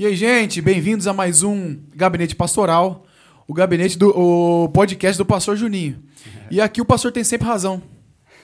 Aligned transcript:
E 0.00 0.06
aí, 0.06 0.16
gente, 0.16 0.62
bem-vindos 0.62 1.06
a 1.06 1.12
mais 1.12 1.42
um 1.42 1.78
Gabinete 1.94 2.34
Pastoral, 2.34 3.04
o 3.46 3.52
gabinete 3.52 3.98
do 3.98 4.08
o 4.08 4.66
podcast 4.70 5.18
do 5.18 5.26
Pastor 5.26 5.58
Juninho. 5.58 6.02
E 6.50 6.58
aqui 6.58 6.80
o 6.80 6.86
pastor 6.86 7.12
tem 7.12 7.22
sempre 7.22 7.46
razão. 7.46 7.82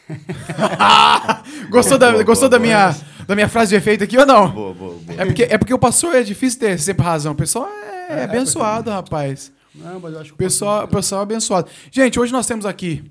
gostou 1.71 1.97
da, 1.97 2.13
Boa, 2.13 2.25
gostou 2.25 2.51
boa, 2.51 2.59
da, 2.59 2.63
minha, 2.63 2.95
da 3.27 3.35
minha 3.35 3.49
frase 3.49 3.71
de 3.71 3.77
efeito 3.77 4.05
aqui 4.05 4.19
ou 4.19 4.27
não? 4.27 4.51
Boa, 4.51 4.75
boa, 4.75 4.95
boa. 4.97 5.19
É 5.19 5.25
porque, 5.25 5.43
é 5.45 5.57
porque 5.57 5.73
o 5.73 5.79
pastor 5.79 6.15
é 6.15 6.23
difícil 6.23 6.61
ter 6.61 6.79
sempre 6.79 7.03
razão. 7.03 7.33
O 7.33 7.35
pessoal 7.35 7.67
é, 8.11 8.25
abençoado, 8.25 8.91
rapaz. 8.91 9.51
Não, 9.75 9.99
mas 9.99 10.13
eu 10.13 10.21
acho 10.21 10.29
que 10.29 10.35
O 10.35 10.37
pessoal, 10.37 10.85
o 10.85 10.89
pessoal 10.89 11.23
é 11.23 11.25
abençoado. 11.25 11.71
Gente, 11.91 12.21
hoje 12.21 12.35
nós 12.35 12.47
temos 12.47 12.67
aqui 12.67 13.03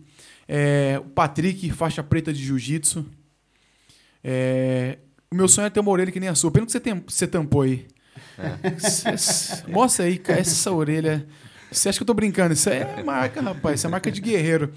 é, 0.47 1.01
o 1.03 1.09
Patrick, 1.09 1.71
faixa 1.71 2.03
preta 2.03 2.31
de 2.31 2.45
jiu-jitsu. 2.45 3.07
É, 4.23 4.99
o 5.31 5.35
meu 5.35 5.47
sonho 5.47 5.65
é 5.65 5.69
ter 5.71 5.79
uma 5.79 5.89
orelha 5.89 6.11
que 6.11 6.19
nem 6.19 6.29
a 6.29 6.35
sua. 6.35 6.51
Pena 6.51 6.67
que 6.67 6.71
você, 6.71 6.79
tem, 6.79 7.03
você 7.07 7.25
tampou 7.25 7.63
aí. 7.63 7.87
Cê- 8.79 9.63
Mostra 9.67 10.05
aí, 10.05 10.17
cara, 10.17 10.39
essa 10.39 10.71
orelha. 10.71 11.25
Você 11.71 11.89
acha 11.89 11.97
que 11.97 12.03
eu 12.03 12.07
tô 12.07 12.13
brincando? 12.13 12.53
Isso 12.53 12.69
é 12.69 13.03
marca, 13.03 13.41
rapaz. 13.41 13.79
Isso 13.79 13.87
é 13.87 13.89
marca 13.89 14.11
de 14.11 14.21
guerreiro. 14.21 14.71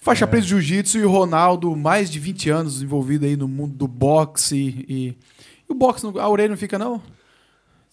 Faixa 0.00 0.26
preta 0.26 0.42
de 0.42 0.50
jiu-jitsu 0.50 0.98
e 0.98 1.04
o 1.04 1.10
Ronaldo, 1.10 1.74
mais 1.74 2.10
de 2.10 2.18
20 2.18 2.50
anos 2.50 2.82
envolvido 2.82 3.24
aí 3.24 3.36
no 3.36 3.48
mundo 3.48 3.74
do 3.74 3.88
boxe. 3.88 4.56
E, 4.56 4.84
e, 4.88 5.08
e 5.08 5.72
o 5.72 5.74
boxe, 5.74 6.06
a 6.18 6.28
orelha 6.28 6.50
não 6.50 6.56
fica, 6.56 6.78
não? 6.78 7.00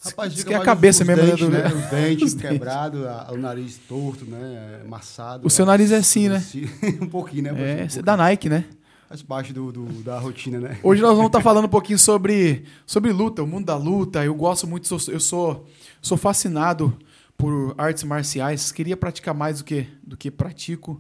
Rapaz, 0.04 0.34
fica 0.34 0.54
é 0.54 0.58
a 0.58 0.62
cabeça 0.62 1.04
os 1.04 1.08
mesmo, 1.08 1.24
né, 1.24 1.30
dentes, 1.30 1.46
do- 1.46 1.52
né? 1.52 1.68
Os 1.74 1.90
dentes 1.92 2.24
Os 2.30 2.34
dentes. 2.34 2.50
quebrados, 2.58 3.02
o 3.32 3.38
nariz 3.38 3.80
torto, 3.88 4.26
né? 4.26 4.82
Amassado. 4.84 5.46
O 5.46 5.50
seu 5.50 5.64
nariz 5.66 5.92
é 5.92 5.98
assim, 5.98 6.28
né? 6.28 6.44
um 7.00 7.08
pouquinho, 7.08 7.44
né? 7.44 7.50
É, 7.52 7.54
Um 7.54 7.56
você 7.56 7.66
é 7.68 7.78
pouquinho. 7.86 8.04
da 8.04 8.18
Nike, 8.18 8.50
né? 8.50 8.66
Faz 9.12 9.22
parte 9.22 9.52
do, 9.52 9.74
do- 9.74 10.04
da 10.04 10.18
rotina, 10.20 10.58
né? 10.58 10.80
Hoje 10.82 11.02
nós 11.02 11.12
vamos 11.12 11.26
estar 11.26 11.42
falando 11.42 11.66
um 11.66 11.68
pouquinho 11.68 12.00
sobre, 12.00 12.64
sobre 12.86 13.12
luta, 13.12 13.44
o 13.44 13.46
mundo 13.46 13.66
da 13.66 13.76
luta. 13.76 14.24
Eu 14.24 14.34
gosto 14.34 14.66
muito, 14.66 14.88
eu 15.10 15.20
sou, 15.20 15.66
sou 16.02 16.16
fascinado 16.18 16.98
por 17.38 17.76
artes 17.78 18.06
marciais. 18.06 18.72
Queria 18.72 18.96
praticar 18.96 19.34
mais 19.36 19.58
do 19.58 19.66
que, 19.66 19.86
do 20.02 20.16
que 20.16 20.32
pratico. 20.32 20.98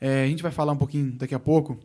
É, 0.00 0.24
a 0.24 0.26
gente 0.26 0.42
vai 0.42 0.50
falar 0.50 0.72
um 0.72 0.76
pouquinho 0.76 1.12
daqui 1.12 1.36
a 1.36 1.38
pouco. 1.38 1.78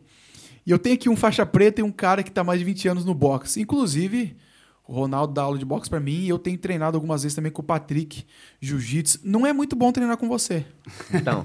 E 0.66 0.70
eu 0.72 0.80
tenho 0.80 0.96
aqui 0.96 1.08
um 1.08 1.14
faixa 1.14 1.46
preta 1.46 1.80
e 1.80 1.84
um 1.84 1.92
cara 1.92 2.24
que 2.24 2.30
está 2.30 2.42
mais 2.42 2.58
de 2.58 2.64
20 2.64 2.88
anos 2.88 3.04
no 3.04 3.14
boxe. 3.14 3.60
Inclusive, 3.60 4.36
o 4.84 4.92
Ronaldo 4.92 5.32
dá 5.32 5.42
aula 5.42 5.58
de 5.58 5.64
boxe 5.64 5.88
para 5.88 6.00
mim 6.00 6.22
e 6.24 6.28
eu 6.28 6.40
tenho 6.40 6.58
treinado 6.58 6.96
algumas 6.96 7.22
vezes 7.22 7.36
também 7.36 7.52
com 7.52 7.62
o 7.62 7.64
Patrick, 7.64 8.24
jiu-jitsu. 8.60 9.20
Não 9.24 9.46
é 9.46 9.52
muito 9.52 9.76
bom 9.76 9.90
treinar 9.92 10.16
com 10.16 10.28
você, 10.28 10.64
Então, 11.14 11.44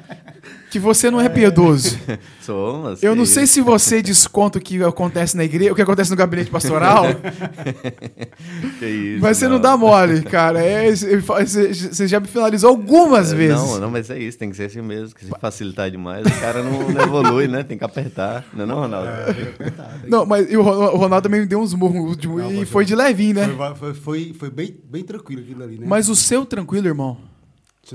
que 0.70 0.78
você 0.78 1.10
não 1.10 1.20
é 1.20 1.28
piedoso. 1.28 1.98
sou, 2.40 2.82
mas 2.84 3.02
Eu 3.02 3.12
que 3.12 3.18
não 3.18 3.26
sei 3.26 3.46
se 3.46 3.60
você 3.60 4.00
desconta 4.02 4.58
o 4.58 4.60
que 4.60 4.82
acontece 4.82 5.36
na 5.36 5.44
igreja, 5.44 5.72
o 5.72 5.74
que 5.74 5.82
acontece 5.82 6.10
no 6.10 6.16
gabinete 6.16 6.50
pastoral, 6.50 7.04
Que 8.78 8.86
isso, 8.86 9.22
mas 9.22 9.36
você 9.36 9.48
não. 9.48 9.60
dá 9.60 9.76
mole, 9.76 10.22
cara. 10.22 10.60
É, 10.64 10.90
você 10.94 12.06
já 12.08 12.20
me 12.20 12.26
finalizou 12.26 12.70
algumas 12.70 13.32
vezes. 13.32 13.56
Não, 13.60 13.80
não, 13.80 13.90
mas 13.90 14.08
é 14.10 14.18
isso, 14.18 14.38
tem 14.38 14.50
que 14.50 14.56
ser 14.56 14.64
assim 14.64 14.80
mesmo, 14.82 15.14
que 15.14 15.24
se 15.24 15.30
facilitar 15.40 15.90
demais, 15.90 16.26
o 16.26 16.40
cara 16.40 16.62
não, 16.62 16.88
não 16.90 17.00
evolui, 17.02 17.48
né? 17.48 17.62
Tem 17.62 17.76
que 17.76 17.84
apertar, 17.84 18.44
não 18.54 18.64
é 18.64 18.66
não, 18.66 18.76
Ronaldo? 18.80 19.08
Não, 20.06 20.24
mas 20.26 20.50
e 20.50 20.56
o 20.56 20.62
Ron- 20.62 20.92
o 20.92 20.96
Ronaldo 20.96 21.24
também 21.24 21.40
me 21.40 21.46
deu 21.46 21.60
uns 21.60 21.74
murros 21.74 22.16
de- 22.16 22.28
Não, 22.28 22.50
e 22.52 22.58
mas 22.60 22.68
foi 22.70 22.84
de 22.84 22.94
levinho, 22.94 23.34
né? 23.34 23.48
Foi, 23.56 23.74
foi, 23.74 23.94
foi, 23.94 24.34
foi 24.38 24.50
bem, 24.50 24.76
bem 24.88 25.02
tranquilo 25.04 25.42
aquilo 25.42 25.62
ali, 25.62 25.78
né? 25.78 25.86
Mas 25.86 26.08
o 26.08 26.16
seu 26.16 26.37
tranquilo, 26.44 26.86
irmão, 26.86 27.18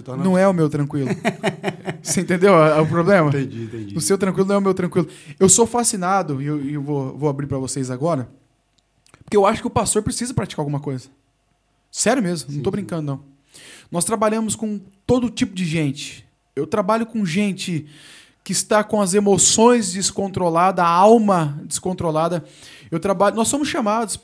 torna... 0.03 0.23
não 0.23 0.37
é 0.37 0.47
o 0.47 0.53
meu 0.53 0.69
tranquilo. 0.69 1.09
Você 2.01 2.21
entendeu 2.21 2.53
o 2.53 2.87
problema? 2.87 3.29
Entendi, 3.29 3.63
entendi. 3.63 3.97
O 3.97 4.01
seu 4.01 4.17
tranquilo 4.17 4.47
não 4.47 4.55
é 4.55 4.57
o 4.57 4.61
meu 4.61 4.73
tranquilo. 4.73 5.07
Eu 5.39 5.47
sou 5.49 5.65
fascinado, 5.65 6.41
e 6.41 6.45
eu, 6.45 6.63
eu 6.69 6.81
vou, 6.81 7.17
vou 7.17 7.29
abrir 7.29 7.47
pra 7.47 7.57
vocês 7.57 7.91
agora, 7.91 8.29
porque 9.23 9.37
eu 9.37 9.45
acho 9.45 9.61
que 9.61 9.67
o 9.67 9.71
pastor 9.71 10.01
precisa 10.03 10.33
praticar 10.33 10.61
alguma 10.61 10.79
coisa. 10.79 11.09
Sério 11.91 12.23
mesmo, 12.23 12.49
não 12.49 12.55
Sim, 12.57 12.63
tô 12.63 12.69
sim. 12.69 12.71
brincando, 12.71 13.03
não. 13.03 13.21
Nós 13.91 14.03
trabalhamos 14.03 14.55
com 14.55 14.79
todo 15.05 15.29
tipo 15.29 15.53
de 15.53 15.65
gente. 15.65 16.25
Eu 16.55 16.65
trabalho 16.65 17.05
com 17.05 17.23
gente 17.25 17.85
que 18.43 18.51
está 18.51 18.83
com 18.83 19.01
as 19.01 19.13
emoções 19.13 19.93
descontroladas, 19.93 20.83
a 20.83 20.87
alma 20.87 21.59
descontrolada. 21.65 22.43
Eu 22.91 22.99
trabalho. 22.99 23.35
Nós 23.35 23.47
somos 23.47 23.67
chamados 23.67 24.19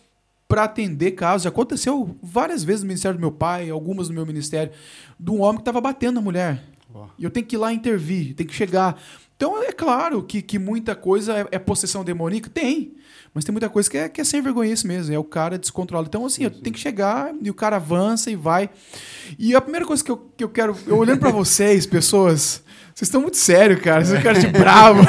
para 0.50 0.64
atender 0.64 1.12
casos. 1.12 1.46
Aconteceu 1.46 2.18
várias 2.22 2.64
vezes 2.64 2.82
no 2.82 2.88
ministério 2.88 3.18
do 3.18 3.22
meu 3.22 3.32
pai, 3.32 3.70
algumas 3.70 4.10
no 4.10 4.16
meu 4.16 4.26
ministério, 4.26 4.74
de 5.18 5.30
um 5.30 5.42
homem 5.42 5.58
que 5.58 5.62
estava 5.62 5.80
batendo 5.80 6.16
na 6.16 6.22
mulher. 6.22 6.64
Ó, 6.92 7.06
E 7.18 7.24
eu 7.24 7.30
tenho 7.30 7.46
que 7.46 7.56
ir 7.56 7.60
lá 7.60 7.72
intervir, 7.72 8.34
tem 8.34 8.48
que 8.48 8.54
chegar. 8.54 9.00
Então 9.40 9.64
é 9.64 9.72
claro 9.72 10.22
que, 10.22 10.42
que 10.42 10.60
muita 10.60 10.94
coisa 10.98 11.34
é, 11.34 11.48
é 11.52 11.58
possessão 11.60 12.04
demoníaca? 12.04 12.50
Tem. 12.50 12.92
Mas 13.34 13.46
tem 13.46 13.54
muita 13.54 13.70
coisa 13.70 13.90
que 13.90 13.98
é, 13.98 14.10
que 14.10 14.20
é 14.20 14.24
sem 14.26 14.42
vergonha 14.42 14.74
isso 14.74 14.86
mesmo. 14.86 15.16
É 15.16 15.18
o 15.18 15.24
cara 15.24 15.58
descontrola. 15.58 16.06
Então, 16.06 16.26
assim, 16.26 16.44
eu 16.44 16.52
tenho 16.52 16.74
que 16.74 16.80
chegar 16.80 17.34
e 17.42 17.50
o 17.50 17.54
cara 17.54 17.78
avança 17.78 18.30
e 18.30 18.36
vai. 18.36 18.70
E 19.38 19.56
a 19.56 19.62
primeira 19.62 19.86
coisa 19.86 20.04
que 20.04 20.12
eu, 20.12 20.18
que 20.36 20.44
eu 20.44 20.50
quero. 20.50 20.76
Eu 20.86 20.98
olhando 20.98 21.20
pra 21.20 21.30
vocês, 21.32 21.86
pessoas. 21.86 22.62
Vocês 22.94 23.08
estão 23.08 23.22
muito 23.22 23.38
sérios, 23.38 23.80
cara. 23.80 24.04
Vocês 24.04 24.22
cara 24.22 24.38
de 24.38 24.48
bravo. 24.52 25.00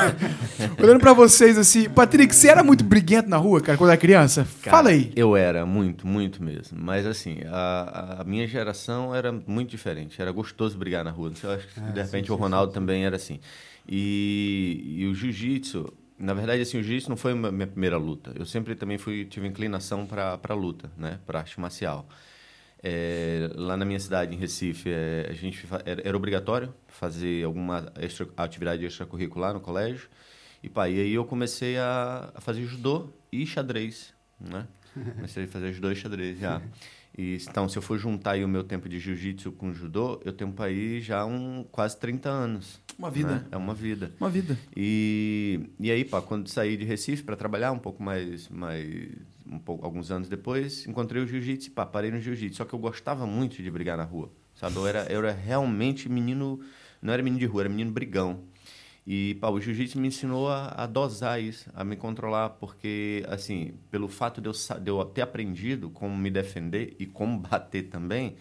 olhando 0.81 1.01
pra 1.01 1.13
vocês 1.13 1.59
assim. 1.59 1.91
Patrick, 1.91 2.33
você 2.33 2.47
era 2.47 2.63
muito 2.63 2.85
briguento 2.85 3.29
na 3.29 3.37
rua, 3.37 3.61
cara, 3.61 3.77
quando 3.77 3.91
era 3.91 3.99
criança? 3.99 4.47
Cara, 4.63 4.77
Fala 4.77 4.91
aí. 4.91 5.11
Eu 5.17 5.35
era, 5.35 5.67
muito, 5.67 6.07
muito 6.07 6.41
mesmo. 6.41 6.79
Mas 6.81 7.05
assim, 7.05 7.39
a, 7.49 8.19
a 8.21 8.25
minha 8.25 8.47
geração 8.47 9.13
era 9.13 9.33
muito 9.33 9.71
diferente. 9.71 10.23
Era 10.23 10.31
gostoso 10.31 10.79
brigar 10.79 11.03
na 11.03 11.11
rua. 11.11 11.33
Eu 11.43 11.51
acho 11.51 11.67
que 11.67 11.81
Ah, 11.81 11.91
de 11.91 12.01
repente 12.01 12.27
sim, 12.29 12.33
o 12.33 12.37
sim, 12.37 12.41
Ronaldo 12.41 12.73
também 12.73 13.05
era 13.05 13.17
assim. 13.17 13.41
E, 13.91 14.99
e 15.01 15.07
o 15.07 15.15
jiu-jitsu, 15.15 15.93
na 16.17 16.33
verdade, 16.33 16.63
assim, 16.63 16.79
o 16.79 16.83
jiu-jitsu 16.83 17.11
não 17.11 17.17
foi 17.17 17.33
a 17.33 17.35
minha 17.35 17.67
primeira 17.67 17.99
luta. 17.99 18.33
Eu 18.37 18.47
sempre 18.47 18.77
também 18.77 18.97
fui, 18.97 19.25
tive 19.25 19.49
inclinação 19.49 20.07
para 20.07 20.39
a 20.49 20.55
luta, 20.55 20.93
né? 20.97 21.19
Para 21.27 21.41
arte 21.41 21.59
marcial. 21.59 22.09
É, 22.83 23.51
lá 23.57 23.77
na 23.77 23.85
minha 23.85 23.99
cidade, 23.99 24.35
em 24.35 24.39
Recife, 24.39 24.91
é, 24.91 25.27
a 25.29 25.33
gente 25.33 25.67
era, 25.85 26.01
era 26.07 26.17
obrigatório 26.17 26.73
fazer 26.87 27.45
alguma 27.45 27.93
extra, 27.99 28.29
atividade 28.37 28.85
extracurricular 28.85 29.53
no 29.53 29.61
colégio. 29.61 30.09
E, 30.63 30.69
pá, 30.69 30.89
e 30.89 31.01
aí 31.01 31.13
eu 31.13 31.25
comecei 31.25 31.77
a, 31.77 32.31
a 32.35 32.41
fazer 32.41 32.65
judô 32.65 33.11
e 33.33 33.45
xadrez, 33.45 34.15
né? 34.39 34.69
Comecei 35.17 35.45
a 35.45 35.49
fazer 35.49 35.73
judô 35.73 35.91
e 35.91 35.97
xadrez 35.97 36.39
já. 36.39 36.63
E, 37.21 37.37
então, 37.47 37.69
se 37.69 37.77
eu 37.77 37.83
for 37.83 37.99
juntar 37.99 38.31
aí 38.31 38.43
o 38.43 38.49
meu 38.49 38.65
tempo 38.65 38.89
de 38.89 38.99
jiu-jitsu 38.99 39.53
com 39.53 39.75
judô, 39.75 40.19
eu 40.25 40.33
tenho 40.33 40.55
aí 40.59 41.03
já 41.03 41.27
um, 41.27 41.67
quase 41.71 41.99
30 41.99 42.31
anos. 42.31 42.81
Uma 42.99 43.11
vida. 43.11 43.29
né? 43.29 43.45
É 43.51 43.59
uma 43.59 43.75
vida. 43.75 44.11
Uma 44.19 44.31
vida. 44.31 44.59
E, 44.75 45.69
e 45.79 45.91
aí, 45.91 46.03
pá, 46.03 46.23
quando 46.23 46.49
saí 46.49 46.79
de 46.79 46.85
Recife 46.87 47.23
para 47.23 47.37
trabalhar 47.37 47.73
um 47.73 47.79
pouco 47.79 48.03
mais, 48.03 48.49
mais 48.49 49.11
um 49.47 49.59
pouco, 49.59 49.85
alguns 49.85 50.11
anos 50.11 50.31
depois, 50.31 50.87
encontrei 50.87 51.23
o 51.23 51.27
jiu-jitsu 51.27 51.69
e 51.69 51.71
pá, 51.71 51.85
parei 51.85 52.11
no 52.11 52.19
jiu-jitsu. 52.19 52.57
Só 52.57 52.65
que 52.65 52.73
eu 52.73 52.79
gostava 52.79 53.27
muito 53.27 53.63
de 53.63 53.71
brigar 53.71 53.99
na 53.99 54.05
rua, 54.05 54.33
sabe? 54.55 54.77
Eu 54.77 54.87
era, 54.87 55.05
eu 55.13 55.19
era 55.19 55.33
realmente 55.33 56.09
menino, 56.09 56.59
não 57.03 57.13
era 57.13 57.23
menino 57.23 57.39
de 57.39 57.45
rua, 57.45 57.63
era 57.63 57.69
menino 57.69 57.93
brigão. 57.93 58.45
E, 59.07 59.35
pá, 59.41 59.49
o 59.49 59.61
jiu-jitsu 59.61 59.99
me 59.99 60.09
ensinou 60.09 60.49
a, 60.49 60.69
a 60.69 60.87
dosar 60.87 61.43
isso, 61.43 61.69
a 61.75 61.83
me 61.83 61.97
controlar, 61.97 62.51
porque, 62.51 63.25
assim, 63.29 63.73
pelo 63.91 64.07
fato 64.09 64.41
de 64.41 64.49
eu, 64.49 64.53
de 64.81 64.91
eu 64.91 65.05
ter 65.07 65.23
aprendido 65.23 65.91
como 65.91 66.17
me 66.17 66.31
defender 66.31 66.95
e 66.99 67.07
como 67.07 67.39
bater 67.41 67.85
também, 67.85 68.37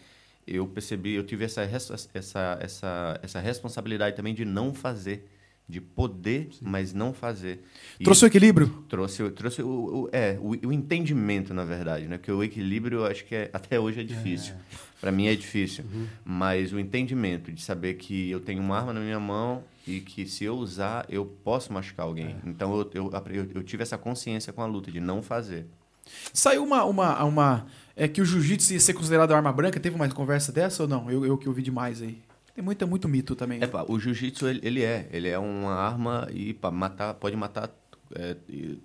eu 0.46 0.68
percebi, 0.68 1.14
eu 1.14 1.24
tive 1.24 1.46
essa, 1.46 1.62
essa, 1.64 2.60
essa, 2.62 3.20
essa 3.24 3.40
responsabilidade 3.40 4.16
também 4.16 4.34
de 4.34 4.44
não 4.46 4.74
fazer, 4.74 5.28
de 5.68 5.80
poder, 5.80 6.50
mas 6.62 6.94
não 6.94 7.14
fazer. 7.14 7.64
E 8.00 8.04
Trouxe 8.04 8.26
o 8.26 8.28
equilíbrio? 8.28 8.84
trouxe, 8.90 9.30
trouxe 9.32 9.62
o, 9.62 9.68
o- 10.06 10.10
é, 10.12 10.38
o, 10.42 10.68
o 10.68 10.74
entendimento, 10.74 11.54
na 11.54 11.64
verdade, 11.64 12.08
né? 12.08 12.18
Porque 12.18 12.32
o 12.32 12.44
equilíbrio, 12.44 13.00
eu 13.00 13.06
acho 13.06 13.24
que 13.26 13.36
é- 13.36 13.50
até 13.54 13.80
hoje 13.80 14.02
é 14.02 14.04
difícil. 14.04 14.56
Para 15.00 15.12
mim 15.12 15.28
é 15.28 15.36
difícil. 15.36 15.86
Mas 16.26 16.74
o 16.74 16.80
entendimento 16.80 17.52
de 17.52 17.62
saber 17.62 17.94
que 17.96 18.30
eu 18.32 18.40
tenho 18.40 18.62
uma 18.62 18.78
arma 18.78 18.94
na 18.94 19.00
minha 19.00 19.20
mão 19.20 19.64
e 19.90 20.02
que 20.02 20.28
se 20.28 20.44
eu 20.44 20.56
usar, 20.56 21.06
eu 21.10 21.26
posso 21.26 21.74
machucar 21.74 22.06
alguém. 22.06 22.36
Então 22.46 22.78
eu, 22.78 22.92
eu, 22.94 23.52
eu, 23.56 23.64
tive 23.64 23.82
essa 23.82 23.98
consciência 23.98 24.54
com 24.54 24.62
a 24.62 24.66
luta 24.66 24.92
de 24.92 25.00
não 25.00 25.24
fazer. 25.24 25.66
Saiu 26.32 26.64
uma, 26.64 26.84
uma, 26.86 27.24
uma. 27.24 27.66
É 27.96 28.08
que 28.08 28.22
o 28.22 28.26
jiu-jitsu 28.26 28.74
ia 28.74 28.80
ser 28.80 28.94
considerado 28.94 29.34
arma 29.34 29.52
branca. 29.52 29.80
Teve 29.80 29.96
uma 29.96 30.08
conversa 30.10 30.52
dessa 30.52 30.84
ou 30.84 30.90
não? 30.90 31.10
Eu, 31.10 31.26
eu 31.26 31.38
que 31.38 31.50
ouvi 31.50 31.64
demais 31.64 32.02
aí. 32.02 32.22
Tem 32.54 32.64
muita, 32.64 32.86
muito 32.86 33.08
mito 33.08 33.36
também. 33.36 33.58
É, 33.58 33.62
né? 33.62 33.68
pá, 33.68 33.84
o 33.88 34.00
jiu-jitsu, 34.00 34.48
ele, 34.48 34.60
ele 34.64 34.84
é. 34.84 35.10
Ele 35.12 35.28
é 35.28 35.40
uma 35.40 35.74
arma 35.74 36.28
e 36.32 36.56
matar, 36.72 37.16
pode 37.16 37.36
matar 37.36 37.70
é, 38.16 38.36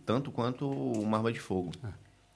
tanto 0.07 0.31
quanto 0.31 0.69
uma 0.69 1.19
arma 1.19 1.33
de 1.33 1.41
fogo. 1.41 1.73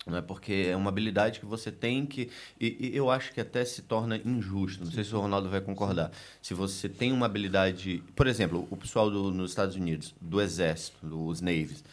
Né? 0.09 0.23
Porque 0.23 0.67
é 0.71 0.77
uma 0.77 0.89
habilidade 0.89 1.39
que 1.39 1.47
você 1.47 1.71
tem 1.71 2.07
que. 2.07 2.31
E, 2.61 2.89
e 2.93 2.97
eu 2.97 3.11
acho 3.11 3.33
que 3.33 3.41
até 3.41 3.65
se 3.65 3.83
torna 3.83 4.17
injusto. 4.25 4.85
Não 4.85 4.91
sei 4.91 5.05
se 5.05 5.15
o 5.15 5.21
Ronaldo 5.21 5.49
vai 5.51 5.61
concordar. 5.61 6.11
Se 6.41 6.55
você 6.55 6.89
tem 6.89 7.13
uma 7.13 7.27
habilidade. 7.27 8.03
Por 8.17 8.27
exemplo, 8.27 8.67
o 8.71 8.77
pessoal 8.77 9.11
do, 9.11 9.31
nos 9.31 9.51
Estados 9.51 9.77
Unidos, 9.77 10.15
do 10.21 10.41
Exército, 10.41 11.07
dos 11.07 11.41
Navies, 11.41 11.85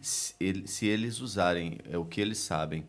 se, 0.00 0.34
ele- 0.40 0.66
se 0.66 0.86
eles 0.86 1.20
usarem 1.20 1.78
é, 1.90 1.98
o 1.98 2.04
que 2.04 2.20
eles 2.20 2.38
sabem. 2.38 2.84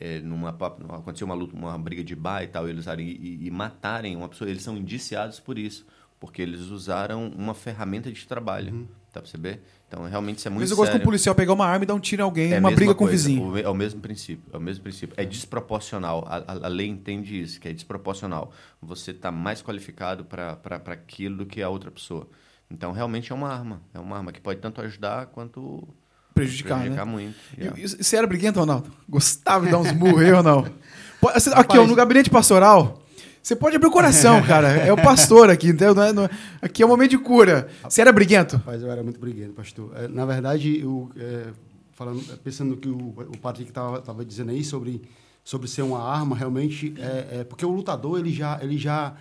é, 0.00 0.20
numa, 0.20 0.48
aconteceu 0.48 1.26
uma 1.26 1.34
luta, 1.34 1.54
uma 1.54 1.78
briga 1.78 2.02
de 2.02 2.16
bar 2.16 2.42
e 2.42 2.48
tal, 2.48 2.66
eles 2.68 2.80
usarem 2.80 3.06
e, 3.06 3.46
e 3.46 3.50
matarem 3.50 4.16
uma 4.16 4.28
pessoa, 4.28 4.48
eles 4.50 4.62
são 4.62 4.76
indiciados 4.76 5.38
por 5.38 5.58
isso 5.58 5.86
porque 6.18 6.40
eles 6.40 6.60
usaram 6.68 7.28
uma 7.36 7.52
ferramenta 7.52 8.10
de 8.10 8.26
trabalho. 8.26 8.72
Uhum. 8.72 8.86
Tá 9.12 9.20
perceber? 9.20 9.60
Então, 9.92 10.04
realmente, 10.08 10.38
isso 10.38 10.48
é 10.48 10.50
muito 10.50 10.62
Mas 10.62 10.70
eu 10.70 10.76
gosto 10.78 10.92
que 10.92 10.96
um 10.96 11.00
policial 11.02 11.34
pegar 11.34 11.52
uma 11.52 11.66
arma 11.66 11.84
e 11.84 11.86
dar 11.86 11.92
um 11.92 12.00
tiro 12.00 12.22
em 12.22 12.24
alguém, 12.24 12.54
É 12.54 12.58
uma 12.58 12.70
briga 12.70 12.94
com 12.94 13.04
o 13.04 13.06
coisa, 13.08 13.12
vizinho. 13.28 13.42
o 13.46 13.50
me- 13.52 13.60
É 13.60 13.68
o 13.68 13.74
mesmo 13.74 14.00
princípio. 14.00 14.42
É 14.50 14.56
o 14.56 14.60
mesmo 14.60 14.82
princípio. 14.82 15.14
É 15.18 15.24
desproporcional. 15.24 16.24
A, 16.26 16.36
a- 16.38 16.64
a 16.64 16.68
lei 16.68 16.86
entende 16.86 17.38
isso, 17.38 17.60
que 17.60 17.68
é 17.68 17.72
desproporcional. 17.74 18.50
Você 18.80 19.10
está 19.10 19.30
mais 19.30 19.60
qualificado 19.60 20.24
para 20.24 20.56
aquilo 20.86 21.36
do 21.38 21.46
que 21.46 21.60
a 21.62 21.68
outra 21.68 21.90
pessoa. 21.90 22.26
Então, 22.70 22.90
realmente 22.92 23.32
é 23.32 23.34
uma 23.34 23.48
arma. 23.52 23.82
É 23.92 23.98
uma 24.00 24.16
arma 24.16 24.32
que 24.32 24.40
pode 24.40 24.60
tanto 24.60 24.80
ajudar 24.80 25.26
quanto 25.26 25.86
Prejudicar, 26.32 26.78
prejudicar 26.78 27.04
né? 27.04 27.12
muito. 27.12 27.36
Yeah. 27.58 27.78
E- 27.78 27.84
e 27.84 27.88
Você 28.02 28.16
era 28.16 28.26
briguento, 28.26 28.58
Ronaldo? 28.60 28.90
Gostava 29.06 29.66
de 29.66 29.72
dar 29.72 29.78
uns 29.78 29.92
murros? 29.92 30.22
Pode- 31.20 31.36
assim, 31.36 31.50
Aqui, 31.52 31.76
ó, 31.76 31.86
no 31.86 31.94
gabinete 31.94 32.30
pastoral, 32.30 33.02
você 33.42 33.56
pode 33.56 33.74
abrir 33.76 33.88
o 33.88 33.90
coração, 33.90 34.40
cara. 34.42 34.68
É 34.68 34.92
o 34.92 34.96
pastor 34.96 35.50
aqui, 35.50 35.68
entendeu? 35.68 35.94
Não 35.94 36.02
é- 36.02 36.12
não 36.12 36.24
é- 36.24 36.30
aqui 36.60 36.82
é 36.82 36.86
o 36.86 36.88
momento 36.88 37.10
de 37.10 37.18
cura. 37.18 37.68
Você 37.82 38.00
era 38.00 38.12
briguento? 38.12 38.56
Rapaz, 38.56 38.82
eu 38.82 38.90
era 38.90 39.02
muito 39.02 39.18
briguento, 39.18 39.52
pastor. 39.52 39.90
É, 39.96 40.06
na 40.08 40.24
verdade, 40.24 40.78
eu, 40.80 41.10
é, 41.16 41.46
falando, 41.92 42.22
pensando 42.38 42.70
no 42.70 42.76
que 42.76 42.88
o, 42.88 43.08
o 43.34 43.38
Patrick 43.38 43.70
estava 43.70 44.24
dizendo 44.24 44.50
aí 44.52 44.62
sobre, 44.62 45.02
sobre 45.42 45.68
ser 45.68 45.82
uma 45.82 46.00
arma, 46.02 46.36
realmente, 46.36 46.94
é, 46.98 47.40
é 47.40 47.44
porque 47.44 47.66
o 47.66 47.70
lutador, 47.70 48.18
ele 48.20 48.32
já, 48.32 48.58
ele 48.62 48.78
já, 48.78 49.14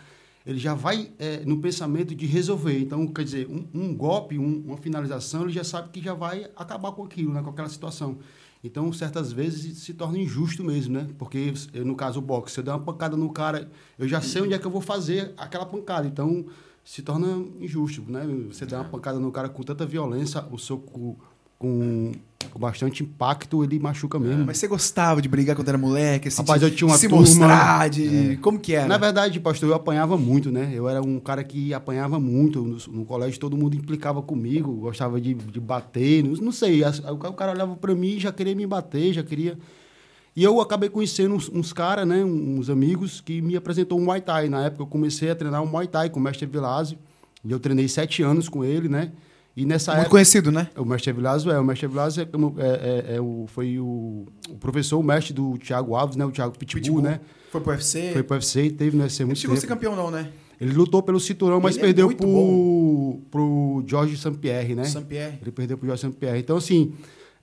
ele 0.46 0.60
já 0.60 0.74
vai 0.76 1.10
é, 1.18 1.42
no 1.46 1.58
pensamento 1.58 2.14
de 2.14 2.26
resolver. 2.28 2.78
Então, 2.80 3.08
quer 3.08 3.24
dizer, 3.24 3.48
um, 3.50 3.66
um 3.74 3.96
golpe, 3.96 4.38
um- 4.38 4.64
uma 4.68 4.78
finalização, 4.78 5.44
ele 5.44 5.52
já 5.54 5.64
sabe 5.64 5.90
que 5.90 6.00
já 6.02 6.14
vai 6.14 6.46
acabar 6.56 6.92
com 6.92 7.04
aquilo, 7.04 7.34
né, 7.34 7.42
com 7.42 7.50
aquela 7.50 7.70
situação. 7.70 8.18
Então, 8.64 8.92
certas 8.94 9.32
vezes 9.32 9.80
se 9.80 9.94
torna 9.94 10.20
injusto 10.20 10.64
mesmo, 10.64 10.94
né? 10.94 11.08
Porque, 11.18 11.54
eu, 11.74 11.84
no 11.84 11.96
caso, 11.96 12.20
o 12.20 12.22
boxe, 12.22 12.54
se 12.54 12.60
eu 12.60 12.64
der 12.64 12.72
uma 12.72 12.80
pancada 12.80 13.18
no 13.18 13.32
cara, 13.32 13.72
eu 13.98 14.08
já 14.08 14.22
sei 14.22 14.44
onde 14.44 14.54
é 14.54 14.60
que 14.60 14.66
eu 14.66 14.72
vou 14.72 14.82
fazer 14.82 15.34
aquela 15.36 15.66
pancada. 15.66 16.08
Então, 16.08 16.46
se 16.84 17.02
torna 17.02 17.28
injusto, 17.60 18.04
né? 18.08 18.26
Você 18.52 18.66
dá 18.66 18.82
uma 18.82 18.90
pancada 18.90 19.20
no 19.20 19.32
cara 19.32 19.50
com 19.50 19.64
tanta 19.64 19.86
violência, 19.86 20.46
o 20.52 20.58
soco 20.58 21.18
com, 21.62 22.12
bastante 22.58 23.04
impacto, 23.04 23.64
ele 23.64 23.78
machuca 23.78 24.18
mesmo. 24.18 24.44
Mas 24.46 24.58
você 24.58 24.68
gostava 24.68 25.22
de 25.22 25.30
brigar 25.30 25.56
quando 25.56 25.70
era 25.70 25.78
moleque? 25.78 26.28
Assim, 26.28 26.38
Rapaz, 26.42 26.60
de- 26.60 26.66
eu 26.68 26.76
tinha 26.76 26.88
uma 26.88 26.98
se 26.98 27.08
turma- 27.08 27.22
mostrar, 27.22 27.88
de... 27.90 28.38
Como 28.42 28.60
que 28.60 28.74
era? 28.74 28.88
Na 28.88 28.98
verdade, 28.98 29.40
pastor, 29.40 29.70
eu 29.70 29.76
apanhava 29.76 30.18
muito, 30.18 30.52
né? 30.52 30.72
Eu 30.74 30.90
era 30.90 31.02
um 31.02 31.20
cara 31.20 31.44
que 31.44 31.72
apanhava 31.72 32.20
muito. 32.20 32.64
No, 32.64 32.78
no 33.00 33.06
colégio, 33.06 33.40
todo 33.40 33.56
mundo 33.56 33.76
implicava 33.76 34.22
comigo, 34.24 34.74
gostava 34.74 35.22
de, 35.22 35.36
de 35.36 35.60
bater. 35.60 36.24
Não, 36.24 36.34
não 36.34 36.52
sei, 36.52 36.84
as- 36.84 36.98
o 37.00 37.18
cara- 37.34 37.52
olhava 37.54 37.76
pra 37.76 37.94
mim 37.94 38.16
e 38.16 38.20
já 38.20 38.32
queria 38.32 38.56
me 38.56 38.66
bater, 38.66 39.14
já 39.14 39.22
queria... 39.24 39.56
E 40.36 40.44
eu 40.44 40.60
acabei 40.62 40.90
conhecendo 40.90 41.36
uns, 41.36 41.48
uns 41.50 41.72
caras, 41.74 42.08
né? 42.08 42.24
Uns 42.24 42.70
amigos 42.70 43.20
que 43.22 43.42
me 43.42 43.56
apresentou 43.56 44.00
um 44.00 44.06
Muay 44.06 44.22
Thai. 44.22 44.48
Na 44.50 44.64
época, 44.66 44.82
eu 44.84 44.88
comecei 44.88 45.30
a 45.30 45.36
treinar 45.36 45.62
um 45.62 45.66
Muay 45.68 45.88
Thai 45.88 46.10
com 46.10 46.20
o 46.20 46.24
mestre 46.24 46.46
Vilásio. 46.48 46.98
E 47.46 47.52
eu 47.52 47.60
treinei 47.60 47.88
sete 47.90 48.24
anos 48.24 48.48
com 48.50 48.64
ele, 48.64 48.88
né? 48.88 49.12
E 49.56 49.66
nessa 49.66 49.92
Muito 49.92 50.00
época... 50.02 50.12
conhecido, 50.12 50.52
né? 50.52 50.70
O 50.78 50.86
mestre 50.86 51.12
Vilazo 51.12 51.52
é, 51.52 51.60
o 51.60 51.64
mestre 51.64 51.88
Vilazo 51.88 52.22
é, 52.22 52.26
como- 52.26 52.56
é- 52.58 53.06
é- 53.12 53.16
é 53.18 53.22
o, 53.22 53.46
foi 53.48 53.78
o, 53.80 54.26
o 54.50 54.58
professor, 54.60 54.98
o 54.98 55.04
mestre 55.04 55.34
do 55.34 55.58
Thiago 55.58 55.94
Alves, 55.96 56.16
né? 56.16 56.24
O 56.26 56.32
Thiago 56.32 56.58
Pitbull, 56.58 56.82
Pitbull. 56.82 57.02
né? 57.02 57.20
Foi 57.52 57.60
pro 57.60 57.72
UFC. 57.72 58.12
Foi 58.14 58.24
pro 58.24 58.36
UFC, 58.36 58.70
teve 58.70 58.96
no 58.96 59.04
UFC 59.04 59.24
Não 59.24 59.28
muito 59.28 59.40
chegou 59.40 59.54
a 59.56 59.60
ser 59.60 59.68
tempo. 59.68 59.74
campeão, 59.80 59.96
não, 59.96 60.10
né? 60.10 60.30
Ele 60.60 60.74
lutou 60.74 61.02
pelo 61.04 61.20
cinturão, 61.20 61.60
mas 61.60 61.76
Ele 61.76 61.84
é 61.84 61.88
perdeu 61.88 62.16
pro, 62.16 63.20
pro 63.30 63.84
Jorge 63.86 64.16
St-Pierre, 64.16 64.76
né? 64.76 64.84
Saint-Pierre. 64.86 65.40
Ele 65.42 65.52
perdeu 65.52 65.78
pro 65.78 65.88
Jorge 65.88 66.02
St-Pierre. 66.08 66.40
Então, 66.40 66.56
assim, 66.56 66.94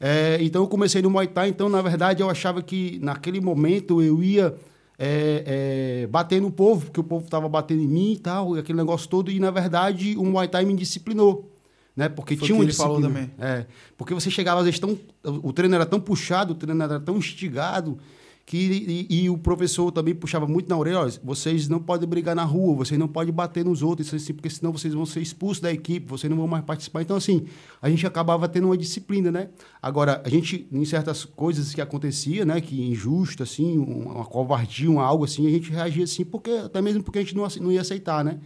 é, 0.01 0.39
então 0.41 0.63
eu 0.63 0.69
comecei 0.69 1.03
no 1.03 1.11
Muay 1.11 1.27
Thai, 1.27 1.49
então, 1.49 1.69
na 1.69 1.83
verdade, 1.83 2.23
eu 2.23 2.31
achava 2.31 2.63
que 2.63 2.99
naquele 3.03 3.41
momento 3.41 4.01
eu 4.01 4.23
ia 4.23 4.55
é, 4.99 6.03
é, 6.05 6.07
bater 6.07 6.41
no 6.41 6.51
povo, 6.51 6.87
porque 6.87 7.01
o 7.01 7.05
povo 7.05 7.25
estava 7.25 7.49
batendo 7.49 7.83
em 7.83 7.89
mim 7.89 8.13
e 8.13 8.19
tal, 8.19 8.57
e 8.57 8.61
aquele 8.61 8.79
negócio 8.79 9.09
todo, 9.09 9.31
e 9.31 9.39
na 9.41 9.51
verdade 9.51 10.17
o 10.17 10.25
Muay 10.25 10.49
Thai 10.49 10.65
me 10.65 10.75
disciplinou. 10.75 11.53
Né? 11.99 12.09
Porque 12.09 12.37
Foi 12.37 12.47
tinha 12.47 12.57
uma 12.57 12.65
ele 12.65 12.73
falou 12.73 13.01
disciplina. 13.01 13.29
É, 13.41 13.67
porque 13.97 14.15
você 14.15 14.31
chegava, 14.31 14.61
às 14.61 14.67
vezes, 14.67 14.79
tão. 14.79 14.97
O 15.43 15.53
treino 15.53 15.75
era 15.75 15.85
tão 15.85 15.99
puxado, 15.99 16.53
o 16.53 16.55
treino 16.55 16.81
era 16.81 17.01
tão 17.01 17.17
instigado, 17.19 17.99
que, 18.47 19.07
e, 19.11 19.25
e 19.25 19.29
o 19.29 19.37
professor 19.37 19.91
também 19.91 20.15
puxava 20.15 20.47
muito 20.47 20.69
na 20.69 20.79
orelha, 20.79 21.01
olha, 21.01 21.13
vocês 21.25 21.69
não 21.69 21.81
podem 21.81 22.09
brigar 22.09 22.37
na 22.37 22.45
rua, 22.45 22.77
vocês 22.77 22.97
não 23.01 23.09
podem 23.09 23.35
bater 23.35 23.65
nos 23.65 23.83
outros, 23.83 24.15
assim, 24.15 24.33
porque 24.33 24.49
senão 24.49 24.71
vocês 24.71 24.95
vão 24.95 25.05
ser 25.05 25.21
expulsos 25.21 25.61
da 25.61 25.73
equipe, 25.73 26.09
vocês 26.09 26.31
não 26.31 26.37
vão 26.37 26.47
mais 26.47 26.65
participar. 26.65 27.03
Então, 27.03 27.17
assim, 27.17 27.47
a 27.83 27.91
gente 27.91 28.07
acabava 28.07 28.49
tendo 28.49 28.69
uma 28.69 28.79
disciplina, 28.79 29.33
né? 29.33 29.49
Agora, 29.83 30.23
a 30.25 30.29
gente, 30.29 30.69
em 30.71 30.85
certas 30.85 31.25
coisas 31.25 31.75
que 31.75 31.81
acontecia, 31.81 32.45
né, 32.45 32.61
que 32.61 32.81
injusto, 32.81 33.43
assim, 33.43 33.77
um- 33.77 34.13
uma 34.13 34.25
covardia, 34.25 34.89
um 34.89 35.01
algo 35.01 35.25
assim, 35.25 35.49
a 35.49 35.51
gente 35.51 35.73
reagia 35.73 36.05
assim, 36.05 36.25
porque, 36.25 36.53
até 36.53 36.81
mesmo 36.81 37.03
porque 37.03 37.19
a 37.19 37.23
gente 37.23 37.35
não, 37.35 37.45
não 37.61 37.73
ia 37.73 37.81
aceitar, 37.81 38.25
né? 38.25 38.39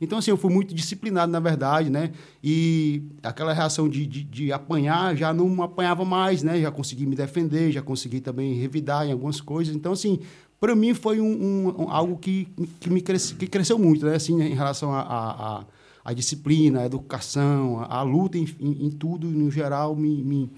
Então, 0.00 0.18
assim, 0.18 0.30
eu 0.30 0.36
fui 0.36 0.52
muito 0.52 0.74
disciplinado, 0.74 1.30
na 1.30 1.40
verdade, 1.40 1.90
né? 1.90 2.10
E 2.42 3.02
aquela 3.22 3.52
reação 3.52 3.88
de, 3.88 4.06
de, 4.06 4.24
de 4.24 4.52
apanhar, 4.52 5.14
já 5.16 5.32
não 5.32 5.62
apanhava 5.62 6.04
mais, 6.04 6.42
né? 6.42 6.60
Já 6.60 6.70
consegui 6.70 7.04
me 7.06 7.14
defender, 7.14 7.70
já 7.70 7.82
consegui 7.82 8.20
também 8.20 8.54
revidar 8.54 9.06
em 9.06 9.12
algumas 9.12 9.40
coisas. 9.40 9.74
Então, 9.74 9.92
assim, 9.92 10.18
para 10.58 10.74
mim 10.74 10.94
foi 10.94 11.20
um, 11.20 11.68
um- 11.82 11.90
algo 11.90 12.16
que, 12.16 12.48
que 12.80 12.88
me 12.88 13.00
cresce, 13.00 13.34
que 13.34 13.46
cresceu 13.46 13.78
muito, 13.78 14.06
né? 14.06 14.14
Assim, 14.16 14.40
em 14.40 14.54
relação 14.54 14.92
à 14.94 15.00
a, 15.00 15.58
a, 15.60 15.64
a 16.04 16.12
disciplina, 16.14 16.80
a 16.80 16.86
educação, 16.86 17.80
a, 17.80 17.98
a 17.98 18.02
luta 18.02 18.38
em, 18.38 18.46
em, 18.58 18.86
em 18.86 18.90
tudo, 18.90 19.26
no 19.26 19.50
geral, 19.50 19.94
me, 19.94 20.22
me, 20.22 20.50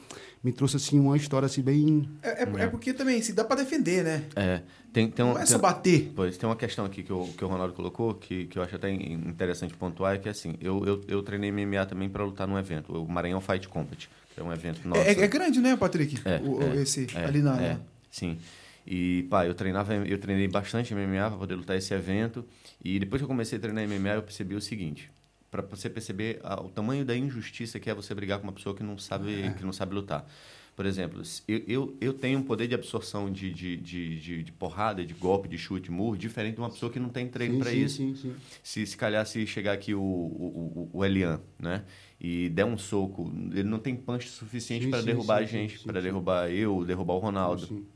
me 0.43 0.53
trouxe, 0.53 0.77
assim, 0.77 0.99
uma 0.99 1.17
história, 1.17 1.47
assim, 1.47 1.63
bem... 1.63 2.09
É, 2.23 2.43
é- 2.45 2.63
é 2.65 2.67
porque 2.67 2.93
também, 2.93 3.23
se 3.23 3.33
dá 3.33 3.45
pra 3.45 3.57
defender, 3.57 4.03
né? 4.03 4.25
É, 4.35 4.63
tem, 4.93 5.09
tem, 5.11 5.25
um, 5.25 5.29
Não 5.29 5.37
é 5.37 5.45
tem- 5.45 5.47
só 5.47 5.59
bater. 5.59 6.13
Pois, 6.17 6.37
tem 6.37 6.49
uma 6.49 6.57
questão 6.57 6.85
aqui 6.85 7.03
que 7.03 7.13
o, 7.13 7.29
que 7.29 7.45
o 7.45 7.49
Ronaldo 7.49 7.73
colocou, 7.75 8.15
que, 8.15 8.47
que 8.47 8.59
eu 8.59 8.63
acho 8.63 8.75
até 8.77 8.91
in- 8.91 9.13
interessante 9.29 9.75
pontuar, 9.75 10.17
é 10.17 10.19
que 10.19 10.29
assim, 10.29 10.55
eu, 10.61 10.85
eu, 10.85 11.05
eu 11.07 11.23
treinei 11.23 11.51
MMA 11.51 11.87
também 11.87 12.09
para 12.09 12.25
lutar 12.25 12.49
num 12.49 12.59
evento, 12.59 12.93
o 12.93 13.09
Maranhão 13.09 13.41
Fight 13.41 13.69
Company, 13.69 13.99
que 14.35 14.41
é 14.41 14.43
um 14.43 14.53
evento 14.53 14.87
nosso. 14.89 15.03
É, 15.03 15.13
é 15.13 15.29
grande, 15.29 15.61
né, 15.61 15.77
Patrick? 15.77 16.19
É, 16.25 16.41
O- 16.43 16.61
é, 16.63 16.83
esse 16.83 17.07
é, 17.15 17.25
ali 17.25 17.41
na. 17.41 17.63
é, 17.63 17.79
sim. 18.11 18.37
E, 18.85 19.23
pá, 19.31 19.47
eu 19.47 19.55
treinava, 19.55 19.95
eu 19.95 20.19
treinei 20.19 20.49
bastante 20.49 20.93
MMA 20.93 21.29
para 21.31 21.39
poder 21.39 21.55
lutar 21.55 21.77
esse 21.77 21.95
evento. 21.95 22.45
E 22.85 22.99
depois 22.99 23.21
que 23.21 23.25
eu 23.25 23.29
comecei 23.29 23.57
a 23.57 23.61
treinar 23.61 23.85
MMA, 23.85 24.15
eu 24.15 24.23
percebi 24.25 24.57
o 24.57 24.61
seguinte: 24.61 25.09
para 25.53 25.61
você 25.67 25.91
perceber 25.91 26.41
a- 26.43 26.61
o 26.63 26.71
tamanho 26.71 27.05
da 27.05 27.15
injustiça 27.15 27.79
que 27.79 27.91
é 27.91 27.95
você 27.95 28.15
brigar 28.15 28.39
com 28.39 28.45
uma 28.47 28.53
pessoa 28.55 28.75
que 28.75 28.83
não 28.83 28.97
sabe, 28.97 29.53
que 29.55 29.63
não 29.63 29.73
sabe 29.73 29.95
lutar. 29.95 30.27
Por 30.75 30.87
exemplo, 30.87 31.21
eu, 31.47 31.63
eu, 31.69 31.97
eu 32.01 32.15
tenho 32.15 32.39
um 32.39 32.43
poder 32.43 32.67
de 32.67 32.75
absorção 32.75 33.31
de, 33.31 33.53
de, 33.53 33.77
de, 33.77 34.19
de, 34.19 34.43
de 34.45 34.53
porrada, 34.53 35.05
de 35.05 35.13
golpe, 35.13 35.47
de 35.47 35.59
chute, 35.59 35.93
murro, 35.93 36.17
diferente 36.17 36.55
de 36.55 36.61
uma 36.63 36.71
pessoa 36.71 36.91
que 36.91 36.99
não 36.99 37.11
tem 37.11 37.29
treino 37.29 37.59
para 37.59 37.71
sim, 37.71 37.85
isso 37.85 37.97
sim, 37.99 38.15
sim. 38.15 38.35
se, 38.63 38.87
se 38.87 38.97
calhar 38.97 39.27
se 39.27 39.47
chegar 39.47 39.75
aqui 39.75 39.95
o, 39.95 40.01
o, 40.01 40.89
o, 40.91 41.05
Elian, 41.05 41.43
né? 41.59 41.85
E 42.19 42.49
der 42.49 42.65
um 42.65 42.79
soco, 42.79 43.31
ele 43.53 43.65
não 43.65 43.79
tem 43.79 43.95
punch 43.95 44.31
suficiente 44.31 44.89
para 44.89 45.03
derrubar 45.03 45.39
sim, 45.41 45.45
a 45.45 45.47
gente, 45.47 45.79
para 45.81 46.01
derrubar 46.01 46.51
eu, 46.51 46.83
derrubar 46.87 47.15
o 47.15 47.19
Ronaldo, 47.19 47.67
Sim. 47.67 47.87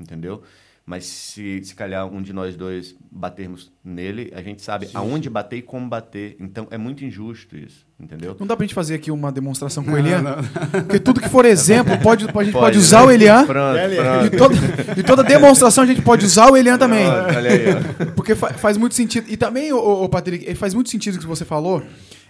Mas 0.88 1.04
se, 1.04 1.60
se 1.64 1.74
calhar 1.74 2.06
um 2.06 2.22
de 2.22 2.32
nós 2.32 2.54
dois 2.54 2.94
batermos 3.10 3.72
nele, 3.84 4.32
a 4.36 4.40
gente 4.40 4.62
sabe 4.62 4.86
Sim, 4.86 4.92
aonde 4.94 5.28
bater 5.28 5.56
e 5.56 5.62
como 5.62 5.88
bater. 5.88 6.36
Então 6.38 6.68
é 6.70 6.78
muito 6.78 7.04
injusto 7.04 7.56
isso, 7.56 7.84
entendeu? 7.98 8.36
Não 8.38 8.46
dá 8.46 8.56
pra 8.56 8.64
gente 8.64 8.72
fazer 8.74 8.94
aqui 8.94 9.10
uma 9.10 9.32
demonstração 9.32 9.82
com 9.82 9.90
o 9.90 9.94
Não, 9.94 9.98
Elian? 9.98 10.22
não. 10.22 10.36
Porque 10.84 11.00
tudo 11.00 11.20
que 11.20 11.28
for 11.28 11.44
exemplo, 11.46 11.98
pode, 11.98 12.22
a 12.22 12.26
gente 12.28 12.32
pode, 12.32 12.52
Pode, 12.52 12.78
usar 12.78 13.00
né? 13.00 13.06
o 13.06 13.10
Elian. 13.10 13.46
Pronto, 13.46 13.78
pronto. 13.96 14.30
De 14.30 14.36
toda, 14.36 14.94
de 14.94 15.02
toda 15.02 15.24
demonstração 15.24 15.82
a 15.82 15.86
gente 15.88 16.02
pode 16.02 16.24
usar 16.24 16.52
o 16.52 16.56
Elian 16.56 16.78
também. 16.78 17.04
Olha 17.04 17.50
aí, 17.50 17.64
ó. 17.68 18.06
Porque 18.14 18.36
fa- 18.36 18.54
faz 18.54 18.76
muito 18.76 18.94
sentido. 18.94 19.26
E 19.28 19.36
também, 19.36 19.72
ô, 19.72 20.04
ô, 20.04 20.08
Patrick, 20.08 20.54
faz 20.54 20.72
muito 20.72 20.88
sentido 20.88 21.16
o 21.16 21.18
que 21.18 21.26
você 21.26 21.44
falou. 21.44 21.82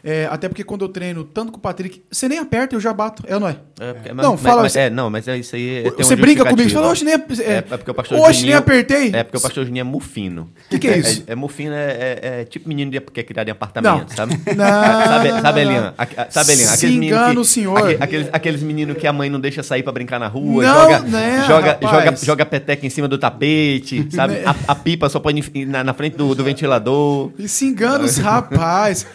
É, 0.07 0.29
até 0.31 0.49
porque 0.49 0.63
quando 0.65 0.83
eu 0.85 0.89
treino 0.89 1.25
tanto 1.25 1.51
com 1.53 1.59
o 1.59 1.61
Patrick, 1.61 2.03
você 2.11 2.29
nem 2.29 2.39
aperta, 2.39 2.75
eu 2.77 2.81
já 2.81 2.93
bato. 2.93 3.23
É 3.27 3.35
ou 3.35 3.41
não 3.41 3.49
é? 3.49 3.57
É, 3.81 3.93
porque- 3.93 4.13
Não, 4.13 4.33
mas- 4.33 4.41
fala- 4.41 4.63
mas- 4.63 4.77
é, 4.77 4.89
não, 4.89 5.11
mas 5.11 5.27
é 5.29 5.37
isso 5.37 5.57
aí. 5.57 5.85
é- 5.87 5.91
você 5.91 6.15
brinca 6.17 6.45
comigo, 6.45 6.69
você 6.69 6.75
fala, 6.75 6.89
oxe, 6.89 7.05
nem, 7.05 7.15
É, 7.15 7.17
é, 7.17 7.57
é 7.59 7.61
porque 7.63 7.91
o 7.91 7.95
pastor 7.95 8.19
nem 8.19 8.33
Juninho- 8.33 8.57
apertei. 8.59 9.11
É 9.13 9.25
porque 9.25 9.37
o 9.37 9.41
pastor 9.41 9.65
Juninho 9.67 9.81
é 9.81 9.85
mufino. 9.85 10.49
O 10.67 10.69
que, 10.71 10.79
que 10.79 10.89
é 10.89 10.99
isso? 10.99 11.25
É, 11.27 11.33
é 11.33 11.35
mufino, 11.35 11.75
é, 11.75 11.91
é- 11.91 12.41
é 12.41 12.45
tipo 12.45 12.69
menino 12.69 12.91
de- 12.91 13.01
que 13.01 13.21
é 13.21 13.23
criado 13.25 13.49
em 13.49 13.51
apartamento, 13.51 14.09
Não. 14.11 14.17
sabe? 14.17 14.41
Não. 14.57 14.65
sabe, 15.07 15.43
sabe, 15.43 15.61
Elian? 15.61 15.95
Sabe, 16.31 16.53
Elian? 16.53 16.67
Se 16.69 16.87
meninos 16.87 17.07
engana 17.07 17.33
que- 17.35 17.39
o 17.41 17.45
senhor. 17.45 17.79
aque- 17.79 17.97
Aqueles, 18.01 18.29
aqueles 18.33 18.63
meninos 18.63 18.97
que 18.97 19.07
a 19.07 19.13
mãe 19.13 19.29
não 19.29 19.41
deixa 19.41 19.63
sair 19.63 19.83
pra 19.83 19.93
brincar 19.93 20.19
na 20.21 20.29
rua, 20.29 20.63
Não, 20.63 20.75
joga, 20.83 20.99
né, 21.01 21.45
joga, 21.47 21.67
rapaz? 21.73 21.91
joga, 21.91 22.17
joga 22.27 22.47
peteca 22.47 22.87
em 22.87 22.91
cima 22.91 23.09
do 23.09 23.19
tapete, 23.19 24.07
sabe? 24.11 24.37
A, 24.47 24.55
a 24.69 24.75
pipa 24.75 25.09
só 25.09 25.19
põe 25.19 25.35
na, 25.67 25.83
na 25.83 25.93
frente 25.95 26.17
do, 26.17 26.35
do 26.35 26.45
ventilador. 26.45 27.33
E 27.39 27.49
se 27.49 27.65
engana 27.67 28.05
os 28.05 28.17
rapaz. 28.19 29.07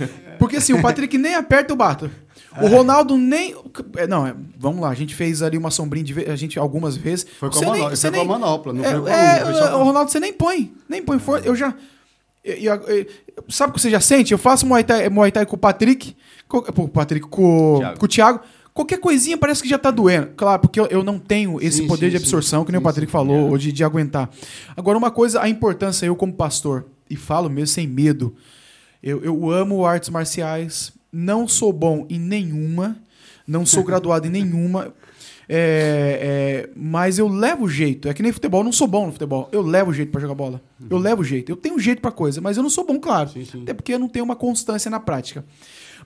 Porque 0.42 0.58
assim, 0.58 0.74
o 0.74 0.82
Patrick 0.82 1.18
nem 1.18 1.36
aperta 1.36 1.72
o 1.72 1.76
bato. 1.78 2.10
O 2.62 2.68
Ronaldo 2.68 3.16
nem. 3.16 3.56
é, 3.96 4.08
Não, 4.08 4.26
é, 4.26 4.36
vamos 4.58 4.82
lá, 4.82 4.90
a 4.90 4.94
gente 4.96 5.14
fez 5.16 5.42
ali 5.42 5.58
uma 5.58 5.70
sombrinha 5.72 6.04
de 6.04 6.20
a 6.30 6.36
gente 6.36 6.58
algumas 6.60 6.98
vezes. 6.98 7.26
Foi 7.40 7.50
com 7.50 7.56
Você 7.56 7.64
a 7.66 7.70
nem- 7.72 7.78
manopla, 7.80 7.96
você 7.96 8.02
foi 8.10 8.12
com 8.12 8.16
a 8.16 8.20
nem- 8.20 8.28
manopla, 8.42 8.74
não 8.74 8.84
é, 8.84 8.92
foi 8.92 9.02
com 9.02 9.08
é, 9.08 9.54
só 9.54 9.80
o 9.80 9.84
Ronaldo, 9.84 10.12
você 10.12 10.20
nem 10.20 10.34
põe. 10.34 10.74
Nem 10.90 11.02
põe 11.02 11.20
força. 11.20 11.48
Eu 11.48 11.56
já. 11.56 11.74
eu- 12.44 12.56
eu- 12.56 12.88
eu- 12.88 13.06
sabe 13.50 13.70
o 13.72 13.74
que 13.76 13.80
você 13.82 13.90
já 13.90 14.00
sente? 14.02 14.32
Eu 14.32 14.38
faço 14.40 14.66
Muay 14.66 14.84
Thai, 14.84 15.08
Muay 15.10 15.32
Thai 15.32 15.46
com 15.46 15.56
o 15.56 15.60
Patrick. 15.60 16.16
Com, 16.48 16.62
com 16.62 16.84
o 16.84 16.90
Patrick, 16.90 17.26
com, 17.28 17.78
Thiago. 17.80 18.00
com 18.00 18.06
o 18.06 18.10
Thiago. 18.10 18.40
Qualquer 18.74 18.98
coisinha 19.00 19.38
parece 19.38 19.62
que 19.62 19.70
já 19.70 19.78
tá 19.78 19.92
doendo. 19.92 20.28
Claro, 20.36 20.62
porque 20.62 20.80
eu, 20.80 21.04
não 21.04 21.20
tenho 21.20 21.62
esse 21.62 21.80
Sim, 21.80 21.88
poder 21.88 22.08
sim, 22.08 22.12
de 22.14 22.18
sim. 22.20 22.24
absorção, 22.24 22.66
que 22.66 22.72
nem 22.72 22.80
o 22.80 22.82
Sim, 22.82 22.86
Patrick 22.86 23.08
sim. 23.08 23.12
falou, 23.12 23.50
ou 23.52 23.58
de, 23.58 23.72
de 23.72 23.84
aguentar. 23.84 24.30
Agora, 24.76 24.98
uma 24.98 25.12
coisa, 25.12 25.42
a 25.42 25.48
importância, 25.50 26.06
eu 26.06 26.16
como 26.16 26.34
pastor, 26.34 26.86
e 27.10 27.16
falo 27.18 27.50
mesmo 27.50 27.68
sem 27.68 27.86
medo, 27.88 28.34
Eu, 29.04 29.24
eu 29.24 29.50
amo 29.52 29.86
artes 29.86 30.10
marciais, 30.10 30.92
não 31.12 31.48
sou 31.48 31.74
bom 31.74 32.06
em 32.10 32.20
nenhuma, 32.20 32.98
não 33.48 33.66
sou 33.66 33.84
graduado 33.84 34.28
em 34.28 34.32
nenhuma. 34.32 34.94
É, 35.54 36.64
é, 36.68 36.70
mas 36.78 37.20
eu 37.20 37.28
levo 37.28 37.68
jeito. 37.68 38.08
É 38.08 38.14
que 38.14 38.24
nem 38.24 38.32
futebol, 38.32 38.62
eu 38.62 38.64
não 38.64 38.72
sou 38.72 38.88
bom 38.88 39.08
no 39.08 39.12
futebol. 39.12 39.50
Eu 39.52 39.62
levo 39.62 39.92
jeito 39.92 40.10
pra 40.10 40.22
jogar 40.22 40.34
bola. 40.34 40.62
Eu 40.90 40.98
levo 40.98 41.26
jeito. 41.26 41.52
Eu 41.52 41.58
tenho 41.58 41.78
jeito 41.78 42.02
pra 42.02 42.10
coisa, 42.10 42.40
mas 42.40 42.56
eu 42.56 42.64
não 42.64 42.70
sou 42.70 42.86
bom, 42.86 42.98
claro. 42.98 43.32
Sim, 43.32 43.44
sim. 43.44 43.64
Até 43.64 43.74
porque 43.74 43.94
eu 43.94 44.00
não 44.00 44.08
tenho 44.08 44.24
uma 44.24 44.36
constância 44.36 44.90
na 44.90 44.98
prática. 44.98 45.44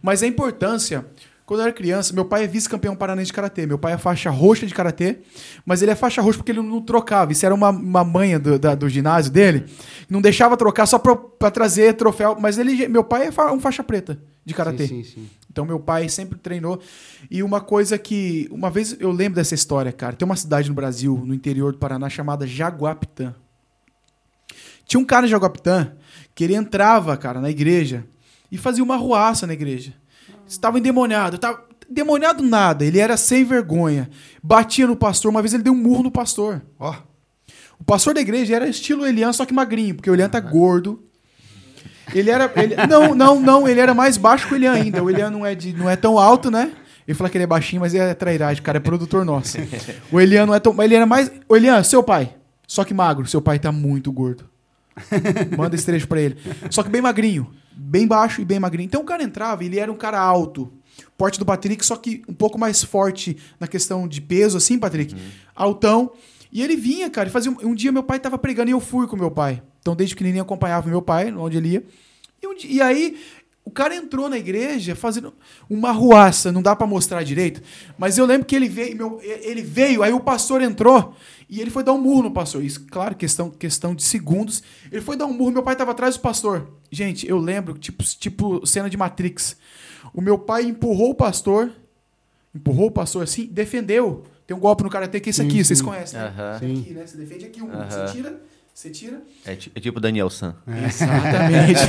Mas 0.02 0.24
a 0.24 0.28
importância. 0.28 1.06
Quando 1.46 1.60
eu 1.60 1.66
era 1.66 1.74
criança, 1.74 2.12
meu 2.12 2.25
pai 2.25 2.44
é 2.44 2.48
vice-campeão 2.48 2.96
paranaense 2.96 3.28
de 3.30 3.34
karatê. 3.34 3.68
Meu 3.68 3.78
pai 3.78 3.94
é 3.94 3.98
faixa 4.00 4.32
roxa 4.32 4.66
de 4.66 4.74
karatê, 4.74 5.20
mas 5.64 5.82
ele 5.84 5.92
é 5.92 5.96
faixa 5.96 6.20
roxa 6.22 6.40
porque 6.40 6.52
ele 6.52 6.62
não 6.62 6.82
trocava. 6.82 7.32
Isso 7.32 7.46
era 7.46 7.54
uma, 7.54 7.70
uma 7.70 8.04
manha 8.04 8.40
do, 8.40 8.58
da- 8.58 8.74
do 8.74 8.90
ginásio 8.90 9.32
dele. 9.32 9.66
Não 10.10 10.22
deixava 10.22 10.58
trocar 10.58 10.88
só 10.88 10.98
pra, 10.98 11.16
pra 11.16 11.52
trazer 11.52 11.94
troféu. 11.94 12.36
Mas 12.40 12.58
ele, 12.58 12.88
meu 12.88 13.04
pai 13.04 13.28
é 13.28 13.52
um 13.52 13.60
faixa 13.60 13.84
preta 13.84 14.20
de 14.44 14.54
karatê. 14.56 14.88
Sim, 14.88 15.04
sim, 15.04 15.12
sim. 15.12 15.30
Então 15.52 15.66
meu 15.66 15.80
pai 15.80 16.10
sempre 16.10 16.38
treinou. 16.40 16.82
E 17.30 17.44
uma 17.44 17.62
coisa 17.62 17.96
que. 17.98 18.48
Uma 18.52 18.72
vez 18.72 18.98
eu 19.00 19.12
lembro 19.12 19.36
dessa 19.36 19.54
história, 19.54 19.92
cara. 19.92 20.16
Tem 20.16 20.25
uma 20.25 20.36
cidade 20.36 20.68
no 20.68 20.74
Brasil, 20.75 21.22
no 21.24 21.34
interior 21.34 21.72
do 21.74 21.78
Paraná, 21.78 22.10
chamada 22.10 22.48
Jaguapitã. 22.48 23.36
Tinha 24.88 25.00
um 25.00 25.06
cara 25.06 25.25
em 25.25 25.30
Jaguapitã 25.30 25.92
que 26.34 26.44
ele 26.44 26.56
entrava, 26.56 27.16
cara, 27.18 27.40
na 27.40 27.50
igreja 27.50 28.04
e 28.52 28.58
fazia 28.58 28.84
uma 28.84 28.96
ruaça 28.96 29.48
na 29.48 29.54
igreja. 29.54 29.94
Estava 30.48 30.78
endemoniado. 30.80 31.38
Tava... 31.38 31.64
Endemoniado 31.90 32.42
nada, 32.44 32.84
ele 32.84 32.98
era 33.00 33.16
sem 33.16 33.44
vergonha. 33.46 34.10
Batia 34.42 34.88
no 34.88 34.96
pastor, 34.96 35.30
uma 35.30 35.42
vez 35.42 35.54
ele 35.54 35.62
deu 35.64 35.74
um 35.74 35.78
murro 35.78 36.02
no 36.04 36.12
pastor. 36.12 36.62
Ó, 36.80 36.96
O 37.80 37.84
pastor 37.84 38.14
da 38.16 38.22
igreja 38.22 38.56
era 38.56 38.68
estilo 38.68 39.06
Elian, 39.06 39.32
só 39.32 39.46
que 39.46 39.54
magrinho, 39.54 39.94
porque 39.96 40.10
o 40.10 40.14
Elian 40.16 40.28
tá 40.30 40.40
gordo. 40.40 41.04
Ele 42.14 42.30
era. 42.32 42.52
ele- 42.56 42.75
não, 42.88 43.14
não, 43.14 43.40
não, 43.40 43.68
ele 43.68 43.80
era 43.80 43.94
mais 43.94 44.18
baixo 44.18 44.48
que 44.48 44.54
o 44.54 44.58
Elian 44.58 44.74
ainda. 44.74 45.04
O 45.04 45.10
Elian 45.10 45.30
não 45.30 45.46
é, 45.46 45.54
de, 45.54 45.74
não 45.74 45.88
é 45.90 45.96
tão 45.96 46.18
alto, 46.18 46.50
né? 46.50 46.72
Ele 47.08 47.16
fala 47.16 47.30
que 47.30 47.38
ele 47.38 47.44
é 47.44 47.48
baixinho, 47.48 47.82
mas 47.82 47.94
é 47.94 48.14
trairagem, 48.16 48.64
cara, 48.64 48.78
é 48.78 48.82
produtor 48.82 49.24
nosso. 49.24 49.58
O 50.12 50.20
Elian 50.20 50.48
não 50.48 50.56
é 50.56 50.60
tão. 50.60 50.82
Ele 50.82 50.96
era 50.96 51.06
mais. 51.06 51.32
O 51.48 51.56
Elian, 51.56 51.84
seu 51.84 52.02
pai. 52.02 52.36
Só 52.68 52.84
que 52.84 52.96
magro, 52.96 53.28
seu 53.28 53.42
pai 53.42 53.60
tá 53.60 53.72
muito 53.72 54.12
gordo. 54.12 54.46
Manda 55.56 55.75
esse 55.75 55.86
trecho 55.86 56.08
pra 56.08 56.20
ele. 56.20 56.36
Só 56.72 56.82
que 56.82 56.90
bem 56.90 57.02
magrinho. 57.02 57.48
Bem 57.75 58.08
baixo 58.08 58.41
e 58.41 58.46
bem 58.46 58.60
magrinho. 58.60 58.86
Então 58.86 59.01
o 59.01 59.05
cara 59.05 59.24
entrava 59.24 59.63
ele 59.63 59.79
era 59.79 59.91
um 59.91 59.98
cara 59.98 60.20
alto. 60.20 60.72
Porte 61.17 61.39
do 61.39 61.46
Patrick, 61.46 61.86
só 61.86 61.96
que 61.96 62.24
um 62.27 62.34
pouco 62.34 62.58
mais 62.58 62.84
forte 62.84 63.38
na 63.60 63.67
questão 63.67 64.08
de 64.08 64.22
peso, 64.22 64.58
assim, 64.58 64.77
Patrick. 64.77 65.15
Altão. 65.55 66.12
E 66.51 66.62
ele 66.62 66.75
vinha, 66.75 67.10
cara, 67.10 67.27
e 67.27 67.32
fazia. 67.32 67.51
Um, 67.51 67.72
um 67.72 67.75
dia 67.75 67.91
meu 67.91 68.03
pai 68.03 68.20
tava 68.20 68.38
pregando 68.38 68.70
e 68.70 68.74
eu 68.74 68.79
fui 68.79 69.08
com 69.08 69.17
meu 69.17 69.32
pai. 69.32 69.62
Então, 69.82 69.96
desde 69.96 70.15
pequenininho, 70.15 70.41
eu 70.41 70.46
acompanhava 70.46 70.89
meu 70.89 71.01
pai, 71.01 71.34
onde 71.34 71.58
ele 71.58 71.70
ia. 71.70 71.84
E, 72.41 72.48
um 72.48 72.55
e 72.63 72.82
aí, 72.82 73.17
o 73.66 73.72
cara 73.72 73.96
entrou 73.96 74.30
na 74.30 74.38
igreja 74.38 74.96
fazendo 74.96 75.34
uma 75.70 75.92
ruaça, 75.92 76.52
não 76.52 76.62
dá 76.62 76.76
pra 76.76 76.86
mostrar 76.86 77.24
direito. 77.24 77.62
Mas 77.98 78.18
eu 78.18 78.26
lembro 78.26 78.46
que 78.46 78.56
ele 78.56 78.70
veio, 78.70 78.96
meu- 78.96 79.20
ele 79.22 79.62
veio, 79.64 80.04
aí 80.04 80.14
o 80.14 80.20
pastor 80.20 80.62
entrou 80.62 81.14
e 81.50 81.60
ele 81.60 81.72
foi 81.72 81.84
dar 81.84 81.92
um 81.94 81.98
murro 82.00 82.24
no 82.24 82.32
pastor. 82.32 82.64
Isso, 82.64 82.86
claro, 82.90 83.16
questão, 83.16 83.50
questão 83.50 83.96
de 83.96 84.04
segundos. 84.04 84.62
Ele 84.92 85.02
foi 85.02 85.18
dar 85.18 85.26
um 85.26 85.34
murro, 85.34 85.52
meu 85.52 85.64
pai 85.64 85.76
tava 85.76 85.92
atrás 85.92 86.16
do 86.16 86.22
pastor. 86.22 86.70
Gente, 86.92 87.28
eu 87.28 87.38
lembro, 87.40 87.78
tipo, 87.78 88.04
tipo 88.04 88.66
cena 88.68 88.90
de 88.90 88.96
Matrix. 88.98 89.58
O 90.14 90.22
meu 90.22 90.38
pai 90.38 90.64
empurrou 90.64 91.10
o 91.10 91.16
pastor, 91.16 91.72
empurrou 92.54 92.88
o 92.88 92.92
pastor 92.92 93.24
assim, 93.24 93.48
defendeu. 93.48 94.24
Tem 94.48 94.56
um 94.56 94.60
golpe 94.60 94.84
no 94.84 94.90
karatê 94.92 95.20
que 95.20 95.30
é 95.30 95.32
esse 95.32 95.42
Sim, 95.42 95.48
aqui, 95.48 95.64
vocês 95.66 95.80
sim. 95.80 95.86
conhecem. 95.86 96.20
né? 96.20 96.28
Aham. 96.28 96.60
Sim. 96.60 96.82
Aqui, 96.82 96.94
né? 96.94 97.08
Você 97.08 97.18
defende 97.18 97.46
aqui 97.46 97.62
um, 97.64 97.72
Aham. 97.72 97.90
você 97.90 98.14
tira, 98.14 98.42
você 98.75 98.89
tira. 98.89 99.22
É, 99.46 99.53
é 99.53 99.79
tipo 99.79 100.01
Daniel 100.01 100.29
San. 100.29 100.53
Exatamente. 100.86 101.79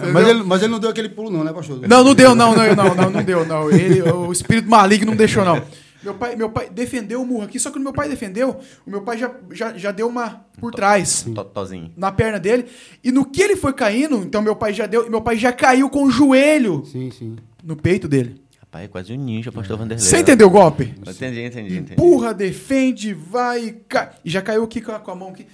mas, 0.10 0.26
ele, 0.26 0.42
mas 0.42 0.62
ele 0.62 0.72
não 0.72 0.80
deu 0.80 0.88
aquele 0.88 1.10
pulo, 1.10 1.30
não, 1.30 1.44
né, 1.44 1.52
pastor? 1.52 1.86
Não, 1.86 2.02
não 2.02 2.14
deu, 2.14 2.34
não, 2.34 2.56
não, 2.56 2.74
não, 2.74 2.94
não, 2.94 3.10
não 3.10 3.22
deu, 3.22 3.44
não. 3.44 3.70
Ele, 3.70 4.00
o 4.00 4.32
espírito 4.32 4.70
maligno 4.70 5.10
não 5.10 5.16
deixou, 5.16 5.44
não. 5.44 5.62
Meu 6.02 6.14
pai, 6.14 6.34
meu 6.34 6.48
pai 6.48 6.70
defendeu 6.70 7.20
o 7.20 7.26
murro 7.26 7.44
aqui, 7.44 7.60
só 7.60 7.70
que 7.70 7.78
o 7.78 7.80
meu 7.80 7.92
pai 7.92 8.08
defendeu, 8.08 8.58
o 8.86 8.90
meu 8.90 9.02
pai 9.02 9.18
já, 9.18 9.30
já, 9.50 9.76
já 9.76 9.92
deu 9.92 10.08
uma 10.08 10.46
por 10.58 10.72
trás, 10.72 11.26
Totozinho. 11.34 11.92
na 11.94 12.10
perna 12.10 12.40
dele. 12.40 12.64
E 13.04 13.12
no 13.12 13.26
que 13.26 13.42
ele 13.42 13.54
foi 13.54 13.74
caindo, 13.74 14.16
então 14.16 14.40
meu 14.40 14.56
pai 14.56 14.72
já 14.72 14.86
deu, 14.86 15.08
meu 15.10 15.20
pai 15.20 15.36
já 15.36 15.52
caiu 15.52 15.90
com 15.90 16.04
o 16.04 16.10
joelho 16.10 16.84
Sim, 16.86 17.10
sim. 17.10 17.36
no 17.62 17.76
peito 17.76 18.08
dele. 18.08 18.41
Rapaz, 18.72 18.84
é 18.86 18.88
quase 18.88 19.12
um 19.12 19.16
ninja, 19.16 19.52
pastor 19.52 19.76
Vanderlei. 19.76 20.02
Você 20.02 20.18
entendeu 20.18 20.46
o 20.46 20.50
golpe? 20.50 20.94
Entendi, 21.06 21.42
entendi, 21.42 21.76
entendi. 21.76 21.92
Empurra, 21.92 22.32
defende, 22.32 23.12
vai, 23.12 23.76
cai. 23.86 24.08
E 24.24 24.30
já 24.30 24.40
caiu 24.40 24.64
aqui 24.64 24.80
com 24.80 24.92
a, 24.92 24.98
com 24.98 25.10
a 25.10 25.14
mão 25.14 25.28
aqui. 25.28 25.46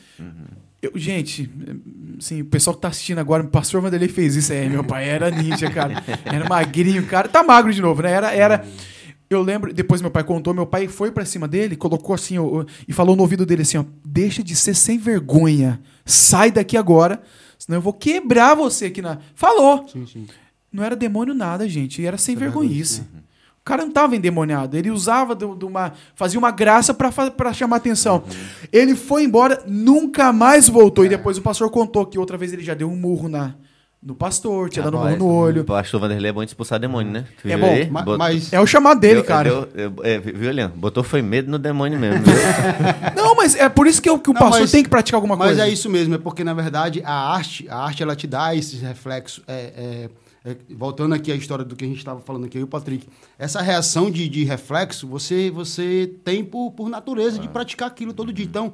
Eu- 0.80 0.92
gente, 0.94 1.50
assim, 2.16 2.42
o 2.42 2.44
pessoal 2.44 2.76
que 2.76 2.82
tá 2.82 2.87
assistindo 2.87 3.18
agora, 3.18 3.42
o 3.42 3.48
pastor 3.48 3.80
Vanderlei 3.82 4.08
fez 4.08 4.37
isso. 4.37 4.52
É, 4.52 4.68
meu 4.68 4.84
pai 4.84 5.08
era 5.08 5.32
ninja, 5.32 5.68
cara. 5.68 6.00
Era 6.25 6.48
magrinho, 6.48 7.04
cara. 7.06 7.28
Tá 7.28 7.42
magro 7.42 7.72
de 7.72 7.82
novo, 7.82 8.02
né? 8.02 8.12
Era. 8.12 8.32
era 8.32 8.64
eu 9.28 9.42
lembro, 9.42 9.75
depois 9.75 10.00
meu 10.00 10.12
pai 10.12 10.22
contou, 10.22 10.54
meu 10.54 10.64
pai 10.64 10.87
foi 10.87 11.10
pra 11.10 11.25
cima 11.25 11.48
dele, 11.48 11.76
colocou 11.76 12.14
assim, 12.14 12.38
ó, 12.38 12.64
e 12.87 12.92
falou 12.94 13.14
no 13.14 13.20
ouvido 13.22 13.44
dele 13.44 13.60
assim, 13.60 13.76
ó, 13.76 13.84
deixa 14.02 14.42
de 14.42 14.56
ser 14.56 14.72
sem 14.72 14.96
vergonha, 14.96 15.82
sai 16.02 16.50
daqui 16.50 16.78
agora, 16.78 17.20
senão 17.58 17.76
eu 17.76 17.82
vou 17.82 17.92
quebrar 17.92 18.54
você 18.54 18.87
aqui 18.87 19.02
na... 19.02 19.18
Falou! 19.34 19.87
Sim, 19.87 20.06
sim. 20.06 20.26
Não 20.72 20.84
era 20.84 20.94
demônio 20.96 21.34
nada, 21.34 21.68
gente. 21.68 22.04
Era 22.04 22.18
sem 22.18 22.34
é 22.34 22.38
vergonhice. 22.38 23.00
vergonhice, 23.00 23.25
O 23.60 23.64
cara 23.64 23.82
não 23.82 23.88
estava 23.88 24.14
endemoniado. 24.16 24.76
Ele 24.76 24.90
usava 24.90 25.34
de, 25.34 25.44
uma. 25.44 25.92
fazia 26.14 26.38
uma 26.38 26.50
graça 26.50 26.92
para 26.94 27.52
chamar 27.52 27.76
atenção. 27.76 28.22
Ele 28.72 28.94
foi 28.94 29.25
embora, 29.25 29.62
nunca 29.66 30.32
mais 30.32 30.68
voltou. 30.68 31.04
E 31.04 31.08
depois 31.08 31.38
o 31.38 31.42
pastor 31.42 31.70
contou 31.70 32.04
que 32.06 32.18
outra 32.18 32.37
vez 32.37 32.52
ele 32.52 32.62
já 32.62 32.75
deu 32.75 32.88
um 32.90 32.96
murro 32.96 33.28
na, 33.28 33.54
no 34.02 34.14
pastor, 34.14 34.68
tinha 34.70 34.82
dado 34.84 34.96
um 34.96 35.00
murro 35.00 35.16
no 35.16 35.26
olho. 35.26 35.62
O 35.62 35.64
pastor 35.64 36.00
Vanderlei 36.00 36.30
é 36.30 36.32
bom 36.32 36.42
de 36.44 36.50
expulsar 36.50 36.78
demônio, 36.78 37.12
né? 37.12 37.25
Tu 37.42 37.48
É 37.48 37.56
bom? 37.56 37.90
Ma- 37.90 38.16
mas 38.16 38.52
É 38.52 38.60
o 38.60 38.66
chamado 38.66 39.00
dele, 39.00 39.16
deu- 39.16 39.25
cara. 39.25 39.48
eu- 39.75 39.92
é, 40.02 40.18
viu, 40.18 40.50
Leandro? 40.52 40.78
Botou 40.78 41.02
foi 41.02 41.20
medo 41.20 41.50
no 41.50 41.58
demônio 41.58 41.98
mesmo. 41.98 42.22
Não, 43.16 43.34
mas 43.34 43.54
é 43.54 43.68
por 43.68 43.87
isso 43.87 44.00
que, 44.00 44.08
o- 44.10 44.18
que 44.18 44.30
o 44.30 44.32
Não, 44.34 44.40
pastor 44.40 44.60
mas- 44.60 44.70
tem 44.70 44.82
que 44.82 44.88
praticar 44.88 45.16
alguma 45.18 45.37
Mas 45.37 45.48
coisa. 45.48 45.64
é 45.66 45.68
isso 45.70 45.90
mesmo, 45.90 46.14
é 46.14 46.18
porque, 46.18 46.44
na 46.44 46.54
verdade, 46.54 47.02
a 47.04 47.32
arte, 47.34 47.66
a 47.68 47.76
arte 47.84 48.02
ela 48.02 48.14
te 48.16 48.26
dá 48.26 48.54
esses 48.54 48.80
reflexos. 48.80 49.42
é, 49.46 49.52
é, 49.54 49.72
é, 50.04 50.08
voltando 50.71 51.14
aqui 51.14 51.33
à 51.33 51.35
história 51.35 51.64
do 51.64 51.75
que 51.76 51.85
a 51.85 51.88
gente 51.88 51.99
estava 51.99 52.21
falando 52.21 52.47
aqui, 52.47 52.57
eu 52.59 52.61
e 52.62 52.64
o 52.64 52.69
Patrick. 52.69 53.07
Essa 53.38 53.61
reação 53.61 54.11
de, 54.11 54.28
de 54.28 54.45
reflexo, 54.45 55.07
você, 55.07 55.50
você 55.50 56.12
tem 56.25 56.45
por, 56.45 56.71
por 56.73 56.88
natureza 56.88 57.38
de 57.38 57.49
praticar 57.49 57.88
aquilo 57.88 58.12
todo 58.12 58.33
dia. 58.33 58.45
Então, 58.45 58.73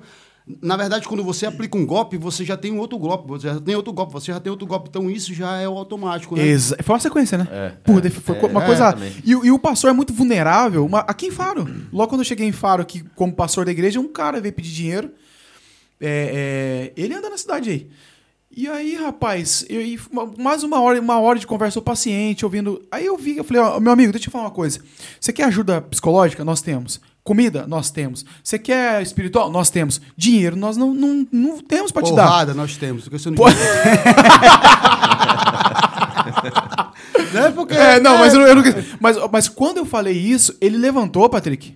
na 0.60 0.76
verdade, 0.76 1.08
quando 1.08 1.24
você 1.24 1.46
aplica 1.46 1.76
um 1.78 1.86
golpe, 1.86 2.18
você 2.18 2.44
já 2.44 2.54
tem 2.56 2.70
um 2.70 2.78
outro 2.78 2.98
golpe, 2.98 3.26
você 3.26 3.48
já 3.48 3.58
tem 3.58 3.74
outro 3.74 3.92
golpe, 3.94 4.12
você 4.12 4.30
já 4.30 4.38
tem 4.38 4.50
outro 4.50 4.66
golpe. 4.66 4.88
Então, 4.90 5.10
isso 5.10 5.32
já 5.32 5.56
é 5.56 5.66
o 5.66 5.72
automático, 5.78 6.36
né? 6.36 6.46
Exa- 6.46 6.76
Foi 6.82 6.94
uma 6.94 7.00
sequência, 7.00 7.38
né? 7.38 7.48
É, 7.50 7.68
Pô, 7.82 7.98
é, 7.98 8.10
foi 8.10 8.36
é, 8.36 8.44
uma 8.46 8.62
é, 8.62 8.66
coisa. 8.66 8.94
E, 9.24 9.34
o- 9.34 9.44
e 9.46 9.50
o 9.50 9.58
pastor 9.58 9.88
é 9.88 9.92
muito 9.94 10.12
vulnerável. 10.12 10.84
Uma- 10.84 11.00
aqui 11.00 11.26
em 11.28 11.30
Faro. 11.30 11.66
Logo 11.90 12.08
quando 12.10 12.20
eu 12.20 12.24
cheguei 12.26 12.46
em 12.46 12.52
Faro, 12.52 12.82
aqui 12.82 13.02
como 13.14 13.32
pastor 13.32 13.64
da 13.64 13.70
igreja, 13.70 13.98
um 13.98 14.08
cara 14.08 14.38
veio 14.40 14.52
pedir 14.52 14.70
dinheiro. 14.72 15.12
É, 16.00 16.92
é, 16.96 17.02
ele 17.02 17.14
anda 17.14 17.30
na 17.30 17.38
cidade 17.38 17.70
aí. 17.70 17.88
E 18.56 18.68
aí, 18.68 18.94
rapaz, 18.94 19.64
eu, 19.68 19.80
mais 20.38 20.62
uma 20.62 20.80
hora, 20.80 21.00
uma 21.00 21.18
hora 21.18 21.38
de 21.40 21.46
conversa, 21.46 21.78
eu 21.78 21.82
paciente, 21.82 22.44
ouvindo. 22.44 22.80
Aí 22.90 23.04
eu 23.06 23.16
vi, 23.16 23.36
eu 23.36 23.42
falei, 23.42 23.60
ó, 23.60 23.80
meu 23.80 23.90
amigo, 23.92 24.12
deixa 24.12 24.26
eu 24.26 24.30
te 24.30 24.32
falar 24.32 24.44
uma 24.44 24.50
coisa. 24.52 24.78
Você 25.20 25.32
quer 25.32 25.44
ajuda 25.44 25.80
psicológica? 25.80 26.44
Nós 26.44 26.62
temos. 26.62 27.00
Comida? 27.24 27.66
Nós 27.66 27.90
temos. 27.90 28.24
Você 28.44 28.56
quer 28.58 29.02
espiritual? 29.02 29.50
Nós 29.50 29.70
temos. 29.70 30.00
Dinheiro? 30.16 30.54
Nós 30.54 30.76
não, 30.76 30.94
não, 30.94 31.26
não 31.32 31.58
temos 31.58 31.90
pra 31.90 32.02
te 32.02 32.14
dar. 32.14 32.26
Porrada 32.26 32.54
nós 32.54 32.76
temos. 32.76 33.04
Porque 33.04 33.18
você 33.18 33.30
não... 33.30 33.36
Não 37.32 37.44
é 37.46 37.50
porque... 37.50 37.74
É, 37.74 37.98
não, 37.98 38.18
mas 38.18 38.34
eu, 38.34 38.40
não- 38.40 38.46
eu 38.46 38.54
não 38.54 38.62
quis. 38.62 38.74
Mas, 39.00 39.16
mas 39.32 39.48
quando 39.48 39.78
eu 39.78 39.86
falei 39.86 40.16
isso, 40.16 40.54
ele 40.60 40.76
levantou, 40.76 41.28
Patrick. 41.28 41.74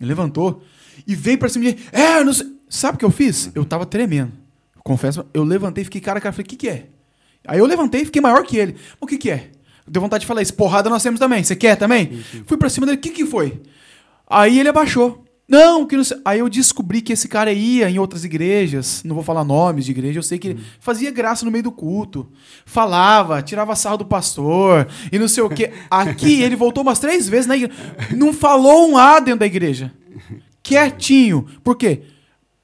Ele 0.00 0.08
levantou 0.08 0.62
e 1.06 1.14
veio 1.14 1.36
pra 1.36 1.48
cima 1.48 1.64
de 1.66 1.74
mim. 1.74 1.80
É, 1.92 2.24
não 2.24 2.32
sei. 2.32 2.46
Sabe 2.68 2.96
o 2.96 2.98
que 2.98 3.04
eu 3.04 3.10
fiz? 3.10 3.50
Eu 3.54 3.64
tava 3.64 3.84
tremendo. 3.84 4.32
Confesso, 4.86 5.26
eu 5.34 5.42
levantei, 5.42 5.82
fiquei 5.82 6.00
cara 6.00 6.18
a 6.18 6.20
cara, 6.20 6.32
falei, 6.32 6.44
o 6.44 6.48
que 6.48 6.54
que 6.54 6.68
é? 6.68 6.86
Aí 7.44 7.58
eu 7.58 7.66
levantei 7.66 8.02
e 8.02 8.04
fiquei 8.04 8.22
maior 8.22 8.44
que 8.44 8.56
ele. 8.56 8.76
O 9.00 9.06
que 9.06 9.18
que 9.18 9.28
é? 9.28 9.50
Deu 9.84 10.00
vontade 10.00 10.20
de 10.20 10.28
falar 10.28 10.42
isso. 10.42 10.54
Porrada 10.54 10.88
nós 10.88 11.02
temos 11.02 11.18
também. 11.18 11.42
Você 11.42 11.56
quer 11.56 11.74
também? 11.74 12.22
Fui 12.46 12.56
pra 12.56 12.68
cima 12.68 12.86
dele, 12.86 12.96
o 12.96 13.00
que 13.00 13.10
que 13.10 13.26
foi? 13.26 13.60
Aí 14.30 14.60
ele 14.60 14.68
abaixou. 14.68 15.24
Não, 15.48 15.84
que 15.84 15.96
não 15.96 16.04
sei. 16.04 16.18
Aí 16.24 16.38
eu 16.38 16.48
descobri 16.48 17.00
que 17.00 17.12
esse 17.12 17.26
cara 17.26 17.52
ia 17.52 17.90
em 17.90 17.98
outras 17.98 18.24
igrejas, 18.24 19.02
não 19.04 19.16
vou 19.16 19.24
falar 19.24 19.42
nomes 19.42 19.86
de 19.86 19.90
igreja, 19.90 20.20
eu 20.20 20.22
sei 20.22 20.38
que 20.38 20.50
ele 20.50 20.60
fazia 20.78 21.10
graça 21.10 21.44
no 21.44 21.50
meio 21.50 21.64
do 21.64 21.72
culto. 21.72 22.30
Falava, 22.64 23.42
tirava 23.42 23.74
sarro 23.74 23.96
do 23.96 24.04
pastor 24.04 24.86
e 25.10 25.18
não 25.18 25.26
sei 25.26 25.42
o 25.42 25.48
quê. 25.48 25.72
Aqui 25.90 26.42
ele 26.42 26.54
voltou 26.54 26.84
umas 26.84 27.00
três 27.00 27.28
vezes 27.28 27.48
na 27.48 27.56
igreja. 27.56 27.74
Não 28.16 28.32
falou 28.32 28.88
um 28.88 28.96
A 28.96 29.18
dentro 29.18 29.40
da 29.40 29.46
igreja. 29.46 29.92
Quietinho. 30.62 31.44
Por 31.64 31.76
quê? 31.76 32.02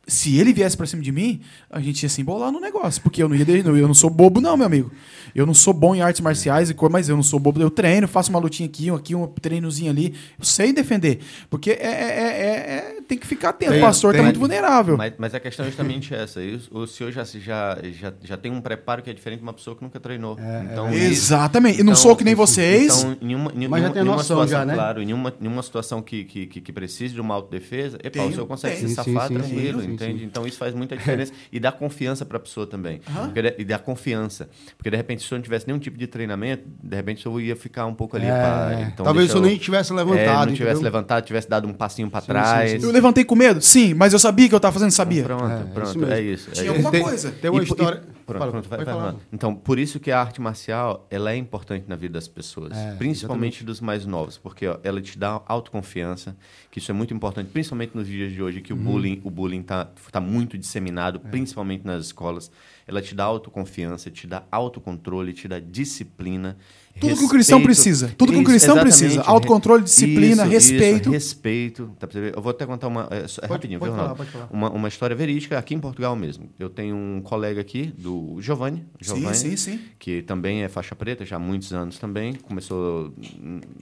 Se 0.07 0.37
ele 0.39 0.53
viesse 0.53 0.77
pra 0.77 0.87
cima 0.87 1.03
de 1.03 1.13
mim, 1.13 1.41
a 1.71 1.81
gente 1.81 2.03
ia 2.03 2.09
se 2.09 2.21
embolar 2.21 2.51
no 2.51 2.61
negócio. 2.61 3.01
Porque 3.03 3.23
eu 3.23 3.29
não 3.29 3.37
ia. 3.37 3.47
Eu 3.49 3.87
não 3.87 3.95
sou 3.95 4.11
bobo, 4.11 4.41
não, 4.41 4.57
meu 4.57 4.67
amigo. 4.67 4.91
Eu 5.35 5.47
não 5.47 5.55
sou 5.55 5.73
bom 5.73 5.95
em 5.95 6.01
artes 6.03 6.21
marciais 6.21 6.71
e 6.71 6.75
coisa, 6.75 6.93
mas 6.93 7.09
eu 7.09 7.17
não 7.17 7.23
sou 7.23 7.39
bobo. 7.39 7.61
Eu 7.61 7.71
treino, 7.71 8.07
faço 8.09 8.31
uma 8.31 8.39
lutinha 8.39 8.69
aqui, 8.69 8.91
um 8.91 8.95
aqui, 8.95 9.15
um 9.15 9.27
treinozinho 9.27 9.91
ali. 9.91 10.15
Eu 10.39 10.45
sei 10.45 10.73
defender. 10.73 11.21
Porque 11.49 11.71
é, 11.71 11.75
é- 11.75 11.87
é- 11.87 12.97
é- 12.99 13.01
tem 13.07 13.19
que 13.19 13.27
ficar 13.27 13.51
atento. 13.51 13.73
Tem- 13.73 13.81
o 13.81 13.85
pastor 13.85 14.13
tá 14.13 14.19
tem- 14.19 14.25
muito 14.25 14.39
vulnerável. 14.39 14.97
Mas, 14.97 15.13
mas 15.19 15.35
a 15.35 15.41
questão 15.41 15.65
é 15.65 15.69
justamente 15.69 16.15
essa. 16.15 16.43
E 16.43 16.61
O, 16.71 16.81
o 16.81 16.87
senhor 16.87 17.11
já, 17.13 17.25
já, 17.25 17.79
já, 17.93 18.13
já 18.23 18.37
tem 18.37 18.53
um 18.53 18.61
preparo 18.61 19.03
que 19.03 19.11
é 19.11 19.13
diferente 19.13 19.39
de 19.41 19.45
uma 19.45 19.53
pessoa 19.53 19.77
que 19.77 19.83
nunca 19.83 19.99
treinou. 20.01 20.39
É, 20.39 20.69
então, 20.71 20.89
é 20.89 20.97
Exatamente. 20.97 21.81
E 21.81 21.83
não 21.83 21.93
então- 21.93 22.03
sou 22.03 22.17
que 22.17 22.25
nem 22.25 22.35
vocês. 22.35 23.03
Então, 23.03 23.17
em 23.21 23.35
uma, 23.35 23.53
em 23.55 23.69
Mas 23.69 23.83
já 23.83 23.91
tem 23.91 24.03
em 24.03 24.05
uma 24.05 24.17
noção 24.17 24.37
situação, 24.45 24.49
já, 24.61 24.65
né? 24.65 24.75
Claro, 24.75 25.03
em 25.03 25.13
uma, 25.13 25.33
em 25.41 25.47
uma 25.47 25.63
situação 25.63 26.03
que, 26.03 26.25
que, 26.25 26.47
que, 26.47 26.61
que 26.61 26.73
precise 26.73 27.15
de 27.15 27.21
uma 27.21 27.35
autodefesa, 27.35 27.97
epa, 27.99 28.11
Tem, 28.11 28.29
o 28.29 28.33
senhor 28.33 28.47
consegue 28.47 28.77
tem. 28.77 28.89
se 28.89 28.95
safar 28.95 29.29
sim, 29.29 29.35
sim, 29.35 29.41
tranquilo, 29.41 29.81
sim, 29.81 29.87
sim, 29.89 29.93
entende? 29.95 30.19
sim. 30.21 30.25
Então 30.25 30.47
isso 30.47 30.59
faz 30.59 30.75
muita 30.75 30.97
diferença. 30.97 31.33
e 31.53 31.59
dá 31.61 31.73
confiança 31.73 32.25
para 32.25 32.37
a 32.37 32.41
pessoa 32.41 32.67
também. 32.67 33.01
Porque 33.05 33.55
e 33.59 33.65
dá 33.65 33.79
confiança. 33.79 34.49
Porque 34.77 34.91
de 34.91 34.97
repente, 34.97 35.22
se 35.23 35.27
o 35.27 35.29
senhor 35.31 35.39
não 35.39 35.43
tivesse 35.45 35.67
nenhum 35.67 35.79
tipo 35.79 35.97
de 35.97 36.07
treinamento, 36.07 36.65
de 36.83 36.95
repente 36.97 37.19
o 37.21 37.23
senhor 37.23 37.41
ia 37.41 37.57
ficar 37.57 37.87
um 37.87 37.95
pouco 37.95 38.17
ali. 38.17 38.27
É, 38.27 38.29
é. 38.31 38.83
então 38.93 39.05
Talvez 39.05 39.31
senhor 39.31 39.43
eu- 39.43 39.49
nem 39.49 39.57
tivesse 39.59 39.93
É, 39.93 39.97
levantado. 39.97 40.47
não 40.49 40.55
tivesse 40.55 40.63
entendeu? 40.73 40.83
levantado, 40.83 41.25
tivesse 41.25 41.49
dado 41.49 41.67
um 41.69 41.73
passinho 41.73 42.11
para 42.11 42.21
Sim, 42.21 42.27
trás. 42.27 42.71
sim, 42.73 42.81
sim. 42.81 42.87
Eu 42.87 42.93
levantei 42.93 43.25
com 43.25 43.35
medo? 43.35 43.61
Sim, 43.61 43.95
mas 43.95 44.13
eu 44.13 44.19
sabia 44.19 44.49
que 44.49 44.55
eu 44.55 44.61
tava 44.61 44.73
fazendo, 44.75 44.91
sabia. 44.91 45.23
Pronto, 45.25 45.45
É, 45.45 45.61
é 45.61 45.65
pronto. 45.73 46.05
É 46.13 46.21
isso. 46.21 46.51
é 46.51 46.55
Tinha 46.55 46.71
alguma 46.71 46.91
tem, 46.91 47.03
coisa. 47.03 47.31
Tem 47.33 47.51
uma 47.51 47.63
E 47.63 47.67
po- 47.67 47.73
e- 47.75 47.77
história. 47.79 48.03
Pronto, 48.25 48.39
Fala, 48.39 48.51
pronto, 48.53 48.69
vai, 48.69 48.85
vai, 48.85 48.95
falar. 48.95 49.15
Então, 49.33 49.53
por 49.53 49.81
isso 49.81 49.99
que 49.99 50.11
a 50.11 50.19
arte 50.21 50.41
marcial 50.41 51.07
ela 51.11 51.33
é 51.33 51.37
importante 51.37 51.87
na 51.89 51.97
vida 51.97 52.15
das 52.15 52.29
pessoas, 52.29 52.73
É, 52.73 52.95
principalmente 52.95 53.65
dos 53.65 53.81
mais 53.81 54.07
novos, 54.07 54.39
porque 54.39 54.65
ó, 54.67 54.79
ela 54.85 55.03
te 55.03 55.19
dá 55.19 55.41
autoconfiança, 55.47 56.37
que 56.71 56.79
isso 56.79 56.91
é 56.91 56.95
muito 56.95 57.13
importante, 57.13 57.51
principalmente 57.53 57.97
nos 57.97 58.07
dias 58.07 58.33
de 58.33 58.41
hoje 58.41 58.61
que 58.61 58.73
o 58.73 58.77
Uhum. 58.77 58.83
bullying, 58.85 59.21
o 59.25 59.31
bullying 59.31 59.63
tá, 59.63 59.89
tá 60.11 60.21
muito 60.21 60.57
disseminado, 60.57 61.21
É. 61.25 61.29
principalmente 61.31 61.85
nas 61.85 62.07
escolas. 62.07 62.51
Ela 62.87 63.01
te 63.01 63.15
dá 63.15 63.25
autoconfiança, 63.25 64.11
te 64.11 64.27
dá 64.27 64.43
autocontrole, 64.51 65.33
te 65.33 65.47
dá 65.47 65.59
disciplina. 65.61 66.57
Tudo 67.01 67.17
que 67.17 67.25
o 67.25 67.29
cristão 67.29 67.59
respeito. 67.59 67.65
precisa. 67.65 68.15
Tudo 68.19 68.33
que 68.33 68.39
o 68.39 68.45
cristão 68.45 68.79
precisa. 68.79 69.23
Autocontrole, 69.23 69.83
disciplina, 69.83 70.43
Isso, 70.43 70.51
respeito. 70.51 71.09
Isso, 71.09 71.11
respeito. 71.11 71.97
Ver? 72.13 72.35
Eu 72.37 72.43
vou 72.43 72.51
até 72.51 72.67
contar 72.67 72.89
uma. 72.89 73.09
É, 73.11 73.19
é 73.19 73.21
Pode- 73.21 73.53
rapidinho, 73.53 73.81
pode 73.81 73.93
viu, 73.93 74.01
falar, 74.01 74.15
pode 74.15 74.31
falar. 74.31 74.49
Uma, 74.53 74.71
uma 74.71 74.89
história 74.89 75.17
verídica 75.17 75.59
aqui 75.59 75.75
em 75.75 75.81
Portugal 75.81 76.15
mesmo. 76.15 76.51
Eu 76.59 76.69
tenho 76.69 76.95
um 76.95 77.23
colega 77.23 77.61
aqui, 77.61 77.87
do 77.97 78.37
Giovanni. 78.41 78.85
Sim, 79.01 79.17
Giovanni 79.17 79.35
sim, 79.37 79.57
sim. 79.57 79.81
que 79.99 80.23
também 80.23 80.63
é 80.63 80.69
faixa 80.69 80.95
preta 80.95 81.25
já 81.25 81.37
há 81.37 81.39
muitos 81.39 81.73
anos 81.73 81.99
também. 81.99 82.35
Começou 82.35 83.15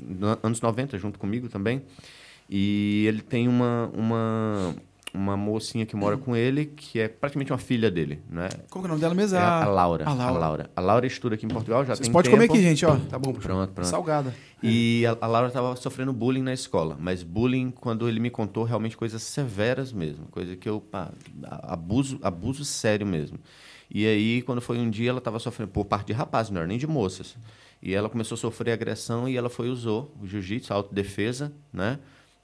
nos 0.09 0.39
anos 0.43 0.61
90 0.61 0.99
junto 0.99 1.19
comigo 1.19 1.49
também. 1.49 1.83
E 2.49 3.05
ele 3.07 3.23
tem 3.23 3.47
uma, 3.49 3.91
uma, 3.95 4.75
uma 5.13 5.37
mocinha 5.37 5.85
que 5.85 5.97
mora 5.97 6.17
com 6.17 6.37
ele, 6.37 6.67
que 6.67 7.01
é 7.01 7.09
praticamente 7.09 7.53
uma 7.53 7.59
filha 7.59 7.91
dele, 7.91 8.23
né? 8.29 8.49
Qual 8.71 8.83
que 8.83 8.87
é 8.87 8.89
o 8.89 8.89
nome 8.89 9.01
dela 9.01 9.15
mesmo? 9.15 9.37
É 9.37 9.41
É 9.41 9.43
a, 9.45 9.65
a 9.65 9.67
Laura. 9.67 10.05
A 10.07 10.13
Laura. 10.15 10.35
A 10.35 10.39
Laura. 10.39 10.71
A 10.77 10.81
Laura 10.81 11.07
estuda 11.07 11.35
aqui 11.35 11.47
em 11.47 11.49
Portugal, 11.49 11.85
já 11.85 11.95
Vocês 11.95 12.07
tem 12.07 12.13
podem 12.13 12.31
tempo. 12.31 12.43
comer 12.47 12.53
aqui, 12.59 12.63
gente, 12.69 12.85
ó. 12.87 12.97
Tá 13.09 13.19
bom, 13.19 13.33
Pronto, 13.33 13.73
pronto. 13.73 13.87
Salgada. 13.89 14.35
E 14.63 15.05
a, 15.07 15.17
a 15.21 15.27
Laura 15.27 15.49
estava 15.49 15.75
sofrendo 15.77 16.13
bullying 16.13 16.43
na 16.43 16.53
escola, 16.53 16.97
mas 17.01 17.23
bullying, 17.23 17.71
quando 17.71 18.09
ele 18.09 18.21
me 18.21 18.31
contou, 18.31 18.65
realmente 18.65 18.97
coisas 18.97 19.23
severas 19.23 19.93
mesmo, 19.93 20.27
coisa 20.27 20.55
que 20.55 20.69
eu, 20.69 20.81
pá, 20.81 21.11
abuso, 21.63 22.19
abuso 22.23 22.65
sério 22.65 23.07
mesmo. 23.07 23.39
E 23.91 24.07
aí, 24.07 24.43
quando 24.43 24.61
foi 24.61 24.79
um 24.79 24.89
dia, 24.89 25.11
ela 25.11 25.19
estava 25.19 25.39
sofrendo 25.41 25.73
por 25.73 25.85
parte 25.85 26.09
de 26.09 26.13
rapazes, 26.13 26.51
não 26.53 26.59
era 26.61 26.69
nem 26.69 26.79
de 26.79 26.87
moças. 26.87 27.37
E 27.83 27.95
ela 27.95 28.09
começou 28.09 28.37
a 28.37 28.39
sofrer 28.39 28.73
agressão 28.73 29.29
e 29.29 29.37
ela 29.37 29.49
foi 29.49 29.69
usou 29.71 30.15
o 30.21 30.27
jiu-jitsu, 30.27 30.73
a 30.73 30.77
autodefesa, 30.77 31.53
né? 31.73 31.99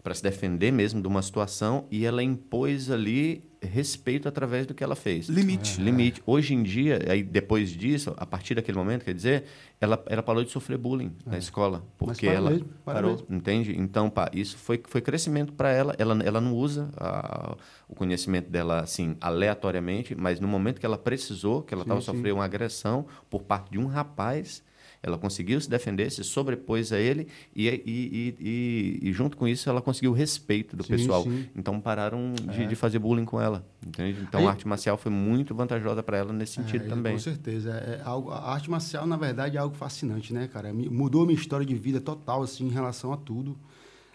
Para 0.06 0.14
se 0.14 0.22
defender 0.22 0.70
mesmo 0.70 1.02
de 1.02 1.08
uma 1.08 1.20
situação 1.20 1.84
e 1.90 2.06
ela 2.06 2.22
impôs 2.22 2.92
ali 2.92 3.42
respeito 3.60 4.28
através 4.28 4.64
do 4.64 4.72
que 4.72 4.84
ela 4.84 4.94
fez. 4.94 5.28
Limite. 5.28 5.80
Limite. 5.80 6.22
Hoje 6.24 6.54
em 6.54 6.62
dia, 6.62 7.00
aí 7.10 7.24
depois 7.24 7.70
disso, 7.70 8.14
a 8.16 8.24
partir 8.24 8.54
daquele 8.54 8.78
momento, 8.78 9.04
quer 9.04 9.12
dizer, 9.12 9.46
ela, 9.80 10.00
ela 10.06 10.22
parou 10.22 10.44
de 10.44 10.50
sofrer 10.52 10.78
bullying 10.78 11.10
na 11.26 11.36
escola. 11.38 11.84
Porque 11.98 12.24
ela 12.28 12.50
mesmo, 12.50 12.68
para 12.84 12.94
parou, 12.94 13.10
mesmo. 13.16 13.26
entende? 13.28 13.74
Então, 13.76 14.08
pá, 14.08 14.30
isso 14.32 14.56
foi, 14.58 14.80
foi 14.86 15.00
crescimento 15.00 15.52
para 15.52 15.72
ela. 15.72 15.92
ela. 15.98 16.16
Ela 16.22 16.40
não 16.40 16.54
usa 16.54 16.88
a- 16.96 17.56
o 17.88 17.94
conhecimento 17.96 18.48
dela, 18.48 18.82
assim, 18.82 19.16
aleatoriamente, 19.20 20.14
mas 20.14 20.38
no 20.38 20.46
momento 20.46 20.78
que 20.78 20.86
ela 20.86 20.96
precisou, 20.98 21.62
que 21.62 21.74
ela 21.74 21.82
estava 21.82 22.00
sofrendo 22.00 22.36
uma 22.36 22.44
agressão 22.44 23.06
por 23.28 23.42
parte 23.42 23.72
de 23.72 23.78
um 23.80 23.86
rapaz, 23.86 24.62
ela 25.06 25.16
conseguiu 25.18 25.60
se 25.60 25.70
defender, 25.70 26.10
se 26.10 26.22
sobrepôs 26.24 26.92
a 26.92 26.98
ele 26.98 27.28
e, 27.54 27.68
e, 27.68 27.80
e, 27.86 28.34
e- 28.40 29.08
e 29.08 29.12
junto 29.12 29.36
com 29.36 29.46
isso 29.48 29.68
ela 29.70 29.80
conseguiu 29.80 30.10
o 30.10 30.14
respeito 30.14 30.76
do 30.76 30.82
Sim, 30.84 30.96
pessoal. 30.96 31.22
sim. 31.22 31.46
Então 31.54 31.80
pararam 31.80 32.34
de, 32.34 32.66
de 32.66 32.74
fazer 32.74 32.98
bullying 32.98 33.24
com 33.24 33.40
ela, 33.40 33.64
entende? 33.86 34.18
Então 34.22 34.40
Aí- 34.40 34.46
a 34.46 34.50
arte 34.50 34.66
marcial 34.66 34.96
foi 34.96 35.12
muito 35.12 35.54
vantajosa 35.54 36.02
para 36.02 36.16
ela 36.18 36.32
nesse 36.32 36.54
sentido 36.54 36.84
É, 36.84 36.88
também. 36.88 37.12
Com 37.14 37.18
certeza. 37.20 37.70
É, 37.70 38.00
é 38.00 38.02
algo, 38.04 38.30
a 38.30 38.52
arte 38.52 38.70
marcial, 38.70 39.06
na 39.06 39.16
verdade, 39.16 39.56
é 39.56 39.60
algo 39.60 39.76
fascinante, 39.76 40.32
né, 40.34 40.48
cara? 40.52 40.72
Mudou 40.72 41.22
a 41.22 41.26
minha 41.26 41.38
história 41.38 41.64
de 41.64 41.74
vida 41.74 42.00
total, 42.00 42.42
assim, 42.42 42.66
em 42.66 42.70
relação 42.70 43.12
a 43.12 43.16
tudo. 43.16 43.56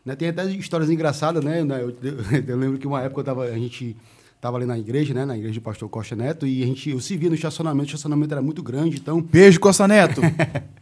Né? 0.05 0.15
Tem 0.15 0.29
até 0.29 0.45
histórias 0.51 0.89
engraçadas, 0.89 1.43
né? 1.43 1.61
Eu, 1.61 1.67
eu- 1.69 1.93
eu 2.47 2.57
lembro 2.57 2.77
que 2.79 2.87
uma 2.87 3.01
época 3.01 3.21
eu 3.21 3.25
tava, 3.25 3.43
a 3.45 3.57
gente 3.57 3.95
estava 4.35 4.57
ali 4.57 4.65
na 4.65 4.79
igreja, 4.79 5.13
né? 5.13 5.23
Na 5.23 5.37
igreja 5.37 5.59
do 5.59 5.63
pastor 5.63 5.87
Costa 5.87 6.15
Neto, 6.15 6.47
e 6.47 6.63
a 6.63 6.65
gente, 6.65 6.89
eu 6.89 6.99
se 6.99 7.15
via 7.15 7.29
no 7.29 7.35
estacionamento, 7.35 7.83
o 7.83 7.85
estacionamento 7.85 8.33
era 8.33 8.41
muito 8.41 8.63
grande, 8.63 8.97
então 8.97 9.21
Beijo, 9.21 9.59
Costa 9.59 9.87
Neto. 9.87 10.19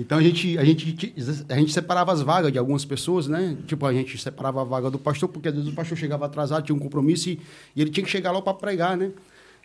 então 0.00 0.16
a 0.18 0.22
gente, 0.22 0.56
a 0.56 0.64
gente, 0.64 1.14
a 1.48 1.54
gente 1.56 1.72
separava 1.72 2.12
as 2.12 2.22
vagas 2.22 2.52
de 2.52 2.58
algumas 2.58 2.84
pessoas, 2.84 3.26
né? 3.26 3.56
Tipo, 3.66 3.84
a 3.84 3.92
gente 3.92 4.16
separava 4.16 4.60
a 4.60 4.64
vaga 4.64 4.90
do 4.90 4.98
pastor, 4.98 5.28
porque 5.28 5.48
às 5.48 5.54
vezes 5.54 5.68
o 5.68 5.74
pastor 5.74 5.98
chegava 5.98 6.24
atrasado, 6.26 6.64
tinha 6.64 6.76
um 6.76 6.78
compromisso 6.78 7.28
e, 7.28 7.40
e 7.74 7.80
ele 7.82 7.90
tinha 7.90 8.04
que 8.04 8.10
chegar 8.10 8.30
lá 8.30 8.40
para 8.40 8.54
pregar, 8.54 8.96
né? 8.96 9.10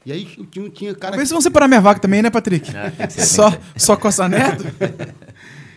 E 0.06 0.12
aí 0.12 0.26
tinha, 0.26 0.70
tinha 0.70 0.94
cara. 0.96 1.12
Talvez 1.12 1.30
vão 1.30 1.40
separar 1.40 1.68
minha 1.68 1.80
vaca 1.80 2.02
também, 2.02 2.22
né, 2.22 2.30
Patrick? 2.30 2.70
Ser, 3.10 3.22
Só, 3.22 3.52
que 3.52 3.80
só 3.82 3.96
Costa 3.96 4.28
Neto? 4.28 4.66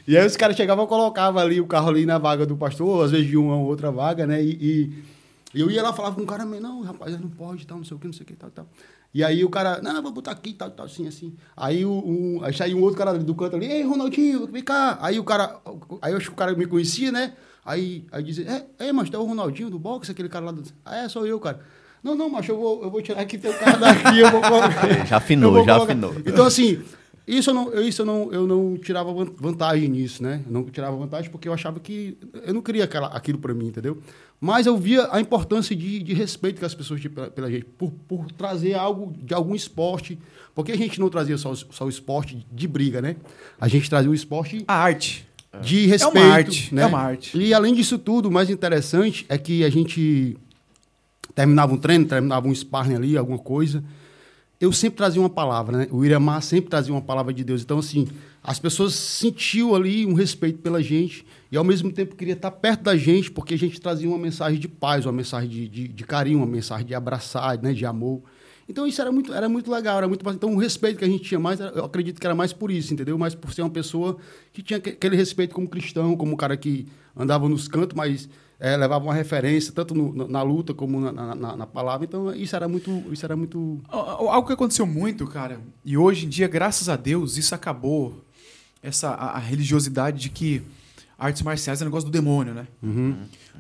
E 0.09 0.17
aí 0.17 0.25
os 0.25 0.37
caras 0.37 0.57
chegavam 0.57 0.85
e 0.85 0.89
colocavam 0.89 1.43
ali 1.43 1.61
o 1.61 1.67
carro 1.67 1.89
ali 1.89 2.07
na 2.07 2.17
vaga 2.17 2.47
do 2.47 2.57
pastor, 2.57 3.05
às 3.07 3.11
vezes 3.11 3.27
de 3.27 3.37
uma 3.37 3.57
ou 3.57 3.65
outra 3.67 3.91
vaga, 3.91 4.25
né? 4.25 4.41
E, 4.41 4.53
e- 4.53 5.05
eu 5.53 5.69
ia 5.69 5.83
lá 5.83 5.91
e 5.91 5.97
falava 5.97 6.15
com 6.15 6.23
o 6.23 6.27
cara, 6.27 6.47
mas 6.47 6.61
não, 6.61 6.83
rapaz, 6.83 7.19
não 7.21 7.29
pode, 7.29 7.67
tal, 7.67 7.79
não 7.79 7.85
sei 7.85 7.97
o 7.97 7.99
que, 7.99 8.07
não 8.07 8.13
sei 8.15 8.23
o 8.23 8.27
que, 8.27 8.35
tal, 8.35 8.51
tal. 8.51 8.69
E 9.17 9.25
aí 9.25 9.43
o 9.43 9.49
cara, 9.49 9.81
não, 9.81 10.03
vou 10.03 10.13
botar 10.13 10.33
aqui, 10.33 10.53
tal, 10.53 10.71
tal, 10.71 10.85
assim, 10.85 11.09
assim. 11.09 11.33
Aí, 11.57 11.87
o, 11.87 11.91
um, 11.91 12.41
aí 12.45 12.53
saiu 12.53 12.77
um 12.77 12.83
outro 12.83 12.99
cara 12.99 13.15
do 13.15 13.35
canto 13.35 13.57
ali, 13.57 13.65
ei, 13.65 13.83
Ronaldinho, 13.83 14.47
vem 14.47 14.63
cá. 14.63 14.99
Aí 15.01 15.19
o 15.19 15.25
cara, 15.25 15.57
aí 16.03 16.13
eu 16.13 16.19
acho 16.19 16.27
que 16.27 16.35
o 16.35 16.37
cara 16.37 16.55
me 16.55 16.67
conhecia, 16.67 17.11
né? 17.11 17.33
Aí, 17.65 18.05
aí 18.13 18.23
dizia, 18.23 18.45
é, 18.79 18.89
é, 18.89 18.93
mas 18.93 19.11
é 19.11 19.17
o 19.17 19.25
Ronaldinho 19.25 19.71
do 19.71 19.79
boxe, 19.79 20.11
aquele 20.11 20.29
cara 20.29 20.45
lá 20.45 20.53
do... 20.53 20.63
Ah, 20.85 20.99
é, 20.99 21.09
sou 21.09 21.27
eu, 21.27 21.41
cara. 21.41 21.61
Não, 22.05 22.15
não, 22.15 22.29
mas 22.29 22.47
eu 22.47 22.59
vou, 22.59 22.83
eu 22.83 22.91
vou 22.91 23.01
tirar 23.01 23.23
aqui 23.23 23.39
teu 23.39 23.55
carro 23.55 23.81
daqui, 23.81 24.19
eu 24.19 24.31
vou 24.31 24.43
colocar. 24.43 24.87
Já 25.09 25.17
afinou, 25.17 25.65
já 25.65 25.77
colocar. 25.77 25.93
afinou. 25.93 26.15
Então, 26.19 26.45
assim, 26.45 26.85
isso 27.27 27.51
eu 27.51 27.55
não, 27.55 27.81
isso 27.81 28.03
eu 28.03 28.07
não, 28.07 28.33
eu 28.33 28.47
não 28.47 28.77
tirava 28.77 29.13
van- 29.13 29.33
vantagem 29.37 29.89
nisso, 29.89 30.23
né? 30.23 30.43
Eu 30.47 30.53
não 30.53 30.65
tirava 30.65 30.97
vantagem 30.97 31.31
porque 31.31 31.49
eu 31.49 31.53
achava 31.53 31.81
que 31.81 32.17
eu 32.45 32.55
não 32.55 32.63
queria 32.63 32.85
aquela, 32.85 33.09
aquilo 33.09 33.39
para 33.39 33.53
mim, 33.53 33.67
entendeu? 33.69 33.99
Mas 34.41 34.67
eu 34.67 34.77
via 34.77 35.09
a 35.11 35.21
importância 35.21 35.75
de, 35.75 36.01
de 36.03 36.13
respeito 36.15 36.59
que 36.59 36.65
as 36.65 36.75
pessoas 36.75 37.01
tinham 37.01 37.13
pela, 37.15 37.31
pela 37.31 37.51
gente, 37.51 37.65
por, 37.65 37.91
por 38.07 38.31
trazer 38.33 38.75
algo 38.75 39.13
de 39.23 39.33
algum 39.35 39.55
esporte. 39.55 40.19
Porque 40.55 40.71
a 40.73 40.77
gente 40.77 41.01
não 41.01 41.09
trazia 41.09 41.37
só, 41.39 41.51
o- 41.53 41.57
só 41.57 41.85
o 41.85 41.89
esporte 41.89 42.47
de 42.53 42.69
briga, 42.69 43.01
né? 43.03 43.17
A 43.61 43.67
gente 43.67 43.89
trazia 43.91 44.11
o 44.11 44.15
esporte 44.15 44.63
A 44.69 44.75
arte. 44.75 45.27
de 45.63 45.87
respeito. 45.87 46.19
arte, 46.19 46.75
né? 46.75 46.83
é 46.83 46.87
uma 46.87 47.01
arte. 47.01 47.37
E 47.37 47.53
além 47.55 47.75
disso 47.75 47.99
tudo, 47.99 48.29
o 48.29 48.33
mais 48.33 48.51
interessante 48.51 49.25
é 49.29 49.37
que 49.39 49.65
a 49.65 49.71
gente 49.71 50.37
terminava 51.35 51.75
um 51.75 51.79
treino, 51.79 52.05
terminava 52.07 52.47
um 52.47 52.55
sparring 52.55 52.95
ali, 52.95 53.17
alguma 53.17 53.39
coisa. 53.39 53.83
Eu 54.61 54.73
sempre 54.73 54.97
trazia 54.97 55.21
uma 55.21 55.29
palavra, 55.29 55.77
né? 55.79 55.89
O 55.91 56.05
Iramar 56.05 56.41
sempre 56.41 56.71
trazia 56.71 56.93
uma 56.95 57.03
palavra 57.03 57.33
de 57.33 57.45
Deus. 57.45 57.63
Então, 57.63 57.79
assim, 57.79 58.09
as 58.43 58.59
pessoas 58.59 58.95
sentiam 58.95 59.75
ali 59.75 60.07
um 60.07 60.15
respeito 60.15 60.61
pela 60.61 60.83
gente 60.83 61.27
e, 61.53 61.57
ao 61.57 61.65
mesmo 61.65 61.93
tempo, 61.93 62.17
queria 62.17 62.33
estar 62.33 62.51
perto 62.51 62.83
da 62.85 62.97
gente 62.97 63.31
porque 63.31 63.53
a 63.55 63.59
gente 63.59 63.79
trazia 63.81 64.09
uma 64.09 64.19
mensagem 64.19 64.59
de 64.59 64.67
paz, 64.67 65.05
uma 65.05 65.13
mensagem 65.13 65.49
de, 65.51 65.69
de, 65.69 65.89
de 65.89 66.05
carinho, 66.05 66.39
uma 66.39 66.47
mensagem 66.47 66.87
de 66.87 66.95
abraçar, 66.95 67.61
né? 67.61 67.75
De 67.75 67.85
amor. 67.85 68.23
Então, 68.69 68.87
isso 68.87 69.01
era 69.01 69.13
muito, 69.13 69.33
era 69.33 69.49
muito 69.49 69.71
legal, 69.71 69.99
era 69.99 70.09
muito. 70.09 70.29
Então, 70.31 70.55
o 70.55 70.59
respeito 70.59 70.99
que 70.99 71.05
a 71.05 71.09
gente 71.09 71.23
tinha 71.23 71.39
mais, 71.39 71.61
eu 71.61 71.85
acredito 71.85 72.19
que 72.19 72.27
era 72.27 72.35
mais 72.35 72.53
por 72.53 72.71
isso, 72.71 72.95
entendeu? 72.95 73.17
Mais 73.19 73.35
por 73.35 73.53
ser 73.53 73.61
uma 73.63 73.71
pessoa 73.71 74.17
que 74.55 74.63
tinha 74.63 74.79
aque- 74.79 74.91
aquele 74.91 75.17
respeito 75.17 75.55
como 75.55 75.69
cristão, 75.69 76.17
como 76.17 76.33
um 76.33 76.37
cara 76.37 76.57
que 76.57 76.87
andava 77.15 77.47
nos 77.49 77.69
cantos, 77.69 77.95
mas 77.95 78.29
eh, 78.59 78.77
levava 78.77 79.05
uma 79.05 79.15
referência, 79.15 79.73
tanto 79.73 79.95
no- 79.95 80.13
na, 80.15 80.29
na 80.29 80.43
luta 80.43 80.73
como 80.75 81.01
na, 81.01 81.35
na- 81.35 81.57
na- 81.57 81.67
palavra. 81.67 82.05
Então, 82.07 82.35
isso 82.35 82.55
era 82.57 82.67
muito... 82.69 83.03
Isso 83.13 83.25
era 83.25 83.37
muito 83.37 83.81
Al- 83.89 84.29
Algo 84.31 84.47
que 84.47 84.53
aconteceu 84.55 84.87
muito, 84.87 85.27
cara, 85.27 85.61
e 85.85 85.97
hoje 85.97 86.27
em 86.27 86.29
dia, 86.29 86.49
graças 86.49 86.89
a 86.89 86.97
Deus, 86.97 87.37
isso 87.37 87.55
acabou. 87.55 88.25
Essa 88.83 89.09
a, 89.11 89.37
a 89.37 89.39
religiosidade 89.39 90.21
de 90.21 90.29
que 90.31 90.63
artes 91.19 91.43
marciais 91.43 91.81
é 91.81 91.85
um 91.85 91.89
negócio 91.89 92.09
do 92.09 92.13
demônio, 92.13 92.55
né? 92.55 92.67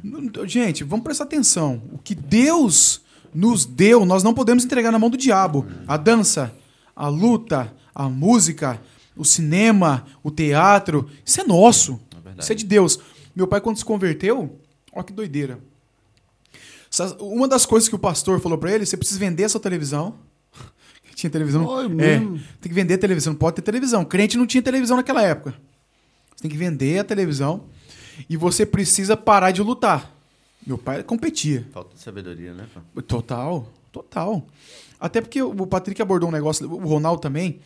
N- 0.04 0.30
Gente, 0.46 0.84
vamos 0.84 1.04
prestar 1.04 1.24
atenção. 1.24 1.82
O 1.92 1.98
que 1.98 2.14
Deus 2.14 3.00
nos 3.34 3.64
deu, 3.66 4.04
nós 4.06 4.22
não 4.22 4.32
podemos 4.32 4.64
entregar 4.64 4.90
na 4.92 4.98
mão 4.98 5.10
do 5.10 5.16
diabo. 5.16 5.66
A 5.86 5.96
dança, 5.96 6.54
a 6.94 7.08
luta, 7.08 7.72
a 7.94 8.08
música, 8.08 8.80
o 9.16 9.24
cinema, 9.24 10.06
o 10.22 10.30
teatro, 10.30 11.08
isso 11.24 11.40
é 11.40 11.44
nosso. 11.44 11.98
É 12.36 12.40
isso 12.40 12.52
é 12.52 12.54
de 12.54 12.64
Deus. 12.64 12.98
Meu 13.34 13.46
pai, 13.46 13.60
quando 13.60 13.78
se 13.78 13.84
converteu, 13.84 14.58
olha 14.96 15.04
que 15.04 15.12
doideira. 15.12 15.58
Essa- 16.92 17.16
Uma 17.22 17.46
das 17.46 17.66
coisas 17.66 17.88
que 17.88 17.94
o 17.94 17.98
pastor 17.98 18.40
falou 18.40 18.58
pra 18.58 18.72
ele, 18.72 18.86
você 18.86 18.96
precisa 18.96 19.18
vender 19.20 19.44
a 19.44 19.48
sua 19.48 19.60
televisão. 19.60 20.14
Tinha 21.14 21.30
televisão? 21.30 21.64
Oi, 21.66 21.84
é, 22.00 22.18
tem 22.18 22.38
que 22.62 22.72
vender 22.74 22.94
a 22.94 22.98
televisão, 22.98 23.32
não 23.32 23.38
pode 23.38 23.56
ter 23.56 23.62
televisão. 23.62 24.04
Crente 24.04 24.36
não 24.36 24.46
tinha 24.46 24.62
televisão 24.62 24.96
naquela 24.96 25.22
época. 25.22 25.54
Você 26.34 26.42
tem 26.42 26.50
que 26.50 26.56
vender 26.58 26.98
a 26.98 27.04
televisão 27.04 27.64
e 28.28 28.36
você 28.36 28.66
precisa 28.66 29.16
parar 29.16 29.50
de 29.50 29.62
lutar. 29.62 30.12
Meu 30.66 30.76
pai 30.76 31.02
competia. 31.02 31.66
Falta 31.72 31.94
de 31.94 32.02
sabedoria, 32.02 32.52
né? 32.52 32.66
pô? 32.94 33.00
Total, 33.00 33.66
total. 33.92 34.46
Até 35.00 35.20
porque 35.22 35.40
o 35.40 35.66
Patrick 35.66 36.00
abordou 36.02 36.28
um 36.28 36.32
negócio, 36.32 36.70
o 36.70 36.86
Ronaldo 36.86 37.20
também. 37.22 37.60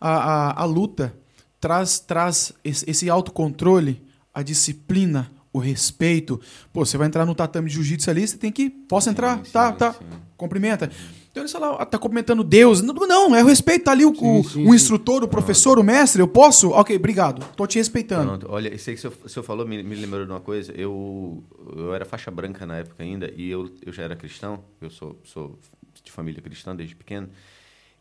A, 0.00 0.10
a, 0.50 0.62
a 0.62 0.64
luta 0.64 1.14
traz, 1.60 1.98
traz 2.00 2.52
esse, 2.64 2.88
esse 2.90 3.08
autocontrole, 3.08 4.02
a 4.34 4.42
disciplina, 4.42 5.30
o 5.52 5.58
respeito. 5.58 6.40
Pô, 6.72 6.84
você 6.84 6.96
vai 6.96 7.06
entrar 7.06 7.24
no 7.26 7.34
tatame 7.34 7.68
de 7.68 7.74
jiu-jitsu 7.74 8.10
ali, 8.10 8.26
você 8.26 8.36
tem 8.36 8.52
que. 8.52 8.70
Posso 8.70 9.04
Sim, 9.06 9.10
entrar? 9.10 9.44
sim, 9.44 9.50
tá, 9.52 9.72
tá. 9.72 9.92
sim. 9.94 9.98
Cumprimenta. 10.36 10.90
Então 11.30 11.44
ele 11.44 11.52
fala, 11.52 11.76
ah, 11.80 11.86
tá 11.86 11.96
cumprimentando 11.96 12.42
Deus. 12.42 12.82
Não, 12.82 12.92
não, 12.92 13.36
é 13.36 13.42
o 13.42 13.46
respeito. 13.46 13.84
Tá 13.84 13.92
ali 13.92 14.04
o, 14.04 14.10
o- 14.10 14.14
sim, 14.14 14.40
o 14.40 14.44
sim. 14.44 14.74
instrutor, 14.74 15.22
o 15.22 15.28
professor, 15.28 15.78
o 15.78 15.84
mestre. 15.84 16.20
Eu 16.20 16.26
posso? 16.26 16.70
Ok, 16.70 16.96
obrigado. 16.96 17.44
Tô 17.54 17.66
te 17.68 17.78
respeitando. 17.78 18.26
Pronto, 18.26 18.46
olha, 18.50 18.74
isso 18.74 18.90
aí 18.90 18.96
que 18.96 18.98
o 18.98 19.02
senhor, 19.10 19.16
o 19.24 19.28
senhor 19.28 19.44
falou 19.44 19.64
me, 19.66 19.80
me 19.82 19.94
lembrou 19.94 20.24
de 20.24 20.30
uma 20.32 20.40
coisa. 20.40 20.72
Eu, 20.72 21.44
eu 21.76 21.94
era 21.94 22.04
faixa 22.04 22.30
branca 22.32 22.66
na 22.66 22.78
época 22.78 23.02
ainda 23.02 23.32
e 23.36 23.48
eu, 23.48 23.70
eu 23.86 23.92
já 23.92 24.02
era 24.02 24.16
cristão. 24.16 24.64
Eu 24.80 24.90
sou, 24.90 25.20
sou 25.22 25.56
de 26.02 26.10
família 26.10 26.40
cristã 26.42 26.74
desde 26.74 26.96
pequeno. 26.96 27.28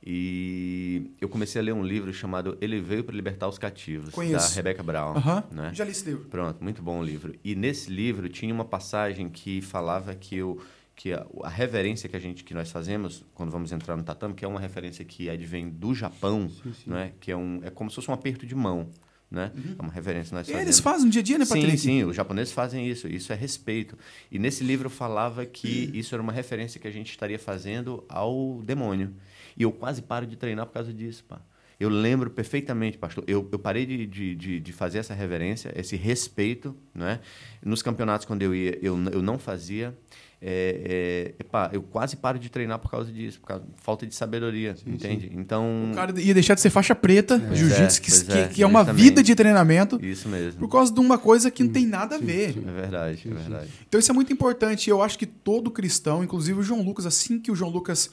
E 0.05 1.11
eu 1.19 1.27
comecei 1.27 1.61
a 1.61 1.63
ler 1.63 1.73
um 1.73 1.83
livro 1.83 2.11
chamado 2.13 2.57
Ele 2.61 2.79
Veio 2.79 3.03
para 3.03 3.13
Libertar 3.13 3.47
os 3.47 3.57
Cativos, 3.57 4.13
Conheço. 4.13 4.49
da 4.49 4.55
Rebecca 4.55 4.81
Brown. 4.81 5.15
Né? 5.51 5.71
Já 5.73 5.83
li 5.83 5.91
esse 5.91 6.05
livro. 6.05 6.25
Pronto, 6.25 6.63
muito 6.63 6.81
bom 6.81 6.99
o 6.99 7.03
livro. 7.03 7.35
E 7.43 7.53
nesse 7.53 7.91
livro 7.91 8.29
tinha 8.29 8.53
uma 8.53 8.63
passagem 8.63 9.29
que 9.29 9.61
falava 9.61 10.15
que, 10.15 10.41
o, 10.41 10.57
que 10.95 11.11
a, 11.11 11.25
a 11.43 11.49
reverência 11.49 12.07
que 12.07 12.15
a 12.15 12.19
gente 12.19 12.45
que 12.45 12.53
nós 12.53 12.71
fazemos 12.71 13.25
quando 13.33 13.51
vamos 13.51 13.73
entrar 13.73 13.97
no 13.97 14.03
tatame, 14.03 14.33
que 14.33 14.45
é 14.45 14.47
uma 14.47 14.59
referência 14.59 15.03
que 15.03 15.29
advém 15.29 15.69
do 15.69 15.93
Japão, 15.93 16.49
né? 16.87 17.11
Que 17.19 17.31
é 17.31 17.35
um 17.35 17.59
é 17.63 17.69
como 17.69 17.89
se 17.89 17.97
fosse 17.97 18.09
um 18.09 18.13
aperto 18.13 18.45
de 18.45 18.55
mão, 18.55 18.89
né? 19.29 19.51
É 19.77 19.81
uma 19.81 19.91
reverência 19.91 20.33
nós 20.33 20.47
fazemos. 20.47 20.63
Eles 20.63 20.79
fazem 20.79 21.05
no 21.07 21.11
dia 21.11 21.21
a 21.21 21.23
dia, 21.23 21.37
né, 21.37 21.45
Patrick? 21.45 21.71
Sim, 21.71 21.77
sim, 21.77 22.03
os 22.05 22.15
japoneses 22.15 22.53
fazem 22.53 22.87
isso, 22.89 23.05
isso 23.07 23.33
é 23.33 23.35
respeito. 23.35 23.97
E 24.31 24.39
nesse 24.39 24.63
livro 24.63 24.89
falava 24.89 25.45
que 25.45 25.91
isso 25.93 26.15
era 26.15 26.21
uma 26.21 26.31
referência 26.31 26.79
que 26.79 26.87
a 26.87 26.91
gente 26.91 27.11
estaria 27.11 27.37
fazendo 27.37 28.03
ao 28.07 28.61
demônio. 28.63 29.13
E 29.59 29.63
eu 29.63 29.71
quase 29.71 30.01
paro 30.01 30.25
de 30.25 30.35
treinar 30.37 30.65
por 30.65 30.73
causa 30.73 30.91
disso, 30.93 31.23
pá. 31.27 31.39
Eu 31.79 31.87
lembro 31.89 32.29
perfeitamente, 32.29 32.97
pastor. 32.97 33.23
Eu, 33.27 33.47
eu 33.51 33.59
parei 33.59 33.85
de, 33.85 34.05
de, 34.05 34.35
de, 34.35 34.59
de 34.59 34.73
fazer 34.73 34.97
essa 34.97 35.13
reverência, 35.13 35.71
esse 35.75 35.95
respeito, 35.95 36.75
né? 36.95 37.19
Nos 37.63 37.81
campeonatos, 37.81 38.25
quando 38.25 38.41
eu 38.41 38.53
ia, 38.55 38.77
eu, 38.81 38.97
eu 39.13 39.21
não 39.21 39.37
fazia. 39.39 39.95
É, 40.41 41.33
é, 41.37 41.43
epá, 41.43 41.69
eu 41.73 41.81
quase 41.83 42.15
paro 42.15 42.39
de 42.39 42.49
treinar 42.49 42.79
por 42.79 42.89
causa 42.89 43.11
disso, 43.11 43.41
por 43.41 43.47
causa 43.47 43.65
de 43.65 43.71
falta 43.81 44.07
de 44.07 44.15
sabedoria, 44.15 44.73
entende? 44.87 45.29
Então, 45.35 45.89
O 45.91 45.95
cara 45.95 46.17
ia 46.21 46.33
deixar 46.33 46.53
de 46.53 46.61
ser 46.61 46.69
faixa 46.69 46.95
preta, 46.95 47.37
jiu-jitsu, 47.53 47.97
é, 47.99 48.01
que, 48.01 48.09
pois 48.09 48.23
que- 48.23 48.31
é, 48.31 48.47
que 48.47 48.63
é 48.63 48.65
uma 48.65 48.85
vida 48.85 49.21
de 49.21 49.35
treinamento, 49.35 49.99
isso 50.01 50.29
mesmo. 50.29 50.61
por 50.61 50.69
causa 50.69 50.93
de 50.93 50.99
uma 51.01 51.17
coisa 51.17 51.51
que 51.51 51.61
não 51.61 51.71
tem 51.73 51.85
nada 51.85 52.15
a 52.15 52.19
ver. 52.19 52.51
É 52.57 52.71
verdade, 52.71 53.21
é 53.29 53.33
verdade. 53.33 53.69
Então 53.85 53.99
isso 53.99 54.09
é 54.09 54.13
muito 54.13 54.31
importante. 54.31 54.89
Eu 54.89 55.01
acho 55.01 55.19
que 55.19 55.25
todo 55.25 55.69
cristão, 55.69 56.23
inclusive 56.23 56.57
o 56.59 56.63
João 56.63 56.81
Lucas, 56.83 57.05
assim 57.05 57.37
que 57.37 57.51
o 57.51 57.55
João 57.55 57.69
Lucas 57.71 58.09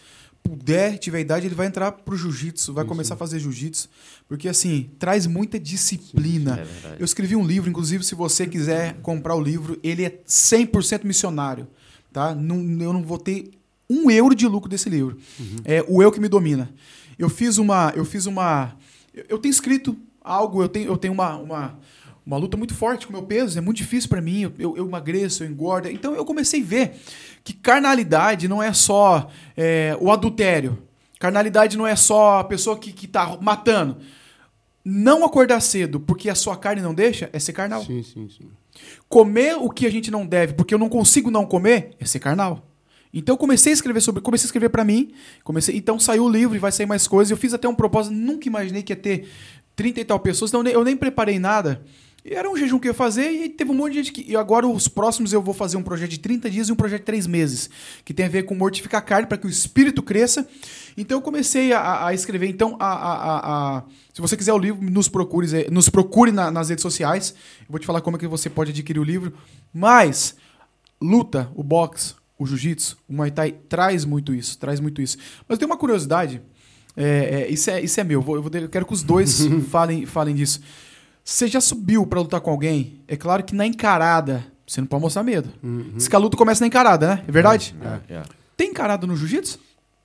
puder, 0.46 0.96
tiver 0.98 1.20
idade, 1.20 1.46
ele 1.46 1.54
vai 1.54 1.66
entrar 1.66 1.90
pro 1.90 2.16
jiu-jitsu, 2.16 2.72
vai 2.72 2.84
começar 2.84 3.14
a 3.14 3.16
fazer 3.16 3.40
jiu-jitsu, 3.40 3.88
porque 4.28 4.48
assim, 4.48 4.88
traz 4.98 5.26
muita 5.26 5.58
disciplina. 5.58 6.52
É 6.60 6.64
verdade. 6.64 6.96
Eu 7.00 7.04
escrevi 7.04 7.34
um 7.34 7.44
livro, 7.44 7.68
inclusive, 7.68 8.04
se 8.04 8.14
você 8.14 8.46
quiser 8.46 8.94
comprar 9.02 9.34
o 9.34 9.40
livro, 9.40 9.78
ele 9.82 10.04
é 10.04 10.20
100% 10.26 11.04
missionário, 11.04 11.66
tá? 12.12 12.34
Não, 12.34 12.56
eu 12.80 12.92
não 12.92 13.02
vou 13.02 13.18
ter 13.18 13.50
um 13.90 14.10
euro 14.10 14.34
de 14.34 14.46
lucro 14.46 14.70
desse 14.70 14.88
livro. 14.88 15.18
É 15.64 15.84
o 15.88 16.02
eu 16.02 16.12
que 16.12 16.20
me 16.20 16.28
domina. 16.28 16.70
Eu 17.18 17.28
fiz 17.28 17.58
uma, 17.58 17.92
eu 17.96 18.04
fiz 18.04 18.26
uma, 18.26 18.76
eu, 19.12 19.24
eu 19.30 19.38
tenho 19.38 19.50
escrito 19.50 19.96
algo, 20.20 20.62
eu 20.62 20.68
tenho, 20.68 20.86
eu 20.88 20.96
tenho 20.96 21.14
uma, 21.14 21.36
uma, 21.36 21.78
uma 22.26 22.36
luta 22.36 22.56
muito 22.56 22.74
forte 22.74 23.06
com 23.06 23.12
o 23.12 23.16
meu 23.16 23.24
peso, 23.24 23.56
é 23.56 23.60
muito 23.60 23.76
difícil 23.76 24.08
para 24.08 24.20
mim, 24.20 24.52
eu, 24.58 24.76
eu, 24.76 24.86
emagreço, 24.86 25.44
eu 25.44 25.48
engordo. 25.48 25.88
Então 25.88 26.12
eu 26.12 26.24
comecei 26.24 26.60
a 26.60 26.64
ver 26.64 26.96
que 27.44 27.52
carnalidade 27.52 28.48
não 28.48 28.60
é 28.60 28.72
só 28.72 29.30
é, 29.56 29.96
o 30.00 30.10
adultério. 30.10 30.82
Carnalidade 31.20 31.78
não 31.78 31.86
é 31.86 31.94
só 31.94 32.40
a 32.40 32.44
pessoa 32.44 32.76
que, 32.76 32.92
que 32.92 33.06
tá 33.06 33.38
matando. 33.40 33.98
Não 34.84 35.24
acordar 35.24 35.60
cedo 35.60 36.00
porque 36.00 36.28
a 36.28 36.34
sua 36.34 36.56
carne 36.56 36.82
não 36.82 36.92
deixa 36.92 37.30
é 37.32 37.38
ser 37.38 37.52
carnal. 37.52 37.84
Sim, 37.84 38.02
sim, 38.02 38.28
sim. 38.28 38.50
Comer 39.08 39.54
o 39.54 39.70
que 39.70 39.86
a 39.86 39.90
gente 39.90 40.10
não 40.10 40.26
deve 40.26 40.54
porque 40.54 40.74
eu 40.74 40.78
não 40.78 40.88
consigo 40.88 41.30
não 41.30 41.46
comer 41.46 41.90
é 42.00 42.04
ser 42.04 42.18
carnal. 42.18 42.68
Então 43.14 43.34
eu 43.34 43.38
comecei 43.38 43.72
a 43.72 43.74
escrever 43.74 44.00
sobre, 44.00 44.20
comecei 44.20 44.46
a 44.46 44.48
escrever 44.48 44.68
pra 44.68 44.84
mim, 44.84 45.12
comecei, 45.44 45.76
então 45.76 45.98
saiu 45.98 46.24
o 46.24 46.28
livro 46.28 46.56
e 46.56 46.58
vai 46.58 46.72
sair 46.72 46.86
mais 46.86 47.06
coisas. 47.06 47.30
Eu 47.30 47.36
fiz 47.36 47.54
até 47.54 47.68
um 47.68 47.74
propósito, 47.74 48.14
nunca 48.14 48.48
imaginei 48.48 48.82
que 48.82 48.92
ia 48.92 48.96
ter 48.96 49.28
30 49.76 50.00
e 50.00 50.04
tal 50.04 50.18
pessoas, 50.18 50.50
então 50.50 50.62
eu 50.66 50.84
nem 50.84 50.96
preparei 50.96 51.38
nada. 51.38 51.82
E 52.28 52.34
era 52.34 52.50
um 52.50 52.56
jejum 52.56 52.78
que 52.80 52.88
eu 52.88 52.90
ia 52.90 52.94
fazer 52.94 53.30
e 53.30 53.48
teve 53.48 53.70
um 53.70 53.74
monte 53.74 53.92
de 53.92 53.98
gente 53.98 54.12
que. 54.12 54.28
E 54.28 54.34
agora 54.34 54.66
os 54.66 54.88
próximos 54.88 55.32
eu 55.32 55.40
vou 55.40 55.54
fazer 55.54 55.76
um 55.76 55.82
projeto 55.82 56.10
de 56.10 56.18
30 56.18 56.50
dias 56.50 56.68
e 56.68 56.72
um 56.72 56.76
projeto 56.76 57.00
de 57.02 57.06
3 57.06 57.26
meses, 57.28 57.70
que 58.04 58.12
tem 58.12 58.26
a 58.26 58.28
ver 58.28 58.42
com 58.42 58.54
mortificar 58.56 58.98
a 59.00 59.04
carne 59.04 59.28
para 59.28 59.38
que 59.38 59.46
o 59.46 59.50
espírito 59.50 60.02
cresça. 60.02 60.44
Então 60.96 61.18
eu 61.18 61.22
comecei 61.22 61.72
a, 61.72 62.06
a 62.08 62.14
escrever. 62.14 62.48
Então, 62.48 62.76
a, 62.80 62.86
a- 62.86 63.76
a- 63.78 63.82
se 64.12 64.20
você 64.20 64.36
quiser 64.36 64.52
o 64.52 64.58
livro, 64.58 64.82
nos 64.90 65.08
procure, 65.08 65.46
eh, 65.54 65.70
nos 65.70 65.88
procure 65.88 66.32
na- 66.32 66.50
nas 66.50 66.68
redes 66.68 66.82
sociais. 66.82 67.32
Eu 67.60 67.66
vou 67.68 67.78
te 67.78 67.86
falar 67.86 68.00
como 68.00 68.16
é 68.16 68.18
que 68.20 68.26
você 68.26 68.50
pode 68.50 68.70
adquirir 68.72 68.98
o 68.98 69.04
livro. 69.04 69.32
Mas 69.72 70.34
luta, 71.00 71.48
o 71.54 71.62
boxe, 71.62 72.14
o 72.38 72.44
jiu-jitsu, 72.46 72.96
o 73.08 73.12
Muay 73.14 73.30
Thai 73.30 73.52
traz 73.68 74.04
muito 74.04 74.34
isso, 74.34 74.58
traz 74.58 74.80
muito 74.80 75.00
isso. 75.00 75.16
Mas 75.48 75.58
tem 75.58 75.66
uma 75.66 75.76
curiosidade, 75.76 76.42
é, 76.96 77.42
é, 77.42 77.48
isso, 77.50 77.70
é, 77.70 77.80
isso 77.82 78.00
é 78.00 78.04
meu, 78.04 78.20
vou- 78.20 78.36
eu, 78.36 78.42
vou, 78.42 78.50
eu 78.52 78.68
quero 78.68 78.84
que 78.86 78.92
os 78.92 79.02
dois 79.02 79.40
falem, 79.70 80.06
falem 80.06 80.34
disso. 80.34 80.60
Você 81.28 81.48
já 81.48 81.60
subiu 81.60 82.06
pra 82.06 82.20
lutar 82.20 82.40
com 82.40 82.50
alguém? 82.52 83.00
É 83.08 83.16
claro 83.16 83.42
que 83.42 83.52
na 83.52 83.66
encarada, 83.66 84.46
você 84.64 84.80
não 84.80 84.86
pode 84.86 85.02
mostrar 85.02 85.24
medo. 85.24 85.52
Diz 85.96 86.06
que 86.06 86.14
a 86.14 86.20
luta 86.20 86.36
começa 86.36 86.60
na 86.60 86.68
encarada, 86.68 87.16
né? 87.16 87.24
É 87.26 87.32
verdade? 87.32 87.74
É, 88.08 88.14
é. 88.14 88.22
Tem 88.56 88.70
encarada 88.70 89.08
no 89.08 89.16
jiu-jitsu? 89.16 89.58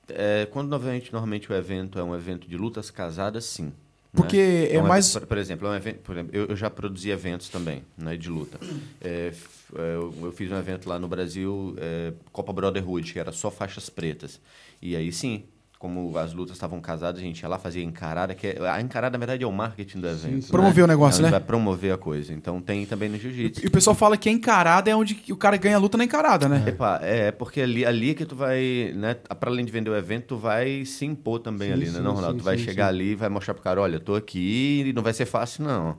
É, 0.09 0.47
quando 0.49 0.69
normalmente, 0.69 1.13
normalmente 1.13 1.51
o 1.51 1.55
evento 1.55 1.99
é 1.99 2.03
um 2.03 2.15
evento 2.15 2.47
de 2.49 2.57
lutas 2.57 2.89
casadas, 2.89 3.45
sim. 3.45 3.71
Porque 4.11 4.35
né? 4.35 4.63
é 4.63 4.71
Então, 4.77 4.87
mais- 4.87 5.13
Por, 5.13 5.27
por 5.27 5.37
exemplo, 5.37 5.67
é 5.67 5.71
um 5.71 5.75
evento, 5.75 5.99
por 5.99 6.15
exemplo 6.15 6.35
eu, 6.35 6.45
eu 6.47 6.55
já 6.55 6.71
produzi 6.71 7.11
eventos 7.11 7.49
também, 7.49 7.83
né, 7.95 8.17
de 8.17 8.27
luta. 8.27 8.59
É, 8.99 9.31
é, 9.75 9.95
eu, 9.95 10.11
eu 10.23 10.31
fiz 10.31 10.51
um 10.51 10.57
evento 10.57 10.89
lá 10.89 10.97
no 10.97 11.07
Brasil, 11.07 11.75
é, 11.77 12.13
Copa 12.31 12.51
Brotherhood, 12.51 13.13
que 13.13 13.19
era 13.19 13.31
só 13.31 13.51
faixas 13.51 13.91
pretas. 13.91 14.41
E 14.81 14.95
aí 14.95 15.11
sim, 15.13 15.43
como 15.81 16.15
as 16.15 16.31
lutas 16.31 16.55
estavam 16.55 16.79
casadas, 16.79 17.19
a 17.19 17.23
gente 17.23 17.39
ia 17.41 17.49
lá 17.49 17.57
fazia 17.57 17.83
encarada, 17.83 18.35
que 18.35 18.45
é, 18.45 18.69
a 18.69 18.79
encarada, 18.79 19.17
na 19.17 19.25
verdade, 19.25 19.43
é 19.43 19.47
o 19.47 19.51
marketing 19.51 19.99
do 19.99 20.07
evento. 20.07 20.43
sim. 20.43 20.51
Promover 20.51 20.77
né? 20.77 20.83
o 20.83 20.87
negócio, 20.87 21.21
É 21.21 21.23
né? 21.23 21.31
Vai 21.31 21.39
promover 21.39 21.91
a 21.91 21.97
coisa. 21.97 22.31
Então 22.35 22.61
tem 22.61 22.85
também 22.85 23.09
no 23.09 23.17
jiu-jitsu. 23.17 23.65
E 23.65 23.67
o 23.67 23.71
pessoal 23.71 23.95
fala 23.95 24.15
que 24.15 24.29
a 24.29 24.31
encarada 24.31 24.91
é 24.91 24.95
onde 24.95 25.19
o 25.31 25.35
cara 25.35 25.57
ganha 25.57 25.77
a 25.77 25.79
luta 25.79 25.97
na 25.97 26.03
encarada, 26.03 26.47
né? 26.47 26.65
Epa, 26.67 26.99
é, 27.01 27.29
é 27.29 27.31
porque 27.31 27.61
ali, 27.61 27.83
ali 27.83 28.11
é 28.11 28.13
que 28.13 28.25
tu 28.25 28.35
vai, 28.35 28.93
né, 28.95 29.15
para 29.15 29.49
além 29.49 29.65
de 29.65 29.71
vender 29.71 29.89
o 29.89 29.95
evento, 29.95 30.25
tu 30.27 30.37
vai 30.37 30.85
se 30.85 31.03
impor 31.03 31.39
também 31.39 31.69
Sim, 31.69 31.73
ali, 31.73 31.85
né, 31.87 31.91
sim, 31.93 32.01
não, 32.01 32.13
Ronaldo? 32.13 32.33
sim, 32.33 32.43
tu 32.43 32.45
vai 32.45 32.59
sim, 32.59 32.63
chegar 32.63 32.83
sim. 32.83 32.89
ali 32.89 33.11
e 33.13 33.15
vai 33.15 33.29
mostrar 33.29 33.55
pro 33.55 33.63
cara, 33.63 33.81
olha, 33.81 33.95
eu 33.95 33.99
tô 33.99 34.13
aqui 34.13 34.83
e 34.85 34.93
não 34.93 35.01
vai 35.01 35.13
ser 35.13 35.25
fácil, 35.25 35.63
não. 35.63 35.95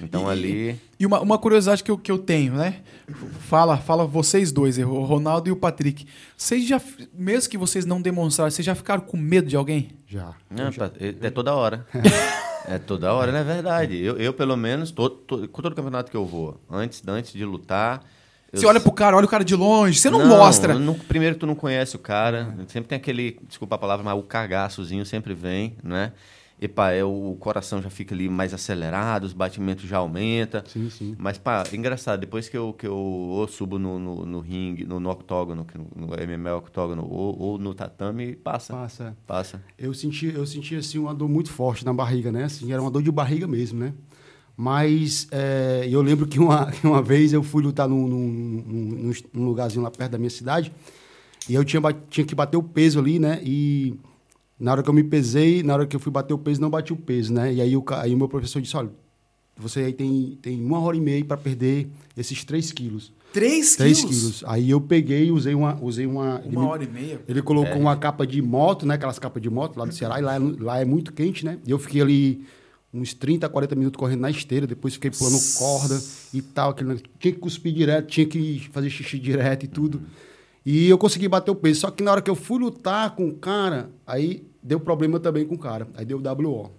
Então 0.00 0.28
E- 0.28 0.30
ali... 0.32 0.80
E 1.00 1.06
uma, 1.06 1.20
uma 1.20 1.38
curiosidade 1.38 1.82
que 1.84 1.90
eu, 1.90 1.96
que 1.98 2.10
eu 2.10 2.18
tenho, 2.18 2.54
né? 2.54 2.76
Fala, 3.48 3.76
fala 3.76 4.04
vocês 4.06 4.50
dois, 4.50 4.76
o 4.78 5.02
Ronaldo 5.04 5.48
e 5.48 5.52
o 5.52 5.56
Patrick. 5.56 6.06
Vocês 6.36 6.66
já, 6.66 6.80
mesmo 7.14 7.48
que 7.50 7.56
vocês 7.56 7.86
não 7.86 8.02
demonstraram, 8.02 8.50
vocês 8.50 8.66
já 8.66 8.74
ficaram 8.74 9.02
com 9.02 9.16
medo 9.16 9.48
de 9.48 9.54
alguém? 9.56 9.90
Já. 10.08 10.34
Não, 10.50 10.72
pá, 10.72 10.90
é, 11.00 11.14
é 11.26 11.30
toda 11.30 11.54
hora. 11.54 11.86
é 12.66 12.78
toda 12.78 13.12
hora, 13.12 13.30
não 13.32 13.38
é 13.38 13.44
verdade. 13.44 13.96
Eu, 13.96 14.16
eu 14.16 14.32
pelo 14.34 14.56
menos, 14.56 14.90
todo, 14.90 15.14
todo, 15.16 15.48
com 15.48 15.62
todo 15.62 15.74
campeonato 15.74 16.10
que 16.10 16.16
eu 16.16 16.26
vou, 16.26 16.60
antes, 16.68 17.00
antes 17.06 17.32
de 17.32 17.44
lutar... 17.44 18.02
eu 18.52 18.58
Você 18.60 18.66
olha 18.66 18.80
pro 18.80 18.90
cara, 18.92 19.16
olha 19.16 19.26
o 19.26 19.28
cara 19.28 19.44
de 19.44 19.54
longe, 19.54 19.98
você 20.00 20.10
não, 20.10 20.18
Não, 20.18 20.28
mostra. 20.36 20.78
não- 20.78 20.94
primeiro 20.94 21.36
tu 21.36 21.46
não 21.46 21.54
conhece 21.54 21.94
o 21.96 21.98
cara, 22.00 22.54
sempre 22.66 22.88
tem 22.88 22.96
aquele, 22.96 23.38
desculpa 23.48 23.76
a 23.76 23.78
palavra, 23.78 24.04
mas 24.04 24.18
o 24.18 24.22
cagaçozinho 24.22 25.06
sempre 25.06 25.32
vem, 25.32 25.76
né? 25.82 26.12
E 26.60 26.66
pá, 26.66 26.90
é, 26.90 27.04
o 27.04 27.36
coração 27.38 27.80
já 27.80 27.88
fica 27.88 28.14
ali 28.14 28.28
mais 28.28 28.52
acelerado, 28.52 29.22
os 29.24 29.32
batimentos 29.32 29.84
já 29.84 29.98
aumentam. 29.98 30.60
Sim, 30.66 30.90
sim. 30.90 31.14
Mas, 31.16 31.38
pá, 31.38 31.62
engraçado, 31.72 32.18
depois 32.18 32.48
que 32.48 32.56
eu, 32.56 32.72
que 32.72 32.86
eu 32.86 32.96
ou 32.96 33.46
subo 33.46 33.78
no, 33.78 33.98
no, 33.98 34.26
no 34.26 34.40
ringue, 34.40 34.84
no, 34.84 34.98
no 34.98 35.08
octógono, 35.08 35.64
no, 35.96 36.06
no 36.08 36.14
MMA 36.14 36.56
octógono, 36.56 37.06
ou, 37.08 37.38
ou 37.38 37.58
no 37.58 37.72
tatame, 37.74 38.34
passa. 38.34 38.72
Passa. 38.72 39.16
Passa. 39.24 39.62
Eu 39.78 39.94
senti, 39.94 40.26
eu 40.34 40.44
senti 40.44 40.74
assim 40.74 40.98
uma 40.98 41.14
dor 41.14 41.28
muito 41.28 41.52
forte 41.52 41.84
na 41.84 41.92
barriga, 41.92 42.32
né? 42.32 42.44
Assim, 42.44 42.72
era 42.72 42.82
uma 42.82 42.90
dor 42.90 43.04
de 43.04 43.12
barriga 43.12 43.46
mesmo, 43.46 43.78
né? 43.78 43.92
Mas 44.56 45.28
é, 45.30 45.86
eu 45.88 46.02
lembro 46.02 46.26
que 46.26 46.40
uma, 46.40 46.68
uma 46.82 47.00
vez 47.00 47.32
eu 47.32 47.42
fui 47.44 47.62
lutar 47.62 47.88
num, 47.88 48.08
num, 48.08 48.18
num- 48.26 49.12
num 49.32 49.44
lugarzinho 49.44 49.82
lá 49.84 49.90
perto 49.92 50.10
da 50.10 50.18
minha 50.18 50.30
cidade 50.30 50.72
e 51.48 51.54
eu 51.54 51.64
tinha, 51.64 51.80
tinha 52.10 52.26
que 52.26 52.34
bater 52.34 52.56
o 52.56 52.62
peso 52.64 52.98
ali, 52.98 53.20
né? 53.20 53.40
E 53.44 53.94
na 54.58 54.72
hora 54.72 54.82
que 54.82 54.90
eu 54.90 54.94
me 54.94 55.04
pesei, 55.04 55.62
na 55.62 55.74
hora 55.74 55.86
que 55.86 55.94
eu 55.94 56.00
fui 56.00 56.10
bater 56.12 56.34
o 56.34 56.38
peso, 56.38 56.60
não 56.60 56.70
bati 56.70 56.92
o 56.92 56.96
peso, 56.96 57.32
né? 57.32 57.52
E 57.54 57.60
aí 57.60 57.76
o, 57.76 57.84
aí 57.90 58.14
o 58.14 58.16
meu 58.18 58.28
professor 58.28 58.60
disse, 58.60 58.76
olha, 58.76 58.90
você 59.56 59.80
aí 59.80 59.92
tem, 59.92 60.38
tem 60.40 60.62
uma 60.64 60.80
hora 60.80 60.96
e 60.96 61.00
meia 61.00 61.24
para 61.24 61.36
perder 61.36 61.88
esses 62.16 62.44
3 62.44 62.72
quilos. 62.72 63.12
3 63.32 63.76
3 63.76 63.98
quilos? 64.00 64.16
quilos. 64.16 64.44
Aí 64.46 64.70
eu 64.70 64.80
peguei, 64.80 65.30
usei 65.30 65.54
uma. 65.54 65.78
Usei 65.82 66.06
uma, 66.06 66.40
Uma 66.40 66.60
me- 66.62 66.66
hora 66.68 66.84
e 66.84 66.88
meia. 66.88 67.20
ele 67.28 67.42
colocou 67.42 67.76
uma 67.78 67.96
capa 67.96 68.26
de 68.26 68.40
moto, 68.40 68.86
né? 68.86 68.94
Aquelas 68.94 69.18
capas 69.18 69.42
de 69.42 69.50
moto 69.50 69.76
lá 69.76 69.84
do 69.84 69.92
Ceará, 69.94 70.18
e 70.18 70.22
lá, 70.22 70.36
é- 70.36 70.38
lá 70.38 70.80
é 70.80 70.84
muito 70.84 71.12
quente, 71.12 71.44
né? 71.44 71.58
E 71.66 71.70
eu 71.70 71.78
fiquei 71.78 72.00
ali 72.00 72.44
uns 72.94 73.12
30, 73.12 73.46
40 73.48 73.74
minutos 73.74 73.98
correndo 73.98 74.20
na 74.20 74.30
esteira, 74.30 74.66
depois 74.66 74.94
fiquei 74.94 75.10
pulando 75.10 75.38
corda 75.58 76.00
e 76.32 76.40
tal. 76.40 76.70
Aquele, 76.70 76.96
tinha 77.18 77.32
que 77.34 77.38
cuspir 77.38 77.72
direto, 77.74 78.06
tinha 78.06 78.26
que 78.26 78.66
fazer 78.72 78.88
xixi 78.88 79.18
direto 79.18 79.64
e 79.64 79.68
tudo. 79.68 80.00
E 80.64 80.88
eu 80.88 80.96
consegui 80.96 81.28
bater 81.28 81.50
o 81.50 81.54
peso. 81.54 81.80
Só 81.80 81.90
que 81.90 82.02
na 82.02 82.12
hora 82.12 82.22
que 82.22 82.30
eu 82.30 82.34
fui 82.34 82.58
lutar 82.58 83.14
com 83.14 83.28
o 83.28 83.34
cara, 83.34 83.90
aí 84.06 84.42
deu 84.62 84.80
problema 84.80 85.20
também 85.20 85.46
com 85.46 85.54
o 85.54 85.58
cara. 85.58 85.88
Aí 85.94 86.04
deu 86.04 86.18
WO. 86.18 86.70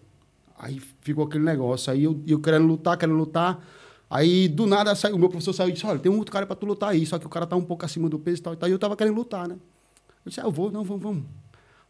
Aí 0.58 0.82
ficou 1.02 1.26
aquele 1.26 1.44
negócio. 1.44 1.92
Aí 1.92 2.04
eu, 2.04 2.22
eu 2.28 2.40
querendo 2.40 2.68
lutar, 2.68 2.98
querendo 2.98 3.18
lutar. 3.18 3.64
Aí, 4.10 4.48
do 4.48 4.66
nada, 4.66 4.96
saiu, 4.96 5.16
o 5.16 5.20
meu 5.20 5.30
professor 5.30 5.54
saiu 5.54 5.70
e 5.70 5.74
disse, 5.74 5.86
olha, 5.86 6.00
tem 6.00 6.12
um 6.12 6.18
outro 6.18 6.34
cara 6.34 6.46
pra 6.46 6.56
tu 6.56 6.66
lutar 6.66 6.90
aí. 6.90 7.06
Só 7.06 7.20
que 7.20 7.26
o 7.26 7.30
cara 7.30 7.46
tá 7.46 7.56
um 7.56 7.62
pouco 7.62 7.86
acima 7.86 8.10
do 8.10 8.18
peso 8.18 8.40
e 8.40 8.44
tal. 8.44 8.54
e 8.54 8.58
tal. 8.58 8.70
E 8.70 8.72
eu 8.72 8.80
tava 8.80 8.96
querendo 8.98 9.16
lutar, 9.16 9.48
né? 9.48 9.56
Eu 10.26 10.30
disse, 10.30 10.42
ah, 10.42 10.46
eu 10.46 10.52
vou, 10.52 10.72
não, 10.72 10.84
vamos, 10.84 11.04
vamos. 11.04 11.24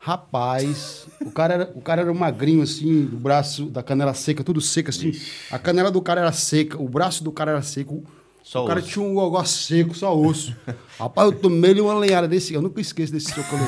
Rapaz, 0.02 1.08
o 1.20 1.30
cara, 1.30 1.54
era, 1.54 1.72
o 1.76 1.82
cara 1.82 2.02
era 2.02 2.14
magrinho, 2.14 2.64
assim, 2.64 3.06
do 3.06 3.18
braço, 3.18 3.66
da 3.66 3.84
canela 3.84 4.14
seca, 4.14 4.44
tudo 4.46 4.62
seco, 4.62 4.90
assim. 4.90 5.12
A 5.52 5.60
canela 5.60 5.92
do 5.92 6.02
cara 6.02 6.22
era 6.22 6.32
seca, 6.32 6.82
o 6.82 6.88
braço 6.88 7.22
do 7.22 7.34
cara 7.34 7.52
era 7.52 7.62
seco. 7.62 8.04
Só 8.52 8.64
o 8.64 8.68
cara 8.68 8.80
osso. 8.80 8.90
tinha 8.90 9.06
um 9.06 9.14
gogó 9.14 9.44
seco, 9.44 9.94
só 9.96 10.18
osso. 10.20 10.56
Rapaz, 10.98 11.32
eu 11.32 11.38
tomei-lhe 11.38 11.80
uma 11.80 11.94
lenhada 11.94 12.28
desse. 12.28 12.52
Eu 12.52 12.64
nunca 12.64 12.82
esqueço 12.82 13.14
desse 13.14 13.32
soco. 13.32 13.56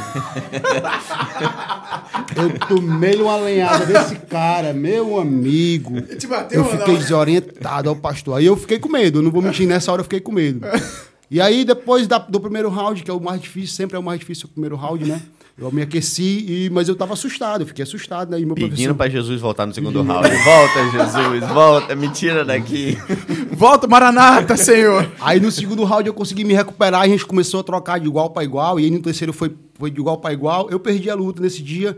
Eu, 2.36 2.50
eu 2.50 2.60
tomei-lhe 2.68 3.22
uma 3.22 3.36
lenhada 3.38 3.86
desse 3.86 4.16
cara, 4.16 4.74
meu 4.74 5.20
amigo. 5.20 6.02
Te 6.02 6.26
bateu 6.28 6.60
Eu 6.62 6.66
ou 6.66 6.72
não? 6.72 6.80
fiquei 6.80 6.98
desorientado 6.98 7.90
ao 7.90 7.96
pastor. 7.96 8.38
Aí 8.38 8.46
eu 8.46 8.56
fiquei 8.58 8.80
com 8.80 8.90
medo, 8.90 9.20
eu 9.20 9.24
não 9.24 9.30
vou 9.32 9.42
mentir, 9.42 9.68
nessa 9.68 9.92
hora 9.92 10.00
eu 10.00 10.04
fiquei 10.06 10.20
com 10.20 10.32
medo. 10.32 10.62
E 11.34 11.40
aí, 11.40 11.64
depois 11.64 12.08
da- 12.10 12.18
do 12.18 12.42
primeiro 12.42 12.68
round, 12.70 13.04
que 13.04 13.10
é 13.10 13.14
o 13.14 13.20
mais 13.22 13.40
difícil, 13.40 13.74
sempre 13.74 13.96
é 13.96 14.00
o 14.00 14.04
mais 14.04 14.20
difícil 14.20 14.48
o 14.48 14.52
primeiro 14.52 14.76
round, 14.76 15.06
né? 15.06 15.22
Eu 15.62 15.72
me 15.72 15.84
aqueci, 15.84 16.44
e, 16.48 16.70
mas 16.72 16.90
eu 16.90 16.96
tava 16.96 17.14
assustado, 17.14 17.62
eu 17.62 17.68
fiquei 17.68 17.84
assustado, 17.84 18.32
né? 18.32 18.40
E 18.40 18.46
meu 18.48 18.56
Pedindo 18.56 18.72
professor... 18.72 18.96
pra 18.96 19.08
Jesus 19.08 19.40
voltar 19.40 19.68
no 19.68 19.74
segundo 19.76 20.02
round. 20.02 20.28
Volta, 20.28 20.90
Jesus, 20.90 21.54
volta, 21.54 21.96
me 21.96 22.10
tira 22.10 22.44
daqui. 22.44 22.98
Volta, 23.54 23.88
Maranata, 23.88 24.58
Senhor. 24.58 25.08
Aí 25.20 25.40
no 25.40 25.52
segundo 25.52 25.84
round 25.84 26.08
eu 26.08 26.16
consegui 26.16 26.44
me 26.44 26.56
recuperar, 26.56 27.02
a 27.02 27.08
gente 27.08 27.24
começou 27.28 27.60
a 27.60 27.64
trocar 27.64 28.00
de 28.00 28.08
igual 28.08 28.32
para 28.32 28.44
igual, 28.44 28.80
e 28.80 28.86
aí 28.86 28.90
no 28.90 29.00
terceiro 29.00 29.32
foi, 29.32 29.56
foi 29.76 29.92
de 29.92 30.00
igual 30.00 30.18
para 30.18 30.34
igual. 30.34 30.68
Eu 30.72 30.80
perdi 30.80 31.12
a 31.12 31.14
luta 31.14 31.40
nesse 31.44 31.62
dia, 31.62 31.96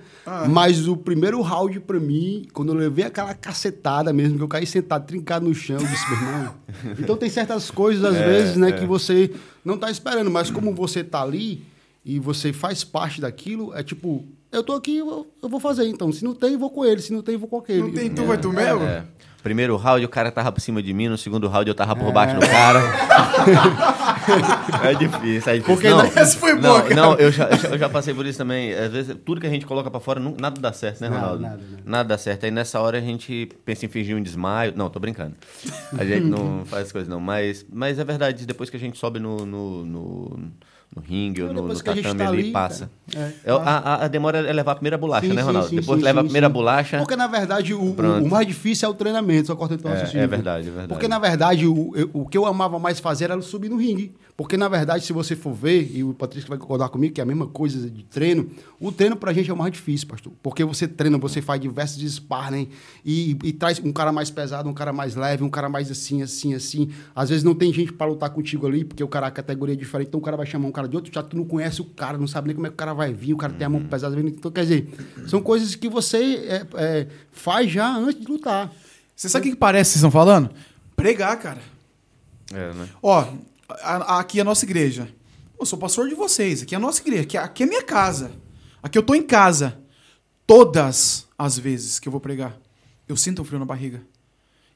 mas 0.49 0.85
o 0.85 0.97
primeiro 0.97 1.39
round 1.39 1.79
para 1.79 2.01
mim, 2.01 2.45
quando 2.51 2.73
eu 2.73 2.77
levei 2.77 3.05
aquela 3.05 3.33
cacetada 3.33 4.11
mesmo, 4.11 4.35
que 4.37 4.43
eu 4.43 4.47
caí 4.49 4.65
sentado, 4.65 5.05
trincado 5.05 5.47
no 5.47 5.55
chão, 5.55 5.77
eu 5.79 5.87
disse, 5.87 6.09
meu 6.09 6.19
irmão. 6.19 6.53
Então 6.99 7.15
tem 7.15 7.29
certas 7.29 7.71
coisas, 7.71 8.03
às 8.03 8.17
vezes, 8.17 8.57
né, 8.57 8.73
que 8.73 8.85
você 8.85 9.31
não 9.63 9.77
tá 9.77 9.89
esperando, 9.89 10.29
mas 10.29 10.51
como 10.51 10.75
você 10.75 11.01
tá 11.01 11.21
ali 11.21 11.63
e 12.05 12.19
você 12.19 12.51
faz 12.53 12.83
parte 12.83 13.21
daquilo, 13.21 13.73
é 13.75 13.83
tipo, 13.83 14.25
eu 14.51 14.63
tô 14.63 14.73
aqui, 14.73 14.97
eu, 14.97 15.27
eu 15.41 15.49
vou 15.49 15.59
fazer. 15.59 15.87
Então, 15.87 16.11
se 16.11 16.23
não 16.23 16.33
tem, 16.35 16.57
vou 16.57 16.69
com 16.69 16.85
ele, 16.85 17.01
se 17.01 17.13
não 17.13 17.21
tem, 17.21 17.33
eu 17.35 17.39
vou 17.39 17.49
com 17.49 17.57
aquele. 17.57 17.81
Não 17.81 17.91
tem 17.91 18.09
tu, 18.09 18.23
vai 18.25 18.37
tu 18.37 18.51
mesmo? 18.51 18.83
É. 18.83 19.03
Primeiro 19.41 19.75
round 19.75 20.05
o 20.05 20.09
cara 20.09 20.31
tava 20.31 20.53
por 20.53 20.61
cima 20.61 20.81
de 20.81 20.93
mim, 20.93 21.09
no 21.09 21.17
segundo 21.17 21.49
round 21.49 21.67
eu 21.67 21.75
tava 21.75 21.93
por 21.97 22.09
baixo 22.13 22.35
do 22.39 22.47
cara. 22.47 22.79
é 24.83 24.93
difícil, 24.93 25.51
é 25.51 25.57
difícil. 25.57 25.63
Porque 25.63 25.87
não, 25.89 26.01
essa 26.01 26.37
foi 26.39 26.53
não, 26.53 26.61
boa, 26.61 26.81
cara. 26.81 26.95
Não, 26.95 27.13
eu 27.15 27.31
já, 27.31 27.49
eu 27.49 27.57
já- 27.57 27.69
eu 27.69 27.77
já 27.77 27.89
passei 27.89 28.13
por 28.13 28.25
isso 28.25 28.37
também. 28.37 28.73
Às 28.73 28.91
vezes, 28.91 29.15
tudo 29.25 29.41
que 29.41 29.47
a 29.47 29.49
gente 29.49 29.65
coloca 29.65 29.89
pra 29.91 29.99
fora, 29.99 30.19
nu- 30.19 30.35
nada 30.39 30.59
dá 30.61 30.71
certo, 30.71 31.01
né, 31.01 31.09
Nada, 31.09 31.21
Ronaldo? 31.21 31.43
nada, 31.43 31.59
nada. 31.85 32.09
dá 32.09 32.17
certo. 32.17 32.45
Aí 32.45 32.51
nessa 32.51 32.79
hora 32.79 32.97
a 32.97 33.01
gente 33.01 33.49
pensa 33.65 33.85
em 33.85 33.89
fingir 33.89 34.15
um 34.15 34.21
desmaio. 34.21 34.73
Não, 34.75 34.89
tô 34.89 34.99
brincando. 34.99 35.35
A 35.97 36.05
gente 36.05 36.21
não 36.25 36.63
faz 36.65 36.91
coisas 36.91 37.09
não. 37.09 37.19
Mas, 37.19 37.65
mas 37.71 37.99
é 37.99 38.03
verdade, 38.03 38.45
depois 38.45 38.69
que 38.69 38.77
a 38.77 38.79
gente 38.79 38.97
sobe 38.97 39.19
no, 39.19 39.45
no, 39.45 39.85
no, 39.85 40.39
no 40.95 41.01
ringue 41.01 41.41
ou 41.41 41.47
no, 41.49 41.61
Depois 41.61 41.79
no 41.79 41.83
tatame 41.83 42.17
tá 42.19 42.27
ali, 42.29 42.39
ali, 42.41 42.51
passa. 42.51 42.89
é, 43.15 43.31
É, 43.45 43.51
a, 43.51 43.55
a- 43.55 44.05
a 44.05 44.07
demora 44.07 44.37
é 44.39 44.53
levar 44.53 44.73
a 44.73 44.75
primeira 44.75 44.97
bolacha, 44.97 45.27
Sim, 45.27 45.33
né, 45.33 45.41
Ronaldo? 45.41 45.69
sim, 45.69 45.75
depois 45.77 45.97
sim, 45.97 46.01
que 46.01 46.05
leva 46.05 46.19
a 46.21 46.23
primeira 46.23 46.49
bolacha. 46.49 46.97
Porque, 46.99 47.15
na 47.15 47.27
verdade, 47.27 47.73
o, 47.73 47.81
o, 47.81 47.93
o 48.23 48.29
mais 48.29 48.45
difícil 48.47 48.87
é 48.87 48.91
o 48.91 48.93
treinamento, 48.93 49.47
só 49.47 49.55
corta 49.55 49.75
É, 49.83 49.89
raciocínio. 49.89 50.23
é 50.23 50.27
verdade, 50.27 50.67
é 50.67 50.71
verdade. 50.71 50.87
Porque, 50.89 51.07
na 51.07 51.19
verdade, 51.19 51.65
o, 51.67 51.91
o 52.13 52.25
que 52.27 52.37
eu 52.37 52.45
amava 52.45 52.77
mais 52.79 52.99
fazer 52.99 53.25
era 53.25 53.41
subir 53.41 53.69
no 53.69 53.77
ringue. 53.77 54.13
Porque, 54.43 54.57
na 54.57 54.67
verdade, 54.67 55.05
se 55.05 55.13
você 55.13 55.37
for 55.37 55.53
ver, 55.53 55.89
e 55.95 56.03
o 56.03 56.13
Patrício 56.13 56.49
vai 56.49 56.57
concordar 56.57 56.89
comigo, 56.89 57.13
que 57.13 57.21
é 57.21 57.23
a 57.23 57.25
mesma 57.25 57.47
coisa 57.47 57.89
de 57.89 58.03
treino, 58.03 58.51
o 58.77 58.91
treino 58.91 59.15
pra 59.15 59.31
gente 59.31 59.49
é 59.49 59.53
o 59.53 59.55
mais 59.55 59.71
difícil, 59.71 60.05
pastor. 60.05 60.33
Porque 60.43 60.65
você 60.65 60.85
treina, 60.85 61.17
você 61.17 61.41
faz 61.41 61.61
diversos 61.61 62.03
sparring 62.15 62.67
e, 63.05 63.37
e 63.41 63.53
traz 63.53 63.79
um 63.79 63.93
cara 63.93 64.11
mais 64.11 64.29
pesado, 64.29 64.67
um 64.67 64.73
cara 64.73 64.91
mais 64.91 65.15
leve, 65.15 65.45
um 65.45 65.49
cara 65.49 65.69
mais 65.69 65.89
assim, 65.89 66.21
assim, 66.21 66.53
assim. 66.53 66.91
Às 67.15 67.29
vezes 67.29 67.41
não 67.41 67.55
tem 67.55 67.71
gente 67.71 67.93
pra 67.93 68.05
lutar 68.05 68.31
contigo 68.31 68.67
ali, 68.67 68.83
porque 68.83 69.01
o 69.01 69.07
cara, 69.07 69.27
a 69.27 69.31
categoria 69.31 69.75
é 69.75 69.77
diferente, 69.77 70.09
então 70.09 70.19
o 70.19 70.23
cara 70.23 70.35
vai 70.35 70.45
chamar 70.45 70.67
um 70.67 70.73
cara 70.73 70.89
de 70.89 70.97
outro, 70.97 71.09
já 71.13 71.23
tu 71.23 71.37
não 71.37 71.45
conhece 71.45 71.79
o 71.79 71.85
cara, 71.85 72.17
não 72.17 72.27
sabe 72.27 72.47
nem 72.47 72.55
como 72.55 72.67
é 72.67 72.69
que 72.69 72.73
o 72.73 72.77
cara 72.77 72.93
vai 72.93 73.13
vir, 73.13 73.33
o 73.33 73.37
cara 73.37 73.53
tem 73.53 73.65
a 73.65 73.69
mão 73.69 73.85
pesada. 73.85 74.19
Então, 74.19 74.51
quer 74.51 74.63
dizer, 74.63 74.89
são 75.25 75.41
coisas 75.41 75.73
que 75.73 75.87
você 75.87 76.17
é, 76.17 76.67
é, 76.73 77.07
faz 77.31 77.71
já 77.71 77.95
antes 77.95 78.19
de 78.19 78.27
lutar. 78.27 78.69
Você 79.15 79.29
sabe 79.29 79.43
o 79.43 79.49
que 79.51 79.55
que 79.55 79.57
parece 79.57 79.91
que 79.91 79.99
vocês 79.99 80.03
estão 80.03 80.11
falando? 80.11 80.49
Pregar, 80.97 81.39
cara. 81.39 81.61
É, 82.51 82.73
né? 82.73 82.89
Ó, 83.01 83.25
a- 83.81 84.15
a- 84.15 84.19
aqui 84.19 84.39
é 84.39 84.41
a 84.41 84.45
nossa 84.45 84.65
igreja. 84.65 85.13
Eu 85.59 85.65
sou 85.65 85.79
pastor 85.79 86.09
de 86.09 86.15
vocês. 86.15 86.61
Aqui 86.63 86.75
é 86.75 86.77
a 86.77 86.81
nossa 86.81 87.01
igreja. 87.01 87.23
Aqui, 87.23 87.37
aqui 87.37 87.63
é 87.63 87.65
minha 87.65 87.83
casa. 87.83 88.31
Aqui 88.81 88.97
eu 88.97 89.03
tô 89.03 89.15
em 89.15 89.23
casa. 89.23 89.79
Todas 90.45 91.27
as 91.37 91.57
vezes 91.57 91.99
que 91.99 92.07
eu 92.07 92.11
vou 92.11 92.19
pregar, 92.19 92.57
eu 93.07 93.15
sinto 93.15 93.41
um 93.41 93.45
frio 93.45 93.59
na 93.59 93.65
barriga. 93.65 94.01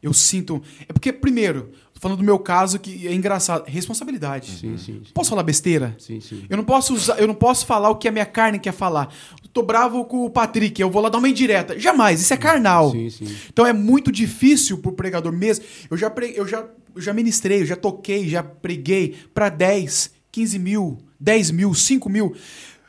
Eu 0.02 0.14
sinto. 0.14 0.62
É 0.88 0.94
porque, 0.94 1.12
primeiro, 1.12 1.72
tô 2.00 2.02
falando 2.02 2.20
do 2.20 2.24
meu 2.24 2.38
caso 2.40 2.78
que 2.80 3.08
é 3.08 3.14
engraçado. 3.14 3.64
Responsabilidade. 3.68 4.52
Sim, 4.52 4.78
sim, 4.78 5.02
sim. 5.04 5.12
Posso 5.14 5.30
falar 5.30 5.44
besteira? 5.44 5.96
Sim, 6.00 6.20
sim. 6.22 6.44
Eu 6.50 6.58
não 6.58 6.64
posso 6.64 6.94
usar, 6.94 7.18
eu 7.20 7.28
não 7.28 7.34
posso 7.36 7.66
falar 7.66 7.90
o 7.90 7.96
que 7.96 8.08
a 8.08 8.12
minha 8.12 8.26
carne 8.26 8.60
quer 8.60 8.72
falar. 8.74 9.14
Eu 9.44 9.50
tô 9.50 9.64
bravo 9.64 10.06
com 10.06 10.26
o 10.26 10.30
Patrick, 10.30 10.80
eu 10.82 10.90
vou 10.92 11.02
lá 11.02 11.10
dar 11.10 11.18
uma 11.18 11.30
indireta. 11.30 11.80
Jamais, 11.80 12.22
isso 12.22 12.34
é 12.34 12.38
carnal. 12.38 12.92
Sim, 12.92 13.10
sim. 13.10 13.36
Então 13.52 13.66
é 13.66 13.74
muito 13.74 14.12
difícil 14.12 14.78
pro 14.78 14.92
pregador 14.92 15.32
mesmo. 15.34 15.66
Eu 15.90 15.98
já, 15.98 16.10
pre- 16.10 16.34
eu 16.36 16.48
já, 16.48 16.66
eu 16.96 17.02
já 17.02 17.14
ministrei, 17.14 17.62
eu 17.62 17.66
já 17.66 17.76
toquei, 17.76 18.28
já 18.30 18.44
preguei 18.44 19.16
para 19.34 19.50
10, 19.50 20.12
15 20.32 20.60
mil, 20.60 20.98
10 21.20 21.52
mil, 21.52 21.74
5 21.74 22.10
mil. 22.10 22.36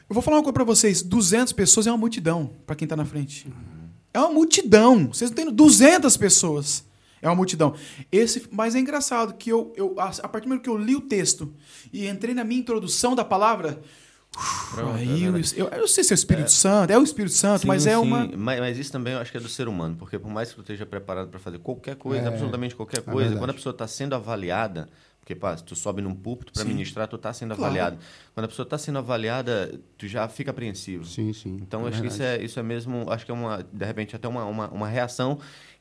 Eu 0.09 0.15
vou 0.15 0.23
falar 0.23 0.39
uma 0.39 0.43
coisa 0.43 0.55
pra 0.55 0.65
vocês: 0.65 1.03
200 1.03 1.53
pessoas 1.53 1.87
é 1.87 1.91
uma 1.91 1.99
multidão 1.99 2.51
pra 2.67 2.77
quem 2.77 2.87
tá 2.89 2.97
na 2.97 3.05
frente. 3.05 3.47
É 4.13 4.19
uma 4.19 4.31
multidão. 4.33 5.09
Vocês 5.13 5.31
não 5.31 5.35
têm 5.37 5.51
200 5.53 6.17
pessoas. 6.17 6.85
É 7.21 7.29
uma 7.29 7.35
multidão. 7.35 7.75
Esse, 8.11 8.47
mas 8.51 8.75
é 8.75 8.79
engraçado 8.79 9.35
que 9.35 9.51
eu, 9.51 9.73
eu 9.77 9.95
a, 9.99 10.09
a 10.09 10.29
partir 10.29 10.47
do 10.47 10.49
momento 10.51 10.63
que 10.63 10.71
eu 10.71 10.77
li 10.79 10.95
o 10.97 11.01
texto 11.01 11.53
e 11.93 12.07
entrei 12.07 12.35
na 12.35 12.45
minha 12.45 12.61
introdução 12.61 13.15
da 13.15 13.25
palavra, 13.25 13.81
Pronto, 14.75 14.97
aí 14.97 15.25
é 15.25 15.29
eu, 15.57 15.69
eu, 15.69 15.81
não 15.81 15.89
sei 15.89 16.05
se 16.05 16.13
é 16.13 16.15
o 16.15 16.17
Espírito 16.17 16.53
Santo, 16.53 16.91
é 16.91 16.99
o 16.99 17.03
Espírito 17.03 17.33
Santo, 17.35 17.63
Sim, 17.63 17.67
mas 17.67 17.87
é 17.87 17.97
sim, 17.97 17.97
uma. 17.97 18.27
Mas, 18.37 18.61
mas 18.61 18.79
isso 18.79 18.93
também 18.93 19.15
eu 19.15 19.19
acho 19.21 19.33
que 19.33 19.39
é 19.39 19.41
do 19.41 19.49
ser 19.49 19.67
humano, 19.67 19.97
porque 19.99 20.19
por 20.19 20.31
mais 20.31 20.51
que 20.51 20.55
tu 20.57 20.61
esteja 20.61 20.87
preparado 20.87 21.29
para 21.29 21.41
fazer 21.41 21.59
qualquer 21.59 21.97
coisa, 21.97 22.25
É, 22.25 22.29
absolutamente 22.29 22.75
qualquer 22.77 22.99
é 22.99 23.03
coisa, 23.03 23.37
quando 23.37 23.51
a 23.51 23.55
pessoa 23.55 23.73
está 23.73 23.87
sendo 23.89 24.15
avaliada, 24.15 24.89
porque 25.19 25.35
pá, 25.35 25.57
tu 25.57 25.75
sobe 25.75 26.03
num 26.03 26.15
púlpito 26.15 26.53
para 26.53 26.65
ministrar, 26.65 27.09
tu 27.09 27.17
está 27.17 27.33
sendo 27.33 27.55
Claro. 27.55 27.65
avaliado. 27.65 27.99
Quando 28.35 28.45
a 28.45 28.49
pessoa 28.49 28.65
está 28.65 28.79
sendo 28.79 28.99
avaliada, 28.99 29.79
tu 29.97 30.07
já 30.07 30.29
fica 30.29 30.51
apreensivo. 30.53 31.05
Sim, 31.05 31.33
sim. 31.33 31.59
Então 31.61 31.87
É 31.87 31.89
acho 31.89 32.01
que 32.01 32.07
isso 32.07 32.23
é, 32.23 32.43
isso 32.43 32.61
é 32.61 32.63
mesmo, 32.63 33.11
acho 33.11 33.25
que 33.25 33.31
é 33.31 33.35
uma, 33.35 33.63
de 33.63 33.85
repente, 33.85 34.15
até 34.15 34.29
uma, 34.29 34.45
uma, 34.45 34.69
uma 34.69 34.89
reação 34.89 35.39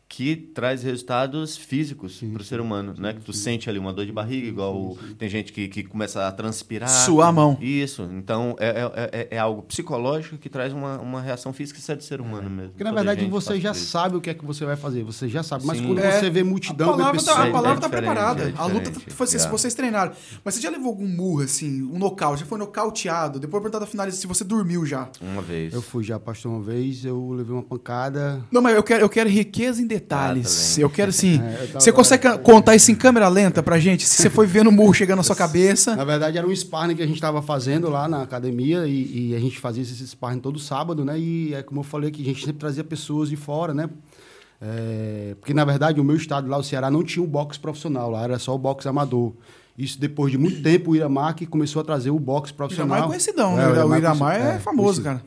que 0.09 0.35
traz 0.35 0.83
resultados 0.83 1.57
físicos 1.57 2.23
para 2.31 2.41
o 2.41 2.45
ser 2.45 2.61
humano, 2.61 2.93
né? 2.97 3.13
Que 3.13 3.19
tu 3.21 3.33
sente 3.33 3.69
ali 3.69 3.77
uma 3.77 3.91
dor 3.91 4.05
de 4.05 4.11
barriga, 4.11 4.47
igual 4.47 4.73
o- 4.75 4.97
tem 5.17 5.27
gente 5.27 5.51
que, 5.51 5.67
que 5.67 5.83
começa 5.83 6.25
a 6.25 6.31
transpirar. 6.31 6.87
Suar 6.89 7.27
a 7.27 7.31
mão. 7.31 7.57
Isso. 7.61 8.07
Então 8.13 8.55
é, 8.57 8.69
é, 8.69 9.09
é, 9.11 9.27
é 9.31 9.37
algo 9.37 9.61
psicológico 9.63 10.37
que 10.37 10.47
traz 10.49 10.71
uma, 10.71 10.97
uma 10.99 11.21
reação 11.21 11.51
física, 11.51 11.77
isso 11.79 11.91
é 11.91 11.95
do 11.95 12.03
ser 12.03 12.21
humano 12.21 12.49
mesmo. 12.49 12.71
Porque, 12.71 12.83
na 12.85 12.91
Toda 12.91 13.03
verdade, 13.03 13.29
você 13.29 13.59
já 13.59 13.73
sabe 13.73 14.15
o 14.15 14.21
que 14.21 14.29
é 14.29 14.33
que 14.33 14.45
você 14.45 14.63
vai 14.65 14.77
fazer, 14.77 15.03
você 15.03 15.27
já 15.27 15.43
sabe. 15.43 15.65
Mas 15.65 15.77
Sim. 15.79 15.87
quando 15.87 15.99
É, 15.99 16.19
você 16.19 16.29
vê 16.29 16.41
multidão 16.43 16.87
de 16.91 16.97
palavra, 16.97 17.13
pessoas... 17.19 17.35
tá, 17.35 17.43
a 17.43 17.47
É- 17.47 17.51
palavra 17.51 17.77
é 17.77 17.81
tá 17.81 17.87
diferente, 17.87 18.05
preparada. 18.13 18.43
é 18.49 18.53
a 18.57 18.65
luta, 18.65 18.85
tá, 18.85 18.91
diferente, 18.91 19.13
vocês, 19.17 19.45
é. 19.45 19.49
vocês 19.49 19.73
treinaram. 19.73 20.13
Mas 20.43 20.55
você 20.55 20.61
já 20.61 20.69
levou 20.69 20.87
algum 20.87 21.07
murro, 21.07 21.41
assim, 21.41 21.83
um 21.83 21.99
nocaute? 21.99 22.39
Já 22.41 22.45
foi 22.45 22.57
nocauteado? 22.57 23.39
Depois 23.39 23.61
perguntar 23.61 23.79
da 23.79 23.85
finalização 23.85 24.21
se 24.21 24.27
você 24.27 24.43
dormiu 24.45 24.85
já. 24.85 25.09
Uma 25.21 25.41
vez. 25.41 25.73
Eu 25.73 25.81
fui 25.81 26.03
já, 26.03 26.17
pastor, 26.17 26.51
uma 26.51 26.61
vez, 26.61 27.03
eu 27.03 27.29
levei 27.31 27.53
uma 27.53 27.63
pancada... 27.63 28.41
Não, 28.51 28.61
mas 28.61 28.75
eu 28.75 28.83
quero, 28.83 29.03
eu 29.03 29.09
quero 29.09 29.29
riqueza 29.29 29.81
em 29.81 29.87
detalhes. 29.99 30.77
Ah, 30.77 30.81
eu 30.81 30.89
quero, 30.89 31.09
assim... 31.09 31.41
É, 31.47 31.67
você 31.73 31.91
consegue 31.91 32.37
contar 32.39 32.75
isso 32.75 32.91
em 32.91 32.95
câmera 32.95 33.27
lenta 33.27 33.61
pra 33.63 33.79
gente? 33.79 34.05
Se 34.05 34.21
você 34.21 34.29
foi 34.29 34.45
vendo 34.47 34.67
o 34.67 34.71
murro 34.71 34.93
chegando 34.93 35.17
na 35.17 35.23
sua 35.23 35.35
cabeça... 35.37 35.95
Na 35.95 36.03
verdade, 36.05 36.37
era 36.37 36.45
um 36.47 36.55
sparring 36.55 36.95
que 36.95 37.01
a 37.03 37.05
gente 37.05 37.15
estava 37.15 37.41
fazendo 37.41 37.89
lá 37.89 38.07
na 38.07 38.21
academia 38.21 38.85
e, 38.87 39.29
e 39.31 39.35
a 39.35 39.39
gente 39.39 39.59
fazia 39.59 39.83
esse 39.83 40.05
sparring 40.07 40.39
todo 40.39 40.59
sábado, 40.59 41.03
né? 41.05 41.17
E 41.19 41.53
é 41.53 41.63
como 41.63 41.79
eu 41.79 41.83
falei 41.83 42.11
que 42.11 42.21
a 42.21 42.25
gente 42.25 42.39
sempre 42.45 42.59
trazia 42.59 42.83
pessoas 42.83 43.29
de 43.29 43.35
fora, 43.35 43.73
né? 43.73 43.89
É, 44.61 45.35
porque, 45.39 45.53
na 45.53 45.63
verdade, 45.63 45.99
o 46.01 46.03
meu 46.03 46.15
estado 46.15 46.47
lá, 46.49 46.57
o 46.57 46.63
Ceará, 46.63 46.89
não 46.89 47.03
tinha 47.03 47.23
o 47.23 47.27
boxe 47.27 47.59
profissional 47.59 48.09
lá, 48.09 48.23
era 48.23 48.39
só 48.39 48.55
o 48.55 48.57
boxe 48.57 48.87
amador. 48.87 49.33
Isso 49.77 49.99
depois 49.99 50.31
de 50.31 50.37
muito 50.39 50.63
tempo, 50.63 50.91
o 50.91 50.95
Iramar 50.95 51.35
que 51.35 51.45
começou 51.45 51.81
a 51.81 51.85
trazer 51.85 52.09
o 52.09 52.17
boxe 52.19 52.51
profissional. 52.51 52.97
Iramar 52.97 53.03
é 53.05 53.07
conhecidão, 53.09 53.53
É, 53.53 53.55
né? 53.57 53.67
O 53.83 53.95
Iramar 53.95 54.35
conheci- 54.35 54.55
é, 54.55 54.59
famoso, 54.59 55.01
conhecido. 55.01 55.03
cara. 55.03 55.21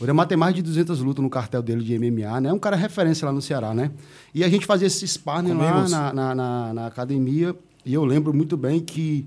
O 0.00 0.04
Iremar 0.04 0.26
tem 0.26 0.36
mais 0.38 0.54
de 0.54 0.62
200 0.62 1.00
lutas 1.00 1.22
no 1.22 1.28
cartel 1.30 1.60
dele 1.62 1.82
de 1.82 1.98
MMA, 1.98 2.40
né? 2.40 2.48
É 2.50 2.52
um 2.52 2.58
cara 2.58 2.76
referência 2.76 3.26
lá 3.26 3.32
no 3.32 3.42
Ceará, 3.42 3.74
né? 3.74 3.90
E 4.34 4.44
a 4.44 4.48
gente 4.48 4.64
fazia 4.66 4.86
esse 4.86 5.06
sparring 5.06 5.52
lá 5.54 5.68
Comemos. 5.72 5.90
na, 5.90 6.12
na, 6.12 6.34
na- 6.34 6.74
na 6.74 6.86
academia. 6.86 7.54
E 7.84 7.94
eu 7.94 8.04
lembro 8.04 8.32
muito 8.32 8.56
bem 8.56 8.80
que 8.80 9.26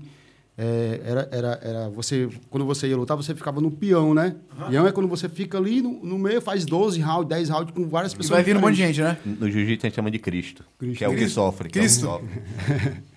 é, 0.56 1.00
era, 1.04 1.28
era, 1.32 1.60
era 1.62 1.88
você, 1.90 2.28
quando 2.48 2.64
você 2.64 2.86
ia 2.86 2.96
lutar, 2.96 3.16
você 3.16 3.34
ficava 3.34 3.60
no 3.60 3.70
peão, 3.70 4.14
né? 4.14 4.36
Peão 4.70 4.86
é 4.86 4.92
quando 4.92 5.08
você 5.08 5.28
fica 5.28 5.58
ali 5.58 5.82
no, 5.82 6.02
no 6.04 6.18
meio, 6.18 6.40
faz 6.40 6.64
12 6.64 7.00
rounds, 7.00 7.28
10 7.28 7.48
rounds 7.48 7.74
com 7.74 7.88
várias 7.88 8.12
E 8.12 8.16
pessoas. 8.16 8.36
vai 8.36 8.42
vindo 8.44 8.58
um 8.58 8.60
monte 8.60 8.76
de 8.76 8.82
gente, 8.82 9.00
né? 9.02 9.18
No 9.24 9.50
jiu-jitsu 9.50 9.86
a 9.86 9.88
gente 9.88 9.96
chama 9.96 10.10
de 10.10 10.18
Cristo, 10.18 10.62
Cristo. 10.78 10.98
que 10.98 11.04
é 11.04 11.08
o 11.08 11.10
que 11.12 11.16
Cristo. 11.18 11.34
sofre. 11.34 11.68
que 11.68 11.78
é 11.78 11.82
Cristo. 11.82 12.20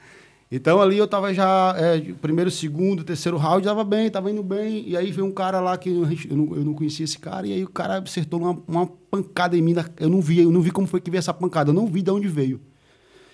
Então 0.51 0.79
ali 0.79 0.97
eu 0.97 1.07
tava 1.07 1.33
já, 1.33 1.75
é, 1.77 1.99
primeiro, 2.21 2.51
segundo, 2.51 3.03
terceiro 3.03 3.35
round, 3.37 3.65
tava 3.65 3.83
bem, 3.83 4.09
tava 4.11 4.29
indo 4.29 4.43
bem. 4.43 4.87
E 4.87 4.95
aí 4.95 5.11
veio 5.11 5.25
um 5.25 5.31
cara 5.31 5.59
lá 5.59 5.75
que 5.77 5.89
eu 5.89 6.35
não, 6.37 6.55
eu 6.55 6.63
não 6.63 6.73
conhecia 6.73 7.03
esse 7.03 7.17
cara, 7.17 7.47
e 7.47 7.53
aí 7.53 7.63
o 7.63 7.69
cara 7.69 7.97
acertou 7.97 8.39
uma, 8.39 8.57
uma 8.67 8.85
pancada 8.87 9.57
em 9.57 9.61
mim. 9.61 9.73
na- 9.73 9.89
Eu 9.99 10.07
não 10.09 10.21
vi, 10.21 10.39
eu 10.41 10.51
não 10.51 10.61
vi 10.61 10.69
como 10.71 10.87
foi 10.87 11.01
que 11.01 11.09
veio 11.09 11.19
essa 11.19 11.33
pancada, 11.33 11.71
eu 11.71 11.73
não 11.73 11.87
vi 11.87 12.01
de 12.01 12.11
onde 12.11 12.27
veio. 12.27 12.61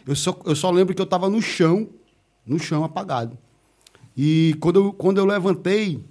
Eu 0.07 0.15
só, 0.15 0.39
eu 0.45 0.55
só 0.55 0.71
lembro 0.71 0.95
que 0.95 1.01
eu 1.01 1.05
tava 1.05 1.29
no 1.29 1.41
chão, 1.41 1.87
no 2.47 2.57
chão, 2.57 2.83
apagado. 2.83 3.37
E 4.17 4.55
quando 4.59 4.79
eu, 4.79 4.93
quando 4.93 5.17
eu 5.19 5.25
levantei, 5.25 6.03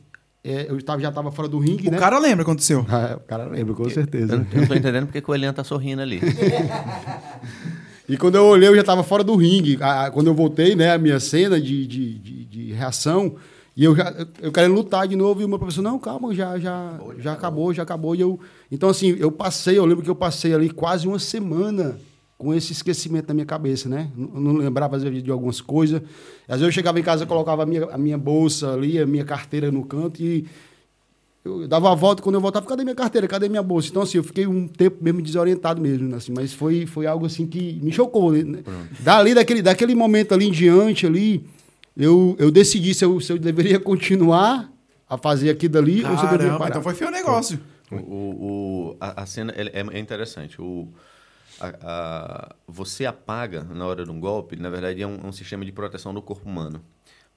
é, 0.45 0.67
eu 0.71 0.81
tava, 0.83 1.01
já 1.03 1.11
tava 1.11 1.33
fora 1.33 1.49
do 1.49 1.59
ringue, 1.59 1.89
O 1.89 1.91
né? 1.91 1.99
cara 1.99 2.19
lembra 2.19 2.43
o 2.43 2.45
que 2.45 2.51
aconteceu. 2.51 2.87
Ah, 2.89 3.17
o 3.21 3.21
cara 3.27 3.45
lembra, 3.47 3.75
com 3.75 3.85
Eu, 3.85 3.91
certeza. 3.91 4.37
não- 4.37 4.47
eu 4.53 4.61
não 4.61 4.69
tô 4.69 4.75
entendendo 4.75 5.07
porque 5.07 5.21
que 5.21 5.31
o 5.31 5.35
Elian 5.35 5.53
tá 5.53 5.65
sorrindo 5.65 6.03
ali. 6.03 6.21
E 8.11 8.16
quando 8.16 8.35
eu 8.35 8.44
olhei, 8.44 8.68
eu 8.68 8.75
já 8.75 8.81
estava 8.81 9.05
fora 9.05 9.23
do 9.23 9.37
ringue. 9.37 9.79
Quando 10.12 10.27
eu 10.27 10.35
voltei, 10.35 10.75
né, 10.75 10.90
a 10.90 10.99
minha 10.99 11.20
cena 11.20 11.61
de, 11.61 11.87
de, 11.87 12.18
de, 12.18 12.44
de 12.44 12.73
reação, 12.73 13.37
e 13.77 13.85
eu 13.85 13.94
já 13.94 14.12
eu, 14.42 14.51
querendo 14.51 14.75
lutar 14.75 15.07
de 15.07 15.14
novo, 15.14 15.40
e 15.40 15.44
o 15.44 15.49
meu 15.49 15.61
professor, 15.61 15.81
não, 15.81 15.96
calma, 15.96 16.35
já, 16.35 16.59
já, 16.59 16.99
já 17.20 17.35
acabou, 17.35 17.73
já 17.73 17.85
acabou. 17.85 18.16
E 18.16 18.20
eu, 18.20 18.40
então, 18.68 18.88
assim, 18.88 19.14
eu 19.16 19.31
passei, 19.31 19.79
eu 19.79 19.87
lembro 19.87 20.03
que 20.03 20.11
eu 20.11 20.16
passei 20.16 20.53
ali 20.53 20.70
quase 20.70 21.07
uma 21.07 21.20
semana 21.20 22.01
com 22.37 22.53
esse 22.53 22.73
esquecimento 22.73 23.29
na 23.29 23.35
minha 23.35 23.46
cabeça, 23.46 23.88
né? 23.88 24.11
Não, 24.16 24.40
não 24.40 24.53
lembrava, 24.55 24.96
às 24.96 25.05
vezes, 25.05 25.23
de 25.23 25.31
algumas 25.31 25.61
coisas. 25.61 26.03
Às 26.49 26.59
vezes 26.59 26.62
eu 26.64 26.73
chegava 26.73 26.99
em 26.99 27.05
casa, 27.05 27.25
colocava 27.27 27.62
a 27.62 27.66
minha, 27.66 27.85
a 27.85 27.96
minha 27.96 28.18
bolsa 28.18 28.73
ali, 28.73 28.99
a 28.99 29.07
minha 29.07 29.25
carteira 29.25 29.70
no 29.70 29.85
canto, 29.85 30.20
e 30.20 30.49
eu 31.44 31.66
dava 31.66 31.90
a 31.90 31.94
volta, 31.94 32.22
quando 32.22 32.35
eu 32.35 32.40
voltava, 32.40 32.66
cadê 32.66 32.83
minha 32.85 32.94
carteira? 32.94 33.26
Cadê 33.26 33.48
minha 33.48 33.62
bolsa? 33.62 33.88
Então, 33.88 34.03
assim, 34.03 34.18
eu 34.18 34.24
fiquei 34.24 34.46
um 34.46 34.68
tempo 34.68 34.98
mesmo 35.03 35.22
desorientado 35.22 35.81
mesmo, 35.81 36.09
né, 36.09 36.16
assim, 36.18 36.33
mas 36.35 36.53
foi, 36.53 36.85
foi 36.87 37.07
algo 37.07 37.24
assim 37.26 37.46
que 37.46 37.81
me 37.83 37.90
chocou. 37.92 38.33
Né? 38.33 38.62
Dali, 39.00 39.35
daquele, 39.35 39.62
daquele 39.62 39.94
momento 39.94 40.33
ali 40.35 40.46
em 40.48 40.53
diante, 40.53 41.07
ali, 41.07 41.44
eu, 41.96 42.37
eu 42.38 42.50
decidi 42.50 42.92
se 42.94 43.05
eu, 43.05 43.18
se 43.20 43.33
eu 43.33 43.38
deveria 43.38 43.79
continuar 43.81 44.70
a 45.09 45.16
fazer 45.18 45.50
aquilo 45.50 45.72
dali 45.72 46.05
ou 46.05 46.16
se 46.18 46.24
eu 46.24 46.31
deveria 46.31 46.53
parar. 46.59 46.70
então 46.70 46.83
foi 46.83 46.94
feio 46.94 47.11
o 47.11 47.12
negócio. 47.12 47.59
O, 47.90 47.96
o- 47.96 48.96
a, 49.00 49.22
a 49.22 49.26
cena 49.26 49.53
é, 49.57 49.81
é 49.92 49.98
interessante. 49.98 50.61
O, 50.62 50.87
a- 51.61 51.74
a- 51.83 52.55
você 52.68 53.05
apaga 53.07 53.64
na 53.64 53.85
hora 53.87 54.05
de 54.05 54.11
um 54.11 54.20
golpe, 54.20 54.55
na 54.57 54.70
verdade 54.70 55.03
é 55.03 55.07
um, 55.07 55.16
é 55.24 55.26
um 55.26 55.33
sistema 55.33 55.64
de 55.64 55.72
proteção 55.72 56.14
do 56.14 56.22
corpo 56.22 56.48
humano. 56.48 56.81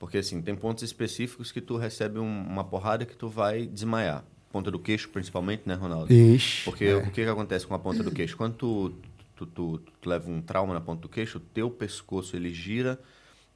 Porque 0.04 0.18
assim, 0.18 0.42
tem 0.42 0.54
pontos 0.54 0.84
específicos 0.84 1.50
que 1.50 1.62
tu 1.62 1.78
recebe 1.78 2.20
um- 2.20 2.42
uma 2.46 2.66
porrada 2.66 3.06
que 3.06 3.16
tu 3.16 3.30
vai 3.30 3.66
desmaiar. 3.66 4.22
Ponta 4.52 4.70
do 4.70 4.78
queixo, 4.78 5.08
principalmente, 5.08 5.64
né, 5.66 5.76
Ronaldo? 5.76 6.12
Ixi, 6.14 6.66
Porque 6.66 6.84
é. 6.84 6.96
o 6.98 7.04
que, 7.10 7.24
que 7.24 7.30
acontece 7.30 7.66
com 7.66 7.74
a 7.74 7.80
ponta 7.80 8.04
do 8.04 8.12
queixo? 8.12 8.36
Quando 8.36 8.56
tu, 8.56 8.94
tu, 9.34 9.46
tu- 9.46 9.82
tu 10.02 10.10
leva 10.10 10.30
um 10.30 10.42
trauma 10.42 10.74
na 10.74 10.82
ponta 10.82 11.02
do 11.04 11.08
queixo, 11.08 11.38
o 11.38 11.40
teu 11.40 11.70
pescoço 11.72 12.36
ele 12.36 12.54
gira 12.54 13.00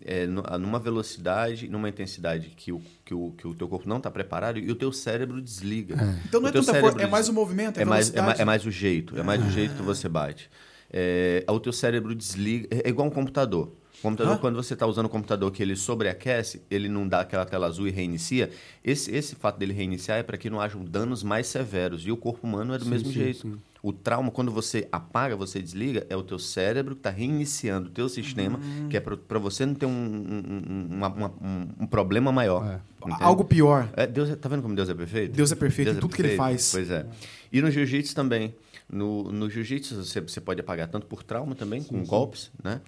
é, 0.02 0.26
numa 0.26 0.80
velocidade, 0.80 1.68
numa 1.68 1.90
intensidade 1.90 2.54
que 2.56 2.72
o, 2.72 2.82
que 3.04 3.14
o, 3.14 3.32
que 3.38 3.46
o 3.46 3.54
teu 3.54 3.68
corpo 3.68 3.90
não 3.90 3.98
está 3.98 4.10
preparado 4.10 4.58
e 4.58 4.72
o 4.72 4.76
teu 4.76 4.94
cérebro 4.94 5.42
desliga. 5.42 5.96
Então 6.30 6.40
não 6.40 6.48
O 6.48 6.50
é 6.50 6.54
tanta 6.54 6.80
força, 6.80 7.02
é 7.02 7.08
mais 7.08 7.28
o 7.28 7.34
movimento, 7.34 7.78
é, 7.78 7.82
é 7.82 7.86
mais, 7.86 8.14
é, 8.16 8.22
mais, 8.22 8.40
é 8.40 8.46
mais 8.46 8.66
o 8.66 8.72
jeito, 8.72 9.20
é 9.20 9.22
mais 9.24 9.46
o 9.46 9.50
jeito 9.52 9.76
que 9.76 9.82
você 9.82 10.08
bate. 10.08 10.50
É, 10.90 11.44
o 11.50 11.60
teu 11.60 11.74
cérebro 11.74 12.16
desliga, 12.16 12.70
é 12.72 12.84
é 12.88 12.90
igual 12.90 13.06
um 13.06 13.12
computador. 13.12 13.74
O 14.00 14.02
computador, 14.02 14.34
Hã? 14.36 14.38
quando 14.38 14.56
você 14.56 14.74
está 14.74 14.86
usando 14.86 15.08
o 15.08 15.10
computador 15.10 15.52
que 15.52 15.62
ele 15.64 15.76
sobreaquece, 15.76 16.62
ele 16.70 16.88
não 16.88 17.08
dá 17.08 17.22
aquela 17.22 17.46
tela 17.46 17.66
azul 17.68 17.88
e 17.88 17.92
reinicia. 17.92 18.50
Esse, 18.84 19.10
esse 19.16 19.36
fato 19.36 19.58
dele 19.58 19.74
reiniciar 19.74 20.20
é 20.20 20.24
para 20.24 20.38
que 20.38 20.50
não 20.50 20.62
hajam 20.62 20.84
danos 20.86 21.24
mais 21.24 21.48
severos. 21.48 22.06
E 22.06 22.12
o 22.12 22.18
corpo 22.18 22.46
humano 22.46 22.74
é 22.74 22.78
do 22.78 22.86
mesmo 22.86 23.08
sim, 23.08 23.14
jeito. 23.14 23.40
sim. 23.42 23.58
O 23.82 23.94
trauma, 23.94 24.30
quando 24.32 24.52
você 24.52 24.88
apaga, 24.92 25.36
você 25.36 25.62
desliga, 25.62 26.06
é 26.10 26.16
o 26.16 26.22
teu 26.24 26.38
cérebro 26.38 26.94
que 26.96 27.00
está 27.00 27.10
reiniciando 27.10 27.88
o 27.88 27.92
teu 27.92 28.10
sistema, 28.10 28.60
Hum. 28.60 28.88
que 28.90 28.98
é 28.98 29.00
para 29.00 29.40
você 29.40 29.66
não 29.66 29.74
ter 29.74 29.86
um, 29.86 29.90
um, 29.90 30.44
um- 30.60 30.96
uma- 30.96 31.08
uma- 31.08 31.34
um- 31.42 31.68
um 31.82 31.88
problema 31.88 32.32
maior. 32.32 32.66
É. 32.68 32.80
Algo 33.24 33.46
pior. 33.46 33.90
É, 33.96 34.06
Deus, 34.06 34.30
é- 34.30 34.36
tá 34.36 34.50
vendo 34.50 34.62
como 34.62 34.76
Deus 34.76 34.90
é 34.90 34.94
perfeito? 34.94 35.32
Deus 35.36 35.52
é 35.52 35.56
perfeito 35.56 35.92
em 35.92 35.96
tudo 35.96 36.14
que 36.16 36.22
ele 36.22 36.36
faz. 36.36 36.72
Pois 36.72 36.90
é. 36.92 37.06
E 37.52 37.62
no 37.62 37.72
jiu-jitsu 37.72 38.14
também. 38.14 38.54
No, 38.90 39.32
no 39.32 39.50
jiu-jitsu 39.50 39.96
você, 40.04 40.22
você 40.22 40.40
pode 40.40 40.62
apagar 40.62 40.88
tanto 40.88 41.06
por 41.08 41.22
trauma 41.22 41.54
também, 41.56 41.84
com 41.84 42.04
golpes, 42.06 42.50
né? 42.64 42.80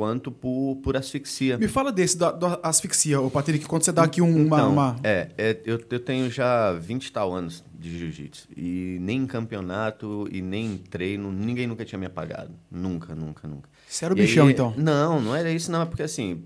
Quanto 0.00 0.32
por, 0.32 0.76
por 0.82 0.96
asfixia. 0.96 1.58
Me 1.58 1.68
fala 1.68 1.92
desse, 1.92 2.16
da, 2.16 2.32
da 2.32 2.58
asfixia, 2.62 3.20
ô 3.20 3.30
Patrick, 3.30 3.66
quando 3.66 3.82
você 3.82 3.92
dá 3.92 4.02
aqui 4.04 4.22
um- 4.22 4.46
uma... 4.46 4.56
Então, 4.56 4.72
uma- 4.72 4.96
É, 5.04 5.28
é, 5.36 5.60
eu, 5.66 5.78
eu 5.90 6.00
tenho 6.00 6.30
já 6.30 6.72
20 6.72 7.04
e 7.08 7.12
tal 7.12 7.34
anos 7.34 7.62
de 7.78 7.98
jiu-jitsu. 7.98 8.48
E 8.56 8.96
nem 8.98 9.18
em 9.18 9.26
campeonato 9.26 10.26
e 10.32 10.40
nem 10.40 10.72
em 10.72 10.78
treino, 10.78 11.30
ninguém 11.30 11.66
nunca 11.66 11.84
tinha 11.84 11.98
me 11.98 12.06
apagado. 12.06 12.50
Nunca, 12.70 13.14
nunca, 13.14 13.46
nunca. 13.46 13.68
Você 13.86 14.06
era 14.06 14.14
o 14.14 14.16
E 14.16 14.22
bichão, 14.22 14.46
aí- 14.46 14.54
então. 14.54 14.72
Não, 14.74 15.20
não 15.20 15.36
era 15.36 15.52
isso, 15.52 15.70
não. 15.70 15.82
É 15.82 15.84
porque 15.84 16.02
assim. 16.02 16.44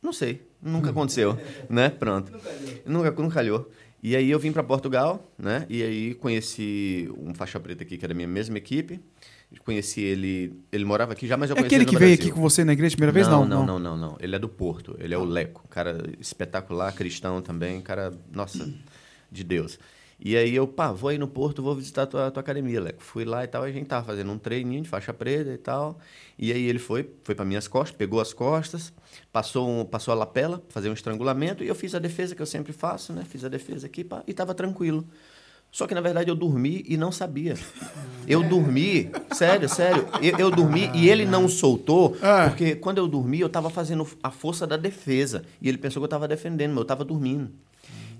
Não 0.00 0.12
sei. 0.12 0.42
Nunca 0.62 0.90
aconteceu. 0.90 1.36
né? 1.68 1.90
Pronto. 1.90 2.30
Nunca, 2.86 3.10
nunca 3.20 3.34
calhou. 3.34 3.68
E 4.00 4.14
aí 4.14 4.30
eu 4.30 4.38
vim 4.38 4.52
para 4.52 4.62
Portugal, 4.62 5.28
né? 5.36 5.66
E 5.68 5.82
aí 5.82 6.14
conheci 6.14 7.10
um 7.18 7.34
faixa 7.34 7.58
preta 7.58 7.82
aqui, 7.82 7.96
que 7.98 8.04
era 8.04 8.14
minha 8.14 8.28
mesma 8.28 8.58
equipe. 8.58 9.00
Conheci 9.64 10.00
ele. 10.00 10.60
Ele 10.70 10.84
morava 10.84 11.12
aqui 11.12 11.26
já, 11.26 11.36
mas 11.36 11.50
eu 11.50 11.54
É 11.54 11.58
conheci 11.60 11.74
aquele 11.74 11.84
ele 11.84 11.88
que 11.88 11.94
no 11.94 12.00
veio 12.00 12.14
aqui 12.14 12.30
com 12.30 12.40
você 12.40 12.64
na 12.64 12.72
igreja 12.72 12.94
a 12.94 12.96
primeira 12.96 13.12
vez? 13.12 13.28
Não, 13.28 13.44
Não, 13.44 13.64
não, 13.64 13.78
não, 13.78 13.96
não, 13.96 13.96
não. 13.96 14.16
Ele 14.20 14.34
é 14.36 14.38
do 14.38 14.48
Porto. 14.48 14.96
Ele 14.98 15.14
é 15.14 15.18
o 15.18 15.24
Leco. 15.24 15.66
Cara 15.68 16.04
espetacular, 16.20 16.92
cristão 16.92 17.40
também. 17.40 17.80
Cara, 17.80 18.12
nossa, 18.32 18.68
de 19.30 19.44
Deus. 19.44 19.78
E 20.18 20.34
aí 20.36 20.54
eu, 20.54 20.66
pá, 20.66 20.92
vou 20.92 21.10
aí 21.10 21.18
no 21.18 21.28
Porto, 21.28 21.62
vou 21.62 21.74
visitar 21.74 22.02
a 22.02 22.06
tua, 22.06 22.30
tua 22.30 22.40
academia, 22.40 22.80
Leco. 22.80 23.02
Fui 23.02 23.24
lá 23.24 23.44
e 23.44 23.46
tal, 23.46 23.62
a 23.62 23.70
gente 23.70 23.86
tava 23.86 24.06
fazendo 24.06 24.32
um 24.32 24.38
treininho 24.38 24.82
de 24.82 24.88
faixa 24.88 25.12
preta 25.12 25.52
e 25.52 25.58
tal. 25.58 25.98
E 26.38 26.52
aí 26.52 26.64
ele 26.64 26.78
foi, 26.78 27.08
foi 27.22 27.34
para 27.34 27.44
minhas 27.44 27.68
costas, 27.68 27.96
pegou 27.96 28.20
as 28.20 28.32
costas, 28.32 28.92
passou, 29.30 29.68
um, 29.68 29.84
passou 29.84 30.12
a 30.12 30.14
lapela, 30.14 30.62
fazer 30.70 30.88
um 30.88 30.94
estrangulamento, 30.94 31.62
e 31.62 31.68
eu 31.68 31.74
fiz 31.74 31.94
a 31.94 31.98
defesa 31.98 32.34
que 32.34 32.40
eu 32.40 32.46
sempre 32.46 32.72
faço, 32.72 33.12
né? 33.12 33.24
Fiz 33.28 33.44
a 33.44 33.48
defesa 33.48 33.86
aqui, 33.86 34.02
pá, 34.02 34.22
e 34.26 34.32
tava 34.32 34.54
tranquilo. 34.54 35.06
Só 35.76 35.86
que, 35.86 35.94
na 35.94 36.00
verdade, 36.00 36.30
eu 36.30 36.34
dormi 36.34 36.82
e 36.88 36.96
não 36.96 37.12
sabia. 37.12 37.54
Eu 38.26 38.42
dormi, 38.42 39.10
sério, 39.32 39.68
sério. 39.68 40.08
Eu, 40.22 40.38
eu 40.38 40.50
dormi 40.50 40.90
e 40.94 41.10
ele 41.10 41.26
não 41.26 41.46
soltou, 41.50 42.16
Ah. 42.22 42.46
porque 42.48 42.74
quando 42.76 42.96
eu 42.96 43.06
dormi, 43.06 43.40
eu 43.40 43.48
tava 43.50 43.68
fazendo 43.68 44.08
a 44.22 44.30
força 44.30 44.66
da 44.66 44.78
defesa. 44.78 45.44
E 45.60 45.68
ele 45.68 45.76
pensou 45.76 46.00
que 46.00 46.04
eu 46.04 46.08
tava 46.08 46.26
defendendo, 46.26 46.70
mas 46.70 46.78
eu 46.78 46.84
tava 46.86 47.04
dormindo. 47.04 47.50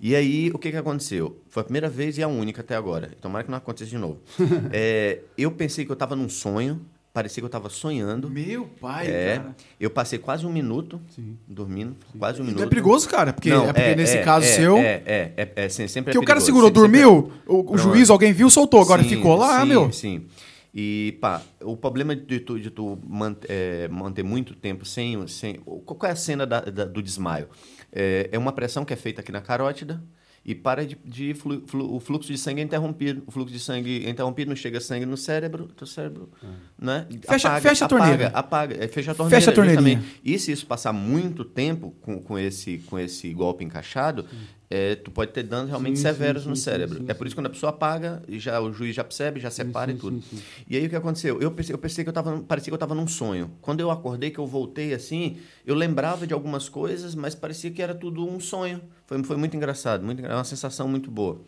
E 0.02 0.14
aí, 0.14 0.50
o 0.52 0.58
que, 0.58 0.70
que 0.70 0.76
aconteceu? 0.76 1.38
Foi 1.48 1.62
a 1.62 1.64
primeira 1.64 1.88
vez 1.88 2.18
e 2.18 2.22
a 2.22 2.28
única 2.28 2.60
até 2.60 2.76
agora. 2.76 3.12
Tomara 3.22 3.42
que 3.42 3.50
não 3.50 3.56
aconteça 3.56 3.88
de 3.88 3.96
novo. 3.96 4.18
É, 4.70 5.20
eu 5.38 5.50
pensei 5.50 5.86
que 5.86 5.90
eu 5.90 5.96
tava 5.96 6.14
num 6.14 6.28
sonho, 6.28 6.82
parecia 7.16 7.40
que 7.40 7.46
eu 7.46 7.48
tava 7.50 7.70
sonhando. 7.70 8.28
Meu 8.28 8.66
pai, 8.78 9.06
É, 9.08 9.36
cara. 9.38 9.56
eu 9.80 9.88
passei 9.88 10.18
quase 10.18 10.44
um 10.44 10.52
minuto 10.52 11.00
dormindo, 11.48 11.96
quase 12.18 12.42
um 12.42 12.44
minuto. 12.44 12.56
Então 12.58 12.66
é 12.66 12.68
perigoso, 12.68 13.08
cara, 13.08 13.32
porque, 13.32 13.48
Não, 13.48 13.64
é 13.70 13.72
porque 13.72 13.94
nesse 13.96 14.18
caso 14.18 14.44
é, 14.44 14.48
seu... 14.50 14.76
É, 14.76 15.02
é, 15.06 15.32
é, 15.34 15.52
é, 15.64 15.68
sim, 15.70 15.88
sempre 15.88 16.12
que 16.12 16.18
é 16.18 16.20
o 16.20 16.24
cara 16.24 16.40
segurou, 16.40 16.68
Sempre- 16.68 16.82
sempre 16.82 17.00
é- 17.00 17.02
dormiu, 17.04 17.32
o, 17.46 17.60
o 17.60 17.64
Pronto. 17.64 17.78
juiz, 17.78 18.10
alguém 18.10 18.34
viu, 18.34 18.50
soltou. 18.50 18.82
Agora 18.82 19.02
Sim, 19.02 19.08
ficou 19.08 19.34
lá, 19.34 19.62
sim, 19.62 19.66
meu. 19.66 19.90
Sim. 19.92 20.26
E, 20.74 21.16
pá, 21.22 21.40
o 21.62 21.74
problema 21.74 22.14
de 22.14 22.38
tu, 22.38 22.60
de 22.60 22.68
tu 22.70 22.98
man- 23.08 23.34
é, 23.48 23.88
manter 23.88 24.22
muito 24.22 24.54
tempo 24.54 24.84
sem. 24.84 25.26
sem 25.26 25.54
qual 25.54 25.98
é 26.04 26.10
a 26.10 26.16
cena 26.16 26.46
da- 26.46 26.60
da- 26.60 26.84
do 26.84 27.02
desmaio? 27.02 27.48
É, 27.90 28.28
é 28.30 28.36
uma 28.38 28.52
pressão 28.52 28.84
que 28.84 28.92
é 28.92 28.96
feita 28.96 29.22
aqui 29.22 29.32
na 29.32 29.40
carótida 29.40 30.02
e 30.48 30.54
para 30.54 30.86
de, 30.86 30.96
de 31.04 31.34
flu- 31.34 31.62
flu- 31.66 31.92
o 31.94 31.98
fluxo 31.98 32.30
de 32.30 32.38
sangue 32.38 32.60
é 32.60 32.64
interrompido. 32.64 33.22
O 33.26 33.32
fluxo 33.32 33.52
de 33.52 33.58
sangue 33.58 34.06
é 34.06 34.08
interrompido, 34.10 34.48
não 34.50 34.56
chega 34.56 34.80
sangue 34.80 35.04
no 35.04 35.16
cérebro, 35.16 35.66
teu 35.76 35.86
cérebro, 35.86 36.30
né? 36.78 37.04
Fecha- 37.26 37.60
fecha 37.60 37.84
a 37.84 37.88
torneira. 37.88 38.26
Apaga, 38.28 38.38
apaga, 38.38 38.84
é, 38.84 38.88
fecha 38.88 39.10
a 39.10 39.14
torneira. 39.14 39.40
Fecha 39.40 39.50
a 39.50 39.54
torneirinha. 39.54 39.96
justamente. 39.96 40.20
E 40.24 40.38
se 40.38 40.52
isso 40.52 40.64
passar 40.66 40.92
muito 40.92 41.44
tempo 41.44 41.92
com, 42.00 42.20
com, 42.20 42.38
esse, 42.38 42.78
com 42.86 42.96
esse 42.98 43.32
golpe 43.34 43.64
encaixado, 43.64 44.24
é, 44.68 44.96
tu 44.96 45.10
pode 45.10 45.32
ter 45.32 45.42
danos 45.44 45.68
realmente 45.68 45.96
Sim, 45.96 46.02
severos 46.02 46.42
sim, 46.42 46.48
no 46.48 46.56
sim, 46.56 46.62
cérebro. 46.62 47.04
é 47.06 47.14
por 47.14 47.26
isso 47.26 47.34
que 47.36 47.40
quando 47.40 47.46
a 47.46 47.50
pessoa 47.50 47.70
apaga, 47.70 48.22
e 48.28 48.38
já, 48.38 48.60
o 48.60 48.72
juiz 48.72 48.94
já 48.94 49.04
percebe, 49.04 49.38
já 49.38 49.50
separa 49.50 49.92
e 49.92 49.94
tudo. 49.96 50.22
E 50.68 50.76
aí 50.76 50.86
o 50.86 50.88
que 50.88 50.96
aconteceu? 50.96 51.40
Eu 51.40 51.50
pensei, 51.52 51.72
eu 51.74 51.78
pensei 51.78 52.02
que 52.04 52.08
eu 52.08 52.12
tava, 52.14 52.38
parecia 52.42 52.70
que 52.70 52.74
eu 52.74 52.76
estava 52.76 52.94
num 52.94 53.06
sonho. 53.06 53.50
Quando 53.62 53.80
eu 53.80 53.90
acordei, 53.90 54.30
que 54.30 54.38
eu 54.38 54.46
voltei 54.46 54.92
assim, 54.92 55.36
eu 55.64 55.74
lembrava 55.74 56.26
de 56.26 56.34
algumas 56.34 56.68
coisas, 56.68 57.14
mas 57.14 57.34
parecia 57.34 57.70
que 57.70 57.80
era 57.80 57.94
tudo 57.94 58.26
um 58.28 58.40
sonho. 58.40 58.80
Foi, 59.06 59.22
foi 59.22 59.36
muito 59.36 59.56
engraçado, 59.56 60.04
muito, 60.04 60.24
é 60.24 60.34
uma 60.34 60.44
sensação 60.44 60.88
muito 60.88 61.10
boa. 61.10 61.40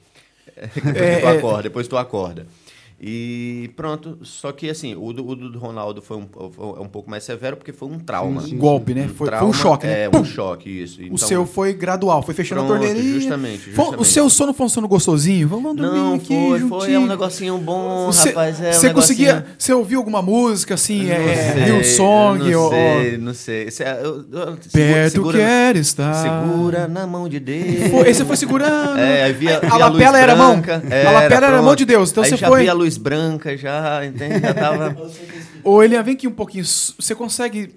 depois 0.75 0.97
É, 0.97 1.21
tu 1.21 1.27
é. 1.27 1.39
acorda, 1.39 1.63
depois 1.65 1.89
tu 1.89 1.97
acorda. 1.97 2.47
E 3.01 3.71
pronto. 3.77 4.19
Só 4.23 4.51
que 4.51 4.69
assim, 4.69 4.97
o 4.97 5.13
do, 5.13 5.25
o 5.25 5.37
do 5.37 5.57
Ronaldo 5.59 6.03
foi 6.03 6.17
um, 6.17 6.27
foi 6.51 6.67
um 6.83 6.89
pouco 6.89 7.09
mais 7.09 7.23
severo 7.23 7.57
porque 7.57 7.73
foi 7.73 7.87
um 7.89 7.99
trauma. 7.99 8.43
Um 8.43 8.59
golpe, 8.59 8.93
né? 8.93 9.03
Um 9.03 9.09
Foi, 9.09 9.15
foi 9.19 9.27
trauma, 9.29 9.47
um 9.49 9.53
choque, 9.53 9.87
né? 9.87 10.03
É, 10.05 10.09
Pum! 10.09 10.19
um 10.19 10.25
choque, 10.25 10.69
isso. 10.83 11.01
O 11.01 11.05
Então, 11.05 11.17
seu 11.19 11.47
foi 11.47 11.73
gradual, 11.75 12.23
foi 12.25 12.35
fechando 12.35 12.63
Pronto, 12.65 12.75
a 12.83 12.87
torneirinha. 12.87 13.15
justamente, 13.21 13.71
Foi- 13.71 13.71
O 13.73 13.87
justamente. 13.87 14.09
seu 14.09 14.29
sono 14.29 14.53
foi 14.53 14.67
um 14.67 14.69
sono 14.69 14.89
gostosinho? 14.89 15.47
Vamos 15.47 15.77
dormir 15.77 15.97
Não, 15.97 16.15
aqui 16.15 16.27
foi, 16.27 16.59
juntinho. 16.59 16.69
foi. 16.81 16.93
É 16.93 16.99
um 16.99 17.07
negocinho 17.07 17.57
bom, 17.59 18.07
Você, 18.07 18.31
rapaz. 18.31 18.61
É 18.61 18.71
um 18.71 18.73
você 18.73 18.91
conseguia. 18.93 19.35
negocinho- 19.35 19.55
Você 19.59 19.73
ouviu 19.75 19.99
alguma 20.01 20.21
música 20.21 20.75
assim? 20.75 21.05
Não 21.05 21.13
é, 21.15 21.53
sei, 21.53 21.63
Hillsong? 21.69 22.51
Não 22.51 22.61
ou- 22.63 22.71
sei, 22.71 23.19
não 23.19 23.35
sei. 23.35 23.63
Esse 23.69 23.85
é- 23.85 24.01
eu- 24.03 24.25
eu- 24.33 24.59
Perto 24.73 25.13
segura- 25.13 25.39
quer 25.39 25.77
estar. 25.77 26.15
Segura 26.15 26.89
na 26.89 27.07
mão 27.07 27.29
de 27.29 27.39
Deus. 27.39 27.91
Foi- 27.93 28.09
esse 28.09 28.25
foi 28.25 28.37
segurando. 28.37 28.99
É, 28.99 29.23
aí 29.23 29.33
via, 29.33 29.59
a 29.59 29.61
via 29.61 29.77
lapela 29.87 30.19
era 30.19 30.35
mão. 30.35 30.55
a 30.55 31.11
lapela 31.13 31.47
era 31.47 31.49
pronto. 31.49 31.65
mão 31.65 31.77
de 31.77 31.85
Deus. 31.85 32.11
Então 32.11 32.25
aí 32.25 32.31
você 32.31 32.37
foi. 32.39 32.67
Luz 32.89 32.97
branca, 32.99 33.57
já, 33.57 34.05
entende? 34.05 34.41
Já 34.41 34.55
tava... 34.55 34.97
Ô, 35.63 35.83
Elian, 35.83 36.03
vem 36.03 36.15
aqui 36.15 36.27
um 36.27 36.33
pouquinho. 36.33 36.65
Você 36.65 37.15
consegue. 37.15 37.75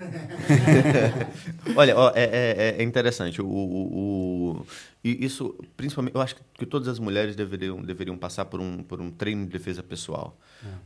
Olha, 1.76 1.96
ó, 1.96 2.12
é, 2.14 2.24
é- 2.24 2.76
é 2.78 2.82
interessante. 2.82 3.40
O, 3.40 3.46
o- 3.46 4.58
o- 4.60 4.66
e 5.02 5.24
isso, 5.24 5.54
principalmente, 5.76 6.14
eu 6.14 6.20
acho 6.20 6.36
que 6.54 6.64
todas 6.66 6.88
as 6.88 6.98
mulheres 6.98 7.36
deveriam, 7.36 7.80
deveriam 7.82 8.16
passar 8.16 8.44
por 8.46 8.60
um, 8.60 8.82
por 8.82 9.00
um 9.00 9.10
treino 9.10 9.44
de 9.44 9.50
defesa 9.52 9.82
pessoal. 9.82 10.36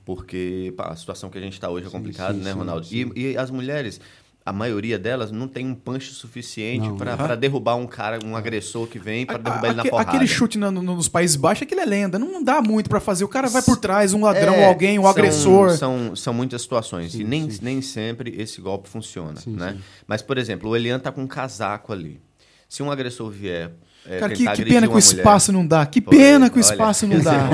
Porque 0.05 0.72
pá, 0.76 0.89
a 0.89 0.97
situação 0.97 1.31
que 1.31 1.39
a 1.39 1.41
gente 1.41 1.53
está 1.53 1.70
hoje 1.70 1.87
é 1.87 1.91
complicada, 1.91 2.35
sim, 2.35 2.41
né, 2.43 2.53
sim, 2.53 2.59
Ronaldo? 2.59 2.87
sim. 2.87 3.12
E, 3.14 3.33
e 3.33 3.37
as 3.39 3.51
mulheres, 3.51 4.01
a 4.49 4.53
maioria 4.53 4.99
delas, 4.99 5.30
não 5.30 5.46
tem 5.49 5.66
um 5.66 5.74
punch 5.74 6.12
suficiente 6.12 6.88
para 6.96 7.34
derrubar 7.34 7.76
um 7.76 7.86
cara, 7.86 8.18
um 8.24 8.36
agressor 8.36 8.86
que 8.86 8.99
vem, 8.99 9.24
para 9.26 9.36
A- 9.36 9.38
derrubar 9.38 9.66
ele 9.68 9.74
na 9.76 9.82
aque- 9.82 9.90
porrada. 9.90 10.11
Aquele 10.11 10.26
chute 10.26 10.59
na- 10.59 10.70
no- 10.70 10.82
nos 10.82 11.09
Países 11.09 11.36
Baixos, 11.36 11.62
aquilo 11.62 11.80
é 11.80 11.84
lenda. 11.84 12.18
Não 12.18 12.42
dá 12.42 12.61
muito 12.62 12.88
pra 12.88 13.01
fazer. 13.01 13.24
O 13.24 13.28
cara 13.28 13.49
vai 13.49 13.62
por 13.62 13.76
trás, 13.76 14.12
um 14.14 14.22
ladrão, 14.22 14.55
É, 14.55 14.66
alguém, 14.66 14.99
um 14.99 15.03
são- 15.03 15.11
agressor. 15.11 15.70
São, 15.76 16.16
são 16.16 16.32
muitas 16.34 16.62
situações. 16.62 17.14
e 17.14 17.18
Sim, 17.18 17.24
nem, 17.24 17.51
sim. 17.51 17.59
nem 17.62 17.82
sempre 17.82 18.34
esse 18.40 18.61
golpe 18.61 18.88
funciona. 18.88 19.36
Sim, 19.40 19.53
né? 19.57 19.76
Mas, 20.07 20.22
por 20.22 20.38
exemplo, 20.38 20.70
o 20.70 20.76
Elian 20.76 20.99
tá 20.99 21.11
com 21.12 21.22
um 21.22 21.26
casaco 21.26 21.92
ali. 21.92 22.20
Se 22.68 22.82
um 22.82 22.90
agressor 22.90 23.30
vier. 23.30 23.70
É, 24.09 24.19
Cara, 24.19 24.33
que, 24.33 24.45
que 24.45 24.65
pena 24.65 24.87
que 24.87 24.93
o 24.93 24.97
uma 24.97 25.01
mulher- 25.01 25.01
espaço 25.01 25.53
não 25.53 25.67
dá. 25.67 25.85
Que 25.87 26.01
Pô, 26.01 26.11
pena 26.11 26.49
que 26.51 26.57
o 26.59 26.61
espaço 26.61 27.07
não 27.07 27.21
dá. 27.21 27.49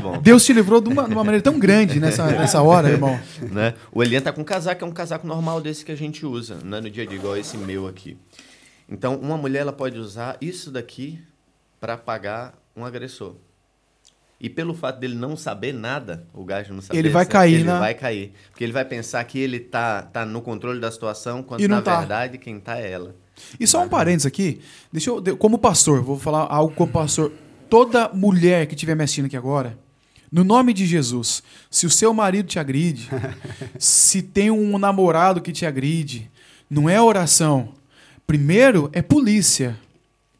bom. 0.00 0.18
Deus 0.22 0.44
te 0.44 0.52
livrou 0.52 0.80
de 0.80 0.88
uma, 0.88 1.04
de 1.06 1.12
uma 1.12 1.22
maneira 1.24 1.42
tão 1.42 1.58
grande 1.58 2.00
nessa, 2.00 2.26
nessa 2.32 2.62
hora, 2.62 2.88
irmão. 2.90 3.18
né? 3.50 3.74
O 3.92 4.02
Elian 4.02 4.20
tá 4.20 4.32
com 4.32 4.40
um 4.40 4.44
casaco, 4.44 4.84
é 4.84 4.86
um 4.88 4.92
casaco 4.92 5.26
normal 5.26 5.60
desse 5.60 5.84
que 5.84 5.92
a 5.92 5.96
gente 5.96 6.24
usa 6.24 6.56
né? 6.64 6.80
no 6.80 6.90
dia 6.90 7.02
a 7.04 7.06
dia, 7.06 7.16
igual 7.18 7.36
esse 7.36 7.56
meu 7.56 7.86
aqui. 7.86 8.16
Então, 8.88 9.14
uma 9.16 9.36
mulher 9.36 9.60
ela 9.60 9.72
pode 9.72 9.98
usar 9.98 10.36
isso 10.40 10.70
daqui 10.70 11.18
para 11.78 11.96
pagar 11.96 12.54
um 12.76 12.84
agressor. 12.84 13.34
E 14.40 14.48
pelo 14.48 14.72
fato 14.72 14.98
dele 14.98 15.14
não 15.14 15.36
saber 15.36 15.74
nada, 15.74 16.24
o 16.32 16.42
gajo 16.44 16.72
não 16.72 16.80
saber, 16.80 16.98
Ele 16.98 17.10
vai 17.10 17.26
cair 17.26 17.54
ele 17.56 17.64
na- 17.64 17.78
vai 17.78 17.92
cair, 17.92 18.32
porque 18.50 18.64
ele 18.64 18.72
vai 18.72 18.86
pensar 18.86 19.22
que 19.24 19.38
ele 19.38 19.60
tá 19.60 20.00
tá 20.00 20.24
no 20.24 20.40
controle 20.40 20.80
da 20.80 20.90
situação, 20.90 21.42
quando 21.42 21.60
E 21.60 21.68
na 21.68 21.82
tá. 21.82 21.98
verdade 21.98 22.38
quem 22.38 22.58
tá 22.58 22.78
é 22.78 22.90
ela. 22.90 23.14
E 23.58 23.66
só 23.66 23.82
um 23.82 23.88
parênteses 23.88 24.26
aqui. 24.26 24.60
Deixa 24.92 25.10
eu, 25.10 25.36
como 25.36 25.58
pastor, 25.58 26.02
vou 26.02 26.18
falar 26.18 26.46
algo 26.50 26.74
como 26.74 26.92
pastor. 26.92 27.32
Toda 27.68 28.08
mulher 28.08 28.66
que 28.66 28.74
estiver 28.74 28.96
me 28.96 29.04
assistindo 29.04 29.26
aqui 29.26 29.36
agora, 29.36 29.78
no 30.30 30.44
nome 30.44 30.72
de 30.72 30.86
Jesus, 30.86 31.42
se 31.70 31.86
o 31.86 31.90
seu 31.90 32.14
marido 32.14 32.46
te 32.46 32.58
agride, 32.58 33.08
se 33.78 34.22
tem 34.22 34.50
um 34.50 34.78
namorado 34.78 35.40
que 35.40 35.52
te 35.52 35.66
agride, 35.66 36.30
não 36.68 36.88
é 36.88 37.00
oração. 37.00 37.70
Primeiro 38.26 38.88
é 38.92 39.02
polícia. 39.02 39.76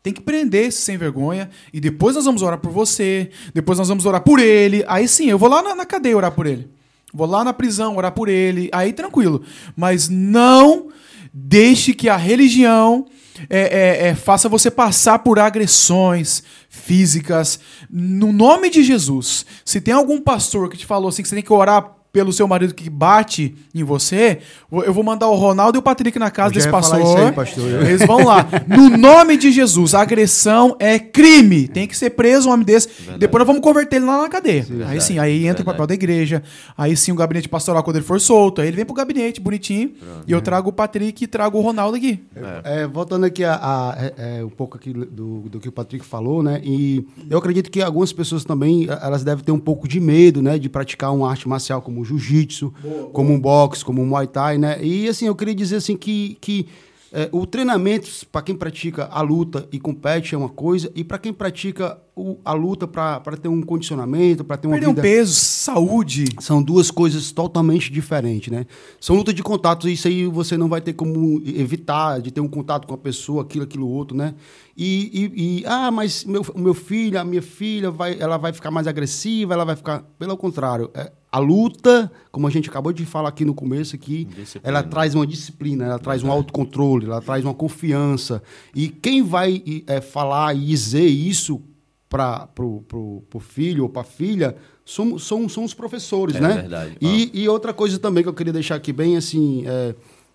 Tem 0.03 0.13
que 0.13 0.21
prender 0.21 0.69
esse 0.69 0.81
sem 0.81 0.97
vergonha. 0.97 1.51
E 1.73 1.81
depois 1.81 2.15
nós 2.15 2.25
vamos 2.25 2.41
orar 2.41 2.59
por 2.59 2.71
você. 2.71 3.31
Depois 3.53 3.79
nós 3.79 3.89
vamos 3.89 4.07
orar 4.07 4.23
por 4.23 4.39
ele. 4.39 4.85
Aí 4.87 5.09
sim, 5.09 5.29
eu 5.29 5.37
vou 5.37 5.49
lá 5.49 5.61
na, 5.61 5.75
na 5.75 5.85
cadeia 5.85 6.17
orar 6.17 6.33
por 6.33 6.47
ele. 6.47 6.71
Vou 7.13 7.27
lá 7.27 7.43
na 7.43 7.53
prisão 7.53 7.97
orar 7.97 8.13
por 8.13 8.29
ele. 8.29 8.71
Aí 8.73 8.93
tranquilo. 8.93 9.43
Mas 9.77 10.09
não 10.09 10.89
deixe 11.33 11.95
que 11.95 12.09
a 12.09 12.17
religião 12.17 13.07
é, 13.49 13.61
é, 13.61 14.09
é, 14.09 14.15
faça 14.15 14.49
você 14.49 14.71
passar 14.71 15.21
por 15.21 15.39
agressões 15.39 16.43
físicas. 16.69 17.61
No 17.89 18.33
nome 18.33 18.69
de 18.71 18.83
Jesus. 18.83 19.47
Se 19.65 19.81
tem 19.81 19.95
algum 19.95 20.21
pastor 20.21 20.69
que 20.69 20.77
te 20.77 20.87
falou 20.87 21.09
assim 21.09 21.23
que 21.23 21.29
você 21.29 21.37
tem 21.37 21.45
que 21.45 21.53
orar 21.53 22.00
pelo 22.13 22.33
seu 22.33 22.47
marido 22.49 22.75
que 22.75 22.91
bate 22.91 23.55
em 23.75 23.85
você, 23.85 24.39
eu 24.85 24.93
vou 24.93 25.05
mandar 25.05 25.29
o 25.29 25.35
Ronaldo 25.37 25.79
e 25.79 25.81
o 25.81 25.83
Patrick 25.83 26.19
na 26.19 26.31
casa 26.31 26.53
desse 26.53 26.69
pastor. 26.69 26.99
aí, 27.01 27.33
pastor. 27.33 27.65
Eles 27.87 28.05
vão 28.05 28.25
lá. 28.25 28.47
No 28.67 28.89
nome 28.97 29.37
de 29.37 29.53
Jesus, 29.53 29.95
agressão 29.95 30.75
é 30.79 30.99
crime. 30.99 31.69
Tem 31.69 31.87
que 31.87 31.97
ser 31.97 32.11
preso 32.11 32.49
um 32.49 32.53
homem 32.53 32.65
desse. 32.67 32.89
Depois 33.19 33.41
nós 33.41 33.47
vamos 33.47 33.63
converter 33.63 33.97
ele 33.97 34.07
lá 34.07 34.23
na 34.23 34.29
cadeia. 34.29 34.63
aí 34.63 34.69
Verdade, 34.69 35.05
sim, 35.05 35.19
aí 35.19 35.47
entra 35.47 35.63
o 35.63 35.65
verdade. 35.65 35.67
papel 35.67 35.87
da 35.87 35.95
igreja. 35.95 36.43
Aí 36.77 36.97
sim 36.97 37.13
o 37.13 37.15
gabinete 37.15 37.49
pastoral, 37.49 37.83
quando 37.85 37.97
ele 37.97 38.05
for 38.05 38.21
solto, 38.21 38.61
aí 38.61 38.69
ele 38.69 38.77
vem 38.77 38.85
pro 38.85 38.95
gabinete 38.95 39.41
bonitinho. 39.41 39.93
E 40.27 40.33
eu 40.33 40.41
trago 40.41 40.71
o 40.71 40.73
Patrick 40.73 41.23
e 41.25 41.27
trago 41.27 41.59
o 41.59 41.61
Ronaldo 41.61 41.97
aqui. 41.97 42.21
É, 42.65 42.87
voltando 42.87 43.25
aqui 43.25 43.45
a, 43.45 43.55
a- 43.55 43.95
é, 43.99 44.39
é, 44.41 44.45
um 44.45 44.49
pouco 44.51 44.77
aqui 44.77 44.93
do, 44.93 45.41
do 45.49 45.61
que 45.61 45.69
o 45.69 45.73
Patrick 45.73 46.05
falou, 46.05 46.43
né? 46.43 46.61
E 46.65 47.05
eu 47.29 47.39
acredito 47.39 47.71
que 47.71 47.81
algumas 47.83 48.13
pessoas 48.13 48.45
também 48.45 48.89
elas 49.03 49.23
devem 49.23 49.45
ter 49.45 49.53
um 49.53 49.59
pouco 49.61 49.87
de 49.87 50.01
medo, 50.01 50.43
né? 50.43 50.59
De 50.59 50.69
praticar 50.69 51.13
uma 51.15 51.31
arte 51.31 51.49
marcial 51.49 51.81
como 51.81 52.00
o 52.01 52.05
jiu-jitsu, 52.05 52.73
como 53.13 53.33
um 53.33 53.41
boxe, 53.41 53.85
como 53.85 54.01
um 54.03 54.07
muay 54.07 54.27
thai, 54.27 54.59
né? 54.59 54.83
E 54.83 55.09
assim 55.09 55.27
eu 55.27 55.35
queria 55.35 55.55
dizer 55.55 55.77
assim 55.77 55.97
que, 55.97 56.37
que 56.41 56.67
eh, 57.13 57.29
o 57.33 57.45
treinamento 57.45 58.09
para 58.31 58.41
quem 58.43 58.55
pratica 58.55 59.07
a 59.11 59.21
luta 59.21 59.69
e 59.73 59.81
compete 59.81 60.35
é 60.35 60.39
uma 60.39 60.49
coisa 60.49 60.91
e 60.95 61.03
para 61.03 61.19
quem 61.19 61.33
pratica 61.33 61.99
o- 62.15 62.37
a 62.45 62.53
luta 62.53 62.87
para 62.87 63.21
ter 63.41 63.49
um 63.49 63.61
condicionamento, 63.63 64.45
para 64.45 64.57
ter 64.57 64.69
uma 64.69 64.75
Perder 64.75 64.87
um 64.87 64.91
vida 64.91 65.03
peso, 65.03 65.35
saúde. 65.35 66.27
são 66.39 66.63
duas 66.63 66.89
coisas 66.91 67.33
totalmente 67.33 67.91
diferentes, 67.93 68.53
né? 68.53 68.65
São 69.01 69.17
luta 69.17 69.33
de 69.35 69.43
contatos, 69.43 69.91
isso 69.91 70.07
aí 70.07 70.27
você 70.27 70.57
não 70.57 70.69
vai 70.69 70.81
ter 70.81 70.93
como 70.93 71.43
evitar 71.45 72.21
de 72.21 72.31
ter 72.31 72.41
um 72.41 72.47
contato 72.49 72.87
com 72.87 72.95
a 72.95 72.99
pessoa, 72.99 73.43
aquilo, 73.43 73.65
aquilo, 73.65 73.89
outro, 73.89 74.17
né? 74.17 74.35
E, 74.77 75.33
e- 75.35 75.61
e, 75.63 75.67
ah, 75.67 75.91
mas 75.91 76.25
meu, 76.25 76.45
meu 76.55 76.75
filho, 76.75 77.19
a 77.19 77.25
minha 77.25 77.43
filha, 77.43 77.91
vai, 77.91 78.17
ela 78.21 78.37
vai 78.37 78.53
ficar 78.53 78.71
mais 78.71 78.87
agressiva, 78.87 79.53
ela 79.55 79.65
vai 79.65 79.75
ficar... 79.77 80.05
Pelo 80.19 80.37
contrário, 80.37 80.91
é, 80.95 81.11
a 81.33 81.39
luta, 81.39 82.11
como 82.33 82.47
a 82.47 82.51
gente 82.51 82.69
acabou 82.69 82.93
de 82.93 83.05
falar 83.07 83.29
aqui 83.29 83.45
no 83.45 83.55
começo, 83.55 83.95
aqui, 83.95 84.25
Disciplina. 84.25 84.79
ela 84.79 84.83
traz 84.83 85.15
uma 85.15 85.27
disciplina, 85.27 85.85
ela 85.85 85.99
traz 85.99 86.23
um 86.25 86.31
autocontrole, 86.31 87.07
ela 87.07 87.21
traz 87.21 87.45
uma 87.45 87.55
confiança. 87.55 88.43
E 88.75 88.89
quem 88.89 89.23
vai 89.23 89.63
é, 89.87 90.01
falar 90.01 90.55
e 90.57 90.65
dizer 90.67 91.07
isso 91.07 91.63
para 92.09 92.47
pro, 92.49 92.81
pro, 92.89 93.23
pro 93.31 93.39
filho 93.39 93.85
ou 93.85 93.89
para 93.89 94.03
a 94.03 94.05
filha 94.05 94.57
são, 94.85 95.17
são, 95.19 95.49
são 95.49 95.63
os 95.63 95.73
professores, 95.73 96.35
É 96.35 96.41
né? 96.41 96.55
verdade. 96.55 96.97
E, 97.01 97.31
e 97.33 97.49
outra 97.49 97.73
coisa 97.73 97.97
também 97.99 98.25
que 98.25 98.29
eu 98.29 98.35
queria 98.35 98.53
deixar 98.53 98.75
aqui 98.75 98.93
bem 98.93 99.17
assim. 99.17 99.63
é, 99.67 99.95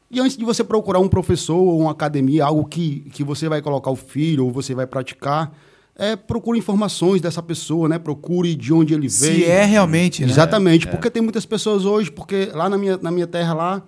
e 0.10 0.20
antes 0.22 0.38
de 0.38 0.46
você 0.46 0.64
procurar 0.64 1.00
um 1.00 1.10
professor 1.10 1.58
ou 1.58 1.82
uma 1.82 1.92
academia, 1.92 2.46
algo 2.46 2.64
que, 2.66 3.02
que 3.12 3.24
você 3.24 3.50
vai 3.50 3.62
colocar 3.62 3.92
o 3.92 3.96
filho 3.98 4.46
ou 4.46 4.52
você 4.52 4.74
vai 4.74 4.88
praticar, 4.88 5.52
é, 5.98 6.16
procure 6.16 6.60
informações 6.60 7.22
dessa 7.22 7.42
pessoa, 7.42 7.88
né? 7.88 7.98
Procure 7.98 8.54
de 8.54 8.74
onde 8.74 8.94
ele 8.94 9.08
veio. 9.08 9.36
Se 9.36 9.46
é 9.46 9.64
realmente, 9.64 10.24
né? 10.24 10.30
Exatamente, 10.30 10.88
porque 10.88 11.10
tem 11.10 11.22
muitas 11.22 11.46
pessoas 11.46 11.86
hoje, 11.86 12.12
porque 12.12 12.50
lá 12.54 12.68
na 12.70 12.78
minha, 12.78 12.98
na 12.98 13.12
minha 13.12 13.26
terra 13.26 13.54
lá, 13.54 13.84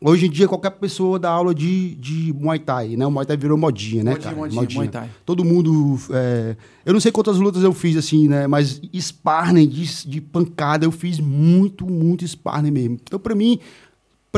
hoje 0.00 0.26
em 0.26 0.30
dia 0.30 0.48
qualquer 0.48 0.70
pessoa 0.70 1.18
dá 1.18 1.28
aula 1.28 1.54
de, 1.54 1.94
de 1.96 2.32
Muay 2.32 2.58
Thai, 2.58 2.96
né? 2.96 3.06
O 3.06 3.10
Muay 3.10 3.26
Thai 3.26 3.36
virou 3.36 3.58
modinha, 3.58 4.02
né, 4.02 4.10
Modinha, 4.12 4.24
cara? 4.24 4.36
modinha, 4.36 4.68
Muay 4.74 4.88
Thai. 4.88 5.10
Todo 5.26 5.44
mundo... 5.44 6.00
é, 6.10 6.56
eu 6.86 6.92
não 6.94 7.00
sei 7.00 7.12
quantas 7.12 7.36
lutas 7.36 7.62
eu 7.62 7.74
fiz, 7.74 7.96
assim, 7.96 8.26
né? 8.26 8.46
Mas 8.46 8.80
sparring 8.98 9.68
de, 9.68 10.08
de 10.08 10.20
pancada 10.22 10.86
eu 10.86 10.90
fiz 10.90 11.20
muito, 11.20 11.86
muito 11.86 12.26
sparring 12.26 12.70
mesmo. 12.70 12.98
Então, 13.02 13.18
pra 13.18 13.34
mim... 13.34 13.58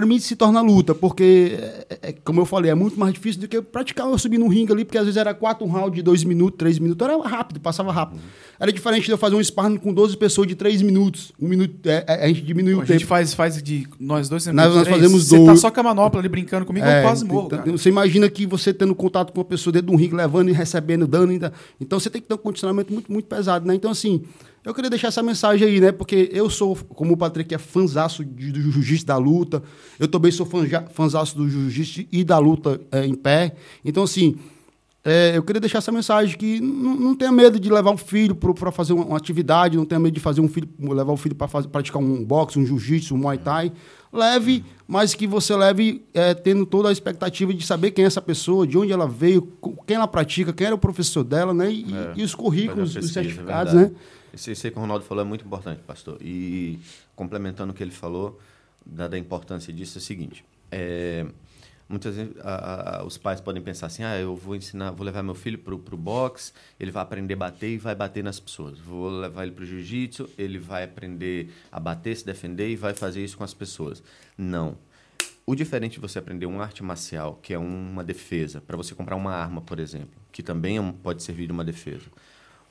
Pra 0.00 0.06
mim 0.06 0.18
se 0.18 0.34
torna 0.34 0.62
luta, 0.62 0.94
porque, 0.94 1.58
é, 1.90 1.98
é, 2.08 2.12
como 2.24 2.40
eu 2.40 2.46
falei, 2.46 2.70
é 2.70 2.74
muito 2.74 2.98
mais 2.98 3.12
difícil 3.12 3.38
do 3.42 3.46
que 3.46 3.60
praticar 3.60 4.06
eu 4.08 4.16
subir 4.16 4.38
num 4.38 4.48
ringue 4.48 4.72
ali, 4.72 4.82
porque 4.82 4.96
às 4.96 5.04
vezes 5.04 5.18
era 5.18 5.34
quatro 5.34 5.66
rounds 5.66 5.94
de 5.94 6.00
dois 6.00 6.24
minutos, 6.24 6.56
três 6.56 6.78
minutos, 6.78 7.06
era 7.06 7.20
rápido, 7.22 7.60
passava 7.60 7.92
rápido. 7.92 8.18
Era 8.58 8.72
diferente 8.72 9.04
de 9.04 9.10
eu 9.10 9.18
fazer 9.18 9.36
um 9.36 9.44
sparring 9.44 9.76
com 9.76 9.92
12 9.92 10.16
pessoas 10.16 10.48
de 10.48 10.54
três 10.54 10.80
minutos. 10.80 11.32
Um 11.38 11.46
minuto, 11.48 11.86
é, 11.86 12.02
é, 12.08 12.24
a 12.24 12.28
gente 12.28 12.40
diminuiu 12.40 12.78
A 12.80 12.82
o 12.82 12.86
gente 12.86 13.00
tempo. 13.00 13.08
faz, 13.08 13.34
faz 13.34 13.62
de 13.62 13.86
nós 14.00 14.26
dois. 14.30 14.46
Nós- 14.46 14.54
nós 14.74 14.84
três. 14.84 14.88
fazemos 14.96 15.24
Você 15.28 15.38
tá 15.38 15.44
dois. 15.44 15.60
só 15.60 15.70
com 15.70 15.80
a 15.80 15.82
manopla 15.82 16.18
ali 16.18 16.30
brincando 16.30 16.64
comigo, 16.64 16.86
eu 16.86 16.90
É, 16.90 17.02
quase 17.02 17.22
morro, 17.26 17.50
então. 17.52 17.76
Você 17.76 17.90
imagina 17.90 18.26
que 18.30 18.46
você 18.46 18.72
tendo 18.72 18.94
contato 18.94 19.32
com 19.34 19.38
uma 19.40 19.44
pessoa 19.44 19.70
dentro 19.70 19.88
de 19.88 19.92
um 19.92 19.96
ringue, 19.98 20.14
levando 20.14 20.48
e 20.48 20.52
recebendo 20.52 21.06
dano. 21.06 21.30
Ainda. 21.30 21.52
Então 21.78 22.00
você 22.00 22.08
tem 22.08 22.22
que 22.22 22.26
ter 22.28 22.32
um 22.34 22.38
condicionamento 22.38 22.90
muito, 22.90 23.12
muito 23.12 23.26
pesado, 23.26 23.66
né? 23.68 23.74
Então, 23.74 23.90
assim, 23.90 24.22
eu 24.64 24.74
queria 24.74 24.90
deixar 24.90 25.08
essa 25.08 25.22
mensagem 25.22 25.66
aí, 25.66 25.80
né? 25.80 25.90
Porque 25.92 26.28
eu 26.32 26.48
sou, 26.50 26.76
como 26.76 27.14
o 27.14 27.16
Patrick 27.16 27.54
é 27.54 27.58
fãzaço 27.58 28.24
de- 28.24 28.52
do 28.52 28.60
jiu-jitsu 28.72 29.06
da 29.06 29.16
luta, 29.16 29.62
eu 29.98 30.06
também 30.08 30.30
sou 30.30 30.46
fãzaço 30.92 31.36
do 31.36 31.48
jiu-jitsu 31.48 32.06
e 32.12 32.22
da 32.24 32.38
luta 32.38 32.80
é, 32.92 33.06
em 33.06 33.14
pé. 33.14 33.54
Então, 33.84 34.02
assim, 34.02 34.36
é, 35.02 35.32
eu 35.34 35.42
queria 35.42 35.60
deixar 35.60 35.78
essa 35.78 35.90
mensagem 35.90 36.36
que 36.36 36.60
não, 36.60 36.94
não 36.94 37.14
tenha 37.14 37.32
medo 37.32 37.58
de 37.58 37.70
levar 37.70 37.90
um 37.90 37.96
filho 37.96 38.34
para 38.34 38.70
fazer 38.70 38.92
uma, 38.92 39.04
uma 39.06 39.16
atividade, 39.16 39.76
não 39.78 39.86
tenha 39.86 39.98
medo 39.98 40.12
de 40.12 40.20
fazer 40.20 40.42
um 40.42 40.48
filho, 40.48 40.68
levar 40.78 41.12
o 41.12 41.16
filho 41.16 41.34
para 41.34 41.48
praticar 41.62 42.02
um 42.02 42.22
boxe, 42.22 42.58
um 42.58 42.66
jiu-jitsu, 42.66 43.14
um 43.14 43.18
muay 43.18 43.38
thai. 43.38 43.72
Leve, 44.12 44.64
mas 44.88 45.14
que 45.14 45.24
você 45.26 45.54
leve 45.54 46.04
é, 46.12 46.34
tendo 46.34 46.66
toda 46.66 46.88
a 46.88 46.92
expectativa 46.92 47.54
de 47.54 47.64
saber 47.64 47.92
quem 47.92 48.02
é 48.04 48.06
essa 48.08 48.20
pessoa, 48.20 48.66
de 48.66 48.76
onde 48.76 48.90
ela 48.92 49.06
veio, 49.06 49.40
quem 49.86 49.96
ela 49.96 50.08
pratica, 50.08 50.52
quem 50.52 50.66
era 50.66 50.74
o 50.74 50.78
professor 50.78 51.22
dela, 51.22 51.54
né? 51.54 51.70
E, 51.72 51.86
É, 51.94 52.12
e 52.16 52.22
os 52.24 52.34
currículos, 52.34 52.92
fazer 52.92 52.98
a 52.98 53.00
os 53.00 53.06
pesquisa, 53.06 53.12
certificados, 53.22 53.72
né? 53.72 53.90
Isso, 54.32 54.50
isso 54.50 54.66
aí 54.66 54.70
que 54.70 54.78
o 54.78 54.80
Ronaldo 54.80 55.04
falou 55.04 55.24
é 55.24 55.26
muito 55.26 55.44
importante, 55.44 55.82
pastor. 55.82 56.18
E 56.20 56.78
complementando 57.14 57.72
o 57.72 57.74
que 57.74 57.82
ele 57.82 57.90
falou, 57.90 58.40
da, 58.84 59.08
da 59.08 59.18
importância 59.18 59.72
disso, 59.72 59.98
é 59.98 60.00
o 60.00 60.02
seguinte. 60.02 60.44
É, 60.70 61.26
muitas 61.88 62.14
vezes 62.14 62.32
a, 62.40 63.00
a, 63.00 63.04
os 63.04 63.18
pais 63.18 63.40
podem 63.40 63.62
pensar 63.62 63.86
assim, 63.86 64.04
ah, 64.04 64.18
eu 64.18 64.36
vou 64.36 64.54
ensinar, 64.54 64.92
vou 64.92 65.04
levar 65.04 65.22
meu 65.22 65.34
filho 65.34 65.58
para 65.58 65.74
o 65.74 65.78
boxe, 65.98 66.52
ele 66.78 66.90
vai 66.90 67.02
aprender 67.02 67.34
a 67.34 67.36
bater 67.36 67.70
e 67.70 67.78
vai 67.78 67.94
bater 67.94 68.22
nas 68.22 68.38
pessoas. 68.38 68.78
Vou 68.78 69.10
levar 69.10 69.42
ele 69.42 69.52
para 69.52 69.64
o 69.64 69.66
jiu-jitsu, 69.66 70.30
ele 70.38 70.58
vai 70.58 70.84
aprender 70.84 71.52
a 71.70 71.80
bater, 71.80 72.16
se 72.16 72.24
defender 72.24 72.70
e 72.70 72.76
vai 72.76 72.94
fazer 72.94 73.22
isso 73.22 73.36
com 73.36 73.44
as 73.44 73.52
pessoas. 73.54 74.02
Não. 74.38 74.78
O 75.44 75.54
diferente 75.56 75.94
de 75.94 76.00
você 76.00 76.18
aprender 76.18 76.46
uma 76.46 76.62
arte 76.62 76.82
marcial, 76.82 77.40
que 77.42 77.52
é 77.52 77.58
uma 77.58 78.04
defesa, 78.04 78.60
para 78.60 78.76
você 78.76 78.94
comprar 78.94 79.16
uma 79.16 79.32
arma, 79.32 79.60
por 79.60 79.80
exemplo, 79.80 80.20
que 80.30 80.44
também 80.44 80.78
é 80.78 80.92
pode 81.02 81.24
servir 81.24 81.46
de 81.46 81.52
uma 81.52 81.64
defesa. 81.64 82.06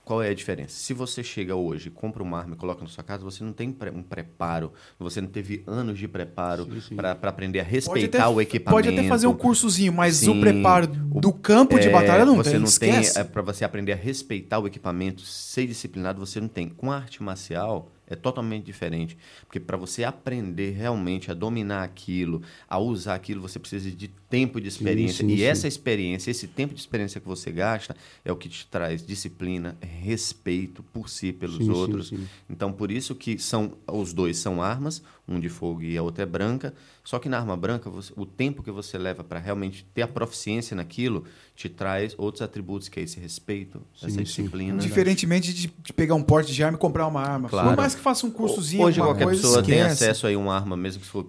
Qual 0.10 0.24
é 0.24 0.30
a 0.30 0.34
diferença? 0.34 0.74
Se 0.74 0.92
você 0.92 1.24
chega 1.24 1.56
hoje, 1.56 1.92
compra 1.92 2.24
uma 2.24 2.40
arma 2.40 2.56
e 2.56 2.58
coloca 2.58 2.82
na 2.82 2.90
sua 2.90 3.04
casa, 3.04 3.24
você 3.24 3.44
não 3.44 3.54
tem 3.54 3.78
um 3.94 4.02
preparo, 4.02 4.74
você 4.98 5.22
não 5.22 5.28
teve 5.28 5.64
anos 5.68 6.00
de 6.00 6.08
preparo 6.08 6.68
para 6.96 7.12
aprender 7.30 7.60
a 7.60 7.64
respeitar 7.64 8.18
até, 8.18 8.28
o 8.28 8.42
equipamento. 8.42 8.72
Pode 8.72 8.90
até 8.90 9.08
fazer 9.08 9.28
um 9.28 9.36
cursozinho, 9.36 9.94
mas 9.94 10.16
sim, 10.16 10.36
o 10.36 10.42
preparo 10.42 10.88
do 10.88 11.32
campo 11.32 11.78
é, 11.78 11.82
de 11.82 11.90
batalha 11.90 12.26
não 12.26 12.38
você 12.38 12.50
tem. 12.50 12.60
Não 12.60 12.66
esquece. 12.66 13.14
tem 13.14 13.22
é, 13.22 13.24
para 13.24 13.44
você 13.44 13.64
aprender 13.64 13.92
a 13.92 13.96
respeitar 13.96 14.58
o 14.58 14.66
equipamento, 14.66 15.22
ser 15.22 15.68
disciplinado, 15.68 16.20
você 16.20 16.42
não 16.42 16.48
tem. 16.48 16.70
Com 16.70 16.92
a 16.92 16.96
arte 16.96 17.22
marcial, 17.22 17.92
é 18.10 18.16
totalmente 18.16 18.66
diferente. 18.66 19.18
Porque 19.46 19.60
para 19.60 19.78
você 19.78 20.04
aprender 20.04 20.72
realmente 20.72 21.30
a 21.32 21.34
dominar 21.34 21.84
aquilo, 21.84 22.42
a 22.68 22.80
usar 22.80 23.16
aquilo, 23.16 23.42
você 23.42 23.60
precisa 23.60 23.90
de 23.92 24.08
tempo 24.30 24.60
de 24.60 24.68
experiência. 24.68 25.24
Sim, 25.24 25.30
sim, 25.30 25.36
e 25.36 25.38
sim. 25.38 25.44
essa 25.44 25.68
experiência, 25.68 26.32
esse 26.32 26.48
tempo 26.48 26.74
de 26.74 26.80
experiência 26.80 27.20
que 27.20 27.28
você 27.28 27.52
gasta, 27.52 27.96
é 28.24 28.32
o 28.32 28.36
que 28.36 28.50
te 28.50 28.66
traz 28.68 29.06
disciplina, 29.06 29.78
respeito 29.82 30.84
por 30.84 31.10
si, 31.10 31.32
pelos 31.34 31.68
outros. 31.68 32.14
Então, 32.50 32.72
por 32.72 32.92
isso 32.92 33.16
que 33.16 33.38
são 33.38 33.74
os 33.88 34.14
dois 34.14 34.38
são 34.38 34.62
armas, 34.62 35.02
um 35.30 35.40
de 35.40 35.48
fogo 35.48 35.82
e 35.84 35.98
a 35.98 36.02
outra 36.02 36.24
é 36.24 36.26
branca. 36.26 36.74
Só 37.04 37.20
que 37.20 37.30
na 37.30 37.38
arma 37.38 37.56
branca, 37.56 37.90
você, 37.90 38.12
o 38.16 38.26
tempo 38.26 38.62
que 38.62 38.72
você 38.72 38.98
leva 38.98 39.24
para 39.24 39.40
realmente 39.40 39.86
ter 39.94 40.02
a 40.02 40.08
proficiência 40.08 40.76
naquilo 40.76 41.24
te 41.56 41.68
traz 41.68 42.16
outros 42.18 42.42
atributos, 42.42 42.88
que 42.88 43.00
é 43.00 43.04
esse 43.04 43.20
respeito, 43.20 43.82
essa 44.02 44.22
disciplina. 44.22 44.78
Diferentemente 44.78 45.54
de, 45.54 45.68
de, 45.68 45.94
pegar 45.94 46.16
um 46.16 46.24
porte 46.24 46.54
de 46.54 46.64
arma 46.64 46.78
e 46.78 46.80
comprar 46.80 47.08
uma 47.08 47.22
arma. 47.22 47.50
Claro. 47.50 47.70
Por 47.70 47.78
mais 47.78 47.96
que 47.96 48.02
faça 48.02 48.26
um 48.26 48.32
cursozinho, 48.32 48.84
Hoje 48.84 49.02
qualquer 49.02 49.26
coisa, 49.26 49.42
pessoa 49.42 49.60
esquece. 49.62 49.78
tem 49.78 49.82
acesso 49.82 50.28
a 50.28 50.38
uma 50.38 50.56
arma, 50.56 50.78
mesmo 50.78 51.02
que 51.02 51.08
for... 51.08 51.26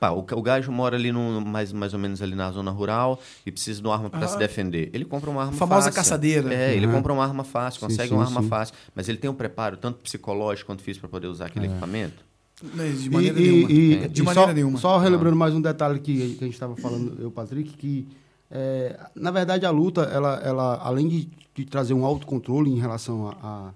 Pá, 0.00 0.10
o, 0.10 0.20
o 0.20 0.42
gajo 0.42 0.72
mora 0.72 0.96
ali 0.96 1.12
no, 1.12 1.40
mais, 1.40 1.72
mais 1.72 1.92
ou 1.92 1.98
menos 1.98 2.22
ali 2.22 2.34
na 2.34 2.50
zona 2.50 2.70
rural 2.70 3.20
e 3.44 3.52
precisa 3.52 3.80
de 3.80 3.86
uma 3.86 3.94
arma 3.94 4.10
para 4.10 4.24
ah, 4.24 4.28
se 4.28 4.38
defender. 4.38 4.90
Ele 4.92 5.04
compra 5.04 5.30
uma 5.30 5.42
arma 5.42 5.52
famosa 5.52 5.86
fácil. 5.86 5.94
caçadeira. 5.94 6.52
É, 6.52 6.68
uhum. 6.68 6.74
ele 6.74 6.88
compra 6.88 7.12
uma 7.12 7.24
arma 7.24 7.44
fácil, 7.44 7.80
consegue 7.80 8.08
sim, 8.08 8.14
uma 8.14 8.24
arma 8.24 8.42
fácil. 8.42 8.74
Mas 8.94 9.08
ele 9.08 9.18
tem 9.18 9.28
um 9.28 9.34
preparo, 9.34 9.76
tanto 9.76 9.98
psicológico 9.98 10.66
quanto 10.66 10.82
físico, 10.82 11.06
para 11.06 11.10
poder 11.10 11.26
usar 11.26 11.46
aquele 11.46 11.66
é. 11.66 11.70
equipamento? 11.70 12.33
De 12.72 13.10
maneira 13.10 13.38
e, 13.38 13.42
nenhuma. 13.42 13.72
E, 13.72 14.08
de 14.08 14.22
maneira 14.22 14.48
só, 14.48 14.54
nenhuma. 14.54 14.78
Só 14.78 14.98
relembrando 14.98 15.36
mais 15.36 15.54
um 15.54 15.60
detalhe 15.60 16.00
que, 16.00 16.34
que 16.34 16.44
a 16.44 16.46
gente 16.46 16.54
estava 16.54 16.74
falando, 16.76 17.20
eu, 17.20 17.30
Patrick, 17.30 17.76
que 17.76 18.08
é, 18.50 18.98
na 19.14 19.30
verdade 19.30 19.66
a 19.66 19.70
luta, 19.70 20.02
ela, 20.02 20.40
ela 20.42 20.76
além 20.82 21.08
de, 21.08 21.28
de 21.54 21.64
trazer 21.64 21.92
um 21.92 22.04
autocontrole 22.04 22.70
em 22.70 22.78
relação 22.78 23.28
a, 23.28 23.72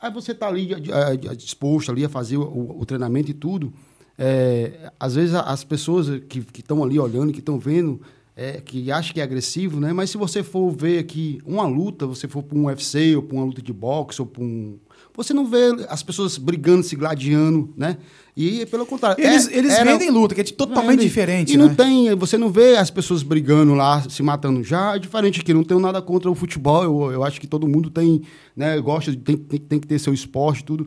a, 0.00 0.08
a 0.08 0.10
você 0.10 0.32
estar 0.32 0.46
tá 0.46 0.52
ali 0.52 0.70
a, 0.74 1.08
a, 1.08 1.34
disposto 1.34 1.90
ali 1.90 2.04
a 2.04 2.08
fazer 2.08 2.36
o, 2.36 2.76
o 2.78 2.86
treinamento 2.86 3.30
e 3.30 3.34
tudo, 3.34 3.72
é, 4.18 4.90
às 4.98 5.14
vezes 5.14 5.34
as 5.34 5.64
pessoas 5.64 6.06
que 6.28 6.44
estão 6.54 6.82
ali 6.82 6.98
olhando, 6.98 7.32
que 7.32 7.40
estão 7.40 7.58
vendo, 7.58 8.00
é, 8.36 8.60
que 8.60 8.92
acham 8.92 9.14
que 9.14 9.20
é 9.20 9.24
agressivo, 9.24 9.80
né? 9.80 9.94
Mas 9.94 10.10
se 10.10 10.18
você 10.18 10.42
for 10.42 10.70
ver 10.70 10.98
aqui 10.98 11.40
uma 11.46 11.66
luta, 11.66 12.06
você 12.06 12.28
for 12.28 12.42
para 12.42 12.58
um 12.58 12.66
UFC 12.66 13.16
ou 13.16 13.22
para 13.22 13.34
uma 13.34 13.46
luta 13.46 13.62
de 13.62 13.72
boxe 13.72 14.20
ou 14.20 14.26
para 14.26 14.44
um 14.44 14.78
você 15.16 15.32
não 15.32 15.46
vê 15.46 15.74
as 15.88 16.02
pessoas 16.02 16.36
brigando, 16.36 16.82
se 16.82 16.94
gladiando, 16.94 17.72
né? 17.74 17.96
E 18.36 18.66
pelo 18.66 18.84
contrário. 18.84 19.24
Eles, 19.24 19.48
é, 19.48 19.56
eles 19.56 19.72
era, 19.72 19.90
vendem 19.90 20.10
luta, 20.10 20.34
que 20.34 20.42
é 20.42 20.44
totalmente 20.44 21.00
diferente. 21.00 21.54
E 21.54 21.56
né? 21.56 21.64
não 21.64 21.74
tem, 21.74 22.14
você 22.14 22.36
não 22.36 22.50
vê 22.50 22.76
as 22.76 22.90
pessoas 22.90 23.22
brigando 23.22 23.72
lá, 23.72 24.02
se 24.10 24.22
matando. 24.22 24.62
Já 24.62 24.94
é 24.94 24.98
diferente 24.98 25.40
aqui, 25.40 25.54
não 25.54 25.64
tenho 25.64 25.80
nada 25.80 26.02
contra 26.02 26.30
o 26.30 26.34
futebol. 26.34 26.84
Eu, 26.84 27.12
eu 27.12 27.24
acho 27.24 27.40
que 27.40 27.46
todo 27.46 27.66
mundo 27.66 27.88
tem, 27.88 28.20
né? 28.54 28.78
Gosta, 28.78 29.10
tem, 29.16 29.38
tem, 29.38 29.58
tem 29.58 29.80
que 29.80 29.86
ter 29.86 29.98
seu 29.98 30.12
esporte, 30.12 30.62
tudo. 30.62 30.86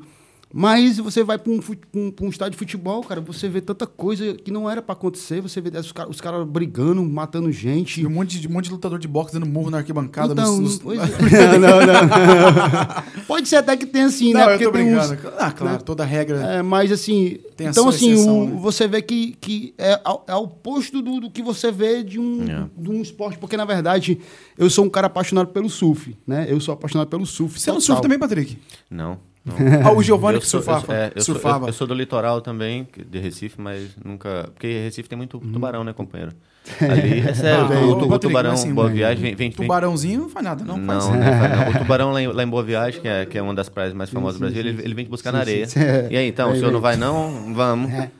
Mas 0.51 0.97
você 0.97 1.23
vai 1.23 1.37
para 1.37 1.51
um, 1.51 1.59
um, 1.93 2.11
um, 2.21 2.29
estádio 2.29 2.53
de 2.53 2.57
futebol, 2.57 3.03
cara, 3.03 3.21
você 3.21 3.47
vê 3.47 3.61
tanta 3.61 3.85
coisa 3.85 4.33
que 4.33 4.49
não 4.49 4.67
era 4.67 4.81
para 4.81 4.93
acontecer. 4.93 5.41
Você 5.41 5.61
vê 5.61 5.69
os, 5.77 5.93
os 6.09 6.19
caras 6.19 6.47
brigando, 6.47 7.03
matando 7.03 7.51
gente. 7.51 8.01
E 8.01 8.07
um 8.07 8.09
monte, 8.09 8.39
de, 8.39 8.47
um 8.47 8.51
monte 8.51 8.65
de 8.65 8.71
lutador 8.71 8.97
de 8.97 9.07
boxe 9.07 9.31
dando 9.31 9.45
murro 9.45 9.69
na 9.69 9.77
arquibancada. 9.77 10.33
Então, 10.33 10.59
nos, 10.59 10.79
nos... 10.79 10.97
É. 10.99 11.57
não, 11.59 11.59
não, 11.59 11.85
não. 11.85 13.23
Pode 13.27 13.47
ser 13.47 13.57
até 13.57 13.77
que 13.77 13.85
tenha 13.85 14.07
assim, 14.07 14.33
não, 14.33 14.39
né? 14.39 14.47
Porque 14.47 14.65
eu 14.65 14.71
tô 14.71 14.77
brincando. 14.77 15.13
Uns, 15.13 15.33
ah, 15.37 15.51
claro, 15.51 15.77
né? 15.77 15.81
toda 15.85 16.03
regra. 16.03 16.39
É, 16.39 16.61
mas 16.63 16.91
assim. 16.91 17.37
então, 17.59 17.87
assim, 17.87 18.13
exceção, 18.13 18.43
o, 18.43 18.47
né? 18.47 18.59
você 18.59 18.87
vê 18.87 19.03
que, 19.03 19.37
que 19.39 19.75
é, 19.77 20.01
é 20.27 20.35
o 20.35 20.39
oposto 20.39 20.99
do, 20.99 21.19
do 21.19 21.29
que 21.29 21.43
você 21.43 21.71
vê 21.71 22.01
de 22.01 22.19
um, 22.19 22.43
yeah. 22.43 22.65
É. 22.65 22.81
de 22.81 22.89
um 22.89 23.01
esporte. 23.03 23.37
Porque, 23.37 23.55
na 23.55 23.65
verdade, 23.65 24.19
eu 24.57 24.67
sou 24.67 24.83
um 24.83 24.89
cara 24.89 25.05
apaixonado 25.05 25.49
pelo 25.49 25.69
surf, 25.69 26.17
né? 26.25 26.47
Eu 26.49 26.59
sou 26.59 26.73
apaixonado 26.73 27.07
pelo 27.07 27.27
surf. 27.27 27.59
Você 27.59 27.71
não 27.71 27.79
surfa 27.79 28.01
também, 28.01 28.17
Patrick? 28.17 28.57
Não. 28.89 29.28
Ah, 29.83 29.91
o 29.91 30.03
Giovanni 30.03 30.39
que 30.39 30.47
surfava. 30.47 30.93
Eu, 30.93 30.95
é, 30.95 31.11
eu, 31.15 31.21
surfava. 31.21 31.57
Sou, 31.57 31.63
eu, 31.63 31.69
eu, 31.69 31.73
sou 31.73 31.87
do 31.87 31.93
litoral 31.93 32.41
também, 32.41 32.87
de 33.09 33.19
Recife, 33.19 33.59
mas 33.59 33.95
nunca. 34.03 34.49
Porque 34.53 34.67
Recife 34.83 35.07
tem 35.07 35.17
muito 35.17 35.37
uhum. 35.37 35.51
tubarão, 35.51 35.83
né, 35.83 35.93
companheiro? 35.93 36.33
Ali, 36.81 37.19
é 37.19 37.33
sério, 37.33 37.65
ah, 37.65 37.79
o, 37.79 38.05
o, 38.05 38.13
o, 38.13 38.19
tubarão 38.19 38.51
assim, 38.51 38.73
Boa 38.73 38.89
Viagem 38.89 39.23
vem, 39.23 39.35
vem, 39.35 39.51
Tubarãozinho 39.51 40.21
não 40.21 40.29
faz 40.29 40.45
nada, 40.45 40.63
não. 40.63 40.77
Não, 40.77 41.01
faz. 41.01 41.09
não. 41.09 41.69
O 41.69 41.77
tubarão 41.79 42.11
lá 42.11 42.21
em, 42.21 42.27
lá 42.27 42.43
em, 42.43 42.47
Boa 42.47 42.63
Viagem, 42.63 43.01
que 43.01 43.07
é, 43.07 43.25
que 43.25 43.37
é 43.37 43.41
uma 43.41 43.53
das 43.53 43.69
praias 43.69 43.93
mais 43.93 44.09
famosas 44.09 44.35
sim, 44.35 44.45
do 44.45 44.51
Brasil, 44.51 44.69
ele, 44.69 44.83
ele 44.83 44.93
vem 44.93 45.05
te 45.05 45.09
buscar 45.09 45.31
sim, 45.31 45.35
na 45.35 45.41
areia. 45.41 45.65
E 46.09 46.17
aí, 46.17 46.27
então, 46.27 46.51
o 46.51 46.55
senhor 46.55 46.71
não 46.71 46.81
vai, 46.81 46.95
não? 46.95 47.53
Vamos. 47.53 47.91
É. 47.91 48.11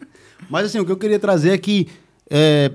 Mas 0.50 0.66
assim, 0.66 0.80
o 0.80 0.86
que 0.86 0.92
eu 0.92 0.98
queria 0.98 1.20
trazer 1.20 1.52
é 1.52 1.58
que. 1.58 1.88
É, 2.30 2.72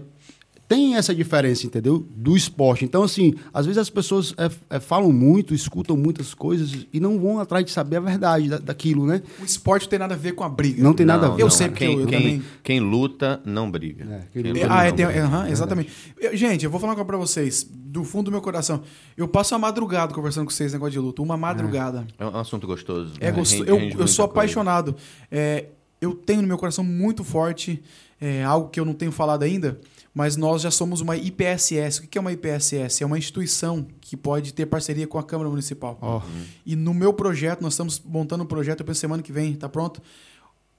tem 0.66 0.96
essa 0.96 1.14
diferença, 1.14 1.66
entendeu? 1.66 2.06
Do 2.14 2.36
esporte. 2.36 2.84
Então, 2.84 3.02
assim, 3.02 3.34
às 3.52 3.66
vezes 3.66 3.78
as 3.78 3.90
pessoas 3.90 4.34
é, 4.36 4.76
é, 4.76 4.80
falam 4.80 5.12
muito, 5.12 5.54
escutam 5.54 5.96
muitas 5.96 6.32
coisas 6.32 6.86
e 6.92 6.98
não 6.98 7.18
vão 7.18 7.38
atrás 7.38 7.64
de 7.64 7.70
saber 7.70 7.96
a 7.96 8.00
verdade 8.00 8.48
da, 8.48 8.58
daquilo, 8.58 9.06
né? 9.06 9.22
O 9.40 9.44
esporte 9.44 9.82
não 9.84 9.90
tem 9.90 9.98
nada 9.98 10.14
a 10.14 10.16
ver 10.16 10.32
com 10.32 10.42
a 10.42 10.48
briga. 10.48 10.82
Não 10.82 10.94
tem 10.94 11.04
nada 11.04 11.26
não, 11.26 11.34
a 11.34 11.36
ver. 11.36 11.42
Eu 11.42 11.50
sei 11.50 11.68
porque 11.68 11.86
quem, 11.86 12.00
eu, 12.00 12.06
quem, 12.06 12.18
também... 12.18 12.42
quem 12.62 12.80
luta, 12.80 13.40
não 13.44 13.70
briga. 13.70 14.04
É, 14.04 14.20
quem 14.32 14.52
luta, 14.52 14.66
ah, 14.70 14.84
é, 14.84 14.92
tem, 14.92 15.06
uhum, 15.06 15.46
exatamente. 15.46 15.92
Eu, 16.18 16.36
gente, 16.36 16.64
eu 16.64 16.70
vou 16.70 16.80
falar 16.80 16.92
uma 16.92 16.96
coisa 16.96 17.06
pra 17.06 17.18
vocês, 17.18 17.66
do 17.70 18.02
fundo 18.02 18.26
do 18.26 18.30
meu 18.30 18.40
coração. 18.40 18.82
Eu 19.16 19.28
passo 19.28 19.54
a 19.54 19.58
madrugada 19.58 20.14
conversando 20.14 20.46
com 20.46 20.50
vocês 20.50 20.72
negócio 20.72 20.92
de 20.92 20.98
luta. 20.98 21.20
Uma 21.20 21.36
madrugada. 21.36 22.06
É, 22.18 22.24
um 22.24 22.36
assunto 22.36 22.66
gostoso. 22.66 23.14
É, 23.20 23.30
gostoso. 23.30 23.64
Eu, 23.64 23.78
eu 23.78 24.08
sou 24.08 24.24
apaixonado. 24.24 24.96
É, 25.30 25.66
eu 26.00 26.14
tenho 26.14 26.40
no 26.40 26.48
meu 26.48 26.56
coração 26.56 26.82
muito 26.82 27.22
forte 27.22 27.82
é, 28.20 28.42
algo 28.42 28.70
que 28.70 28.80
eu 28.80 28.84
não 28.84 28.94
tenho 28.94 29.12
falado 29.12 29.42
ainda 29.42 29.78
mas 30.14 30.36
nós 30.36 30.62
já 30.62 30.70
somos 30.70 31.00
uma 31.00 31.16
IPSS. 31.16 31.98
O 31.98 32.02
que 32.06 32.16
é 32.16 32.20
uma 32.20 32.32
IPSS? 32.32 33.02
É 33.02 33.06
uma 33.06 33.18
instituição 33.18 33.84
que 34.00 34.16
pode 34.16 34.54
ter 34.54 34.64
parceria 34.66 35.08
com 35.08 35.18
a 35.18 35.24
Câmara 35.24 35.50
Municipal. 35.50 35.98
Oh. 36.00 36.22
E 36.64 36.76
no 36.76 36.94
meu 36.94 37.12
projeto, 37.12 37.60
nós 37.60 37.72
estamos 37.72 38.00
montando 38.04 38.44
um 38.44 38.46
projeto, 38.46 38.80
eu 38.80 38.86
penso 38.86 39.00
semana 39.00 39.22
que 39.22 39.32
vem, 39.32 39.54
tá 39.54 39.68
pronto? 39.68 40.00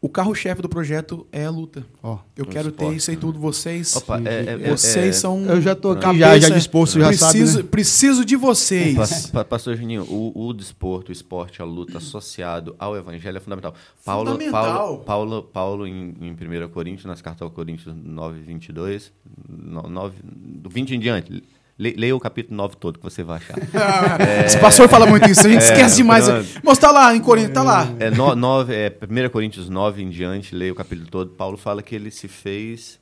O 0.05 0.09
carro-chefe 0.09 0.61
do 0.61 0.69
projeto 0.69 1.25
é 1.31 1.45
a 1.45 1.49
luta. 1.49 1.83
Oh, 2.03 2.19
eu 2.37 2.45
quero 2.45 2.69
esporte, 2.69 2.91
ter 2.91 2.95
isso 2.95 3.09
aí 3.09 3.17
tudo. 3.17 3.39
Vocês. 3.39 3.95
Opa, 3.95 4.21
é, 4.23 4.51
é, 4.51 4.57
vocês 4.69 4.97
é, 5.03 5.11
são. 5.11 5.43
Eu 5.45 5.59
já 5.59 5.71
estou 5.71 5.93
aqui 5.93 6.19
já, 6.19 6.37
já 6.37 6.49
disposto, 6.49 6.99
já 6.99 7.07
preciso, 7.07 7.53
sabe. 7.53 7.63
Né? 7.63 7.69
Preciso 7.71 8.23
de 8.23 8.35
vocês. 8.35 9.25
Pa, 9.31 9.43
pastor 9.43 9.75
Juninho, 9.75 10.03
o, 10.03 10.31
o 10.45 10.53
desporto, 10.53 11.09
o 11.09 11.11
esporte, 11.11 11.59
a 11.59 11.65
luta 11.65 11.97
associado 11.97 12.75
ao 12.77 12.95
evangelho 12.95 13.37
é 13.37 13.39
fundamental. 13.39 13.73
Paulo, 14.05 14.33
fundamental. 14.33 14.75
Paulo, 14.75 14.97
Paulo, 14.99 15.41
Paulo 15.41 15.87
em, 15.87 16.15
em 16.21 16.33
1 16.33 16.69
Coríntios, 16.69 17.05
nas 17.05 17.19
cartas 17.19 17.41
ao 17.41 17.49
Coríntios 17.49 17.91
9, 17.95 18.41
22, 18.41 19.11
9, 19.49 20.17
do 20.23 20.69
20 20.69 20.93
em 20.93 20.99
diante 20.99 21.43
Leia 21.77 22.15
o 22.15 22.19
capítulo 22.21 22.55
9 22.55 22.77
todo 22.77 22.97
que 22.99 23.03
você 23.03 23.21
vai 23.21 23.37
achar. 23.37 23.57
é... 24.21 24.45
Esse 24.45 24.57
pastor 24.59 24.87
fala 24.87 25.05
muito 25.05 25.29
isso, 25.29 25.45
a 25.45 25.49
gente 25.49 25.63
é, 25.63 25.65
esquece 25.65 25.97
demais. 25.97 26.25
Mas 26.63 26.77
tá 26.77 26.89
lá 26.89 27.13
em 27.13 27.19
Coríntios, 27.19 27.53
tá 27.53 27.63
lá. 27.63 27.93
É, 27.99 28.09
no, 28.09 28.33
nove, 28.33 28.73
é, 28.73 28.87
1 28.89 29.29
Coríntios 29.29 29.67
9 29.69 30.01
em 30.01 30.09
diante, 30.09 30.55
leia 30.55 30.71
o 30.71 30.75
capítulo 30.75 31.09
todo. 31.09 31.31
Paulo 31.31 31.57
fala 31.57 31.83
que 31.83 31.93
ele 31.93 32.11
se 32.11 32.29
fez 32.29 32.97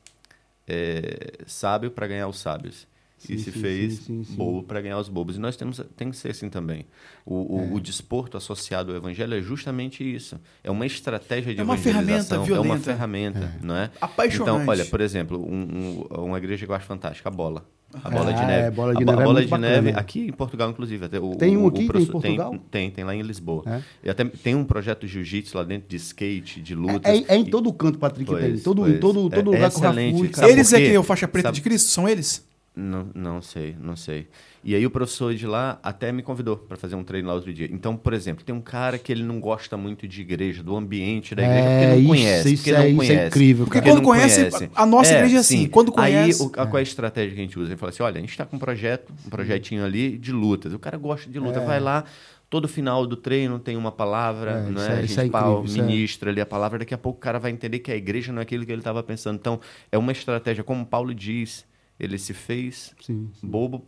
é, 0.67 1.33
sábio 1.45 1.91
para 1.91 2.07
ganhar 2.07 2.27
os 2.27 2.39
sábios. 2.39 2.87
Sim, 3.17 3.35
e 3.35 3.39
se 3.39 3.51
sim, 3.53 3.61
fez 3.61 3.93
sim, 3.99 4.21
bobo 4.31 4.63
para 4.63 4.81
ganhar 4.81 4.97
os 4.97 5.07
bobos. 5.07 5.37
E 5.37 5.39
nós 5.39 5.55
temos 5.55 5.79
tem 5.95 6.09
que 6.09 6.17
ser 6.17 6.31
assim 6.31 6.49
também. 6.49 6.85
O, 7.25 7.57
o, 7.57 7.61
é. 7.61 7.75
o, 7.75 7.79
desporto 7.79 8.35
associado 8.35 8.91
ao 8.91 8.97
evangelho 8.97 9.33
é 9.33 9.41
justamente 9.41 10.03
isso. 10.03 10.37
É 10.61 10.69
uma 10.69 10.85
estratégia 10.85 11.53
de 11.53 11.61
é 11.61 11.63
uma 11.63 11.77
ferramenta 11.77 12.37
violenta. 12.39 12.73
É 12.73 12.75
uma 12.75 12.79
ferramenta, 12.79 13.39
é. 13.39 13.65
não 13.65 13.75
é? 13.77 13.89
Apaixonante. 14.01 14.61
Então, 14.61 14.67
olha, 14.67 14.85
por 14.85 14.99
exemplo, 14.99 15.39
um, 15.39 16.05
um, 16.11 16.25
uma 16.25 16.37
igreja 16.37 16.65
que 16.65 16.71
eu 16.71 16.75
acho 16.75 16.85
fantástica, 16.85 17.29
a 17.29 17.31
bola. 17.31 17.65
A 18.01 18.09
bola 18.09 18.29
ah, 18.29 18.33
de 18.33 18.45
neve. 18.45 18.67
É, 18.67 18.71
bola 18.71 18.95
de 18.95 19.03
a, 19.03 19.05
neve, 19.05 19.21
a 19.21 19.23
bola 19.23 19.39
é 19.39 19.43
de 19.43 19.49
bacana. 19.49 19.69
neve, 19.69 19.89
aqui 19.91 20.27
em 20.27 20.31
Portugal, 20.31 20.69
inclusive. 20.69 21.05
Até 21.05 21.19
o, 21.19 21.35
tem 21.35 21.57
um 21.57 21.67
aqui 21.67 21.89
o, 21.91 21.97
o, 21.97 22.01
em 22.01 22.05
Portugal? 22.05 22.51
Tem, 22.51 22.61
tem, 22.71 22.91
tem, 22.91 23.03
lá 23.03 23.15
em 23.15 23.21
Lisboa. 23.21 23.63
É? 23.65 23.81
E 24.03 24.09
até 24.09 24.25
tem 24.25 24.55
um 24.55 24.63
projeto 24.63 25.01
de 25.01 25.07
jiu-jitsu 25.07 25.57
lá 25.57 25.63
dentro 25.63 25.89
de 25.89 25.95
skate, 25.97 26.61
de 26.61 26.73
luta. 26.73 27.09
É, 27.09 27.23
é, 27.27 27.35
em 27.35 27.45
todo 27.45 27.71
canto, 27.73 27.99
Patrick, 27.99 28.29
pois, 28.29 28.43
tem. 28.43 28.57
Todo, 28.59 28.81
pois, 28.83 28.99
todo, 28.99 29.29
todo 29.29 29.53
é, 29.53 29.55
lugar 29.55 29.67
excelente. 29.67 30.29
com 30.29 30.45
Eles 30.45 30.73
é 30.73 30.77
que 30.77 30.93
é 30.93 30.99
o 30.99 31.03
faixa 31.03 31.27
preta 31.27 31.49
Sabe? 31.49 31.55
de 31.55 31.61
Cristo? 31.61 31.89
São 31.89 32.07
eles? 32.07 32.43
Não, 32.75 33.07
não 33.13 33.39
sei, 33.39 33.75
não 33.79 33.95
sei. 33.95 34.27
E 34.63 34.73
aí 34.73 34.83
o 34.83 34.89
professor 34.89 35.35
de 35.35 35.45
lá 35.45 35.79
até 35.83 36.11
me 36.11 36.23
convidou 36.23 36.57
para 36.57 36.75
fazer 36.75 36.95
um 36.95 37.03
treino 37.03 37.27
lá 37.27 37.35
outro 37.35 37.53
dia. 37.53 37.69
Então, 37.71 37.95
por 37.95 38.13
exemplo, 38.13 38.43
tem 38.43 38.55
um 38.55 38.61
cara 38.61 38.97
que 38.97 39.11
ele 39.11 39.21
não 39.21 39.39
gosta 39.39 39.77
muito 39.77 40.07
de 40.07 40.21
igreja, 40.21 40.63
do 40.63 40.75
ambiente 40.75 41.35
da 41.35 41.43
igreja, 41.43 41.61
É, 41.61 41.71
porque 41.77 41.87
não 41.87 41.99
isso- 41.99 42.07
conhece. 42.07 42.53
isso 42.53 42.63
porque 42.63 42.69
é- 42.71 42.73
não 42.73 42.87
isso 42.87 42.93
é 43.03 43.05
conhece. 43.15 43.27
incrível, 43.27 43.65
Porque 43.65 43.79
cara. 43.79 43.91
quando 43.91 43.97
não 43.97 44.03
conhece, 44.03 44.49
a 44.73 44.85
nossa 44.87 45.13
igreja 45.13 45.35
é 45.37 45.39
assim, 45.39 45.57
sim. 45.59 45.67
quando 45.69 45.91
conhece- 45.91 46.41
Aí, 46.41 46.49
o- 46.49 46.51
a- 46.59 46.65
qual 46.65 46.77
é 46.77 46.79
a 46.79 46.81
estratégia 46.83 47.35
que 47.35 47.39
a 47.41 47.43
gente 47.43 47.59
usa? 47.59 47.67
A 47.67 47.69
gente 47.71 47.79
fala 47.79 47.89
assim, 47.91 48.01
olha, 48.03 48.17
a 48.17 48.21
gente 48.21 48.29
está 48.31 48.43
com 48.45 48.55
um 48.55 48.59
projeto, 48.59 49.13
um 49.23 49.29
projetinho 49.29 49.85
ali 49.85 50.17
de 50.17 50.31
lutas. 50.31 50.73
O 50.73 50.79
cara 50.79 50.97
gosta 50.97 51.29
de 51.29 51.37
luta, 51.37 51.59
vai 51.59 51.79
lá, 51.79 52.05
todo 52.49 52.67
final 52.67 53.05
do 53.05 53.15
treino 53.15 53.59
tem 53.59 53.77
uma 53.77 53.91
palavra, 53.91 54.49
É, 54.51 54.61
né? 54.63 54.71
isso 54.71 54.79
é- 54.81 54.93
a 54.93 55.01
gente 55.05 55.19
é 55.19 55.25
incrível, 55.25 55.63
isso 55.63 55.79
é- 55.79 55.83
ministra 55.83 56.31
ali 56.31 56.41
a 56.41 56.45
palavra, 56.45 56.79
daqui 56.79 56.93
a 56.95 56.97
pouco 56.97 57.19
o 57.19 57.21
cara 57.21 57.37
vai 57.37 57.51
entender 57.51 57.77
que 57.77 57.91
a 57.91 57.95
igreja 57.95 58.33
não 58.33 58.39
é 58.39 58.41
aquilo 58.43 58.65
que 58.65 58.71
ele 58.71 58.81
estava 58.81 59.03
pensando. 59.03 59.35
Então, 59.35 59.59
é 59.91 59.97
uma 59.99 60.11
estratégia, 60.11 60.63
como 60.63 60.83
Paulo 60.83 61.13
diz, 61.13 61.71
ele 61.99 62.17
se 62.17 62.33
fez 62.33 62.93
Sim. 63.01 63.29
bobo, 63.41 63.85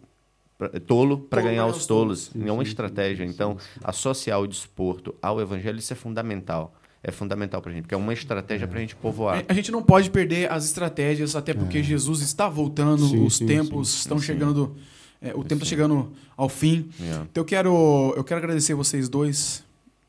pra- 0.58 0.70
tolo 0.80 1.18
para 1.20 1.42
ganhar 1.42 1.66
os 1.68 1.86
tolos. 1.86 2.32
Sim, 2.34 2.48
é 2.48 2.52
uma 2.52 2.64
sim, 2.64 2.70
estratégia. 2.70 3.26
sim, 3.26 3.30
sim, 3.32 3.36
então, 3.36 3.58
sim. 3.60 3.80
associar 3.84 4.40
o 4.40 4.48
desporto 4.48 5.14
ao 5.22 5.40
evangelho, 5.42 5.80
isso 5.80 5.92
é 5.94 5.96
fundamental. 5.96 6.74
É 7.04 7.12
fundamental 7.12 7.62
para 7.62 7.72
a 7.72 7.74
gente, 7.76 7.84
porque 7.84 7.94
é 7.94 7.98
uma 7.98 8.14
estratégia 8.14 8.68
para 8.68 8.78
a 8.80 8.82
gente 8.82 8.96
povoar. 8.96 9.46
A 9.48 9.54
gente 9.54 9.72
não 9.72 9.84
pode 9.84 10.10
perder 10.10 10.52
as 10.52 10.66
estratégias, 10.66 11.36
até 11.36 11.54
porque 11.54 11.84
Jesus 11.84 12.22
está 12.22 12.50
voltando, 12.50 13.06
É. 13.06 13.10
Sim, 13.10 13.26
os 13.26 13.36
sim, 13.38 13.46
tempos 13.46 13.90
sim, 13.90 13.98
estão 14.00 14.18
sim. 14.18 14.26
chegando, 14.26 14.76
é, 15.22 15.30
o 15.36 15.44
tempo 15.44 15.62
está 15.64 15.66
chegando 15.66 16.12
ao 16.36 16.50
fim. 16.50 16.90
Yeah. 17.00 17.28
Então 17.32 17.42
eu 17.42 17.46
quero, 17.46 18.14
eu 18.18 18.24
quero 18.24 18.40
agradecer 18.40 18.74
vocês 18.74 19.08
dois 19.08 19.64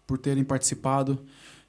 por 0.06 0.16
terem 0.16 0.42
participado. 0.42 1.18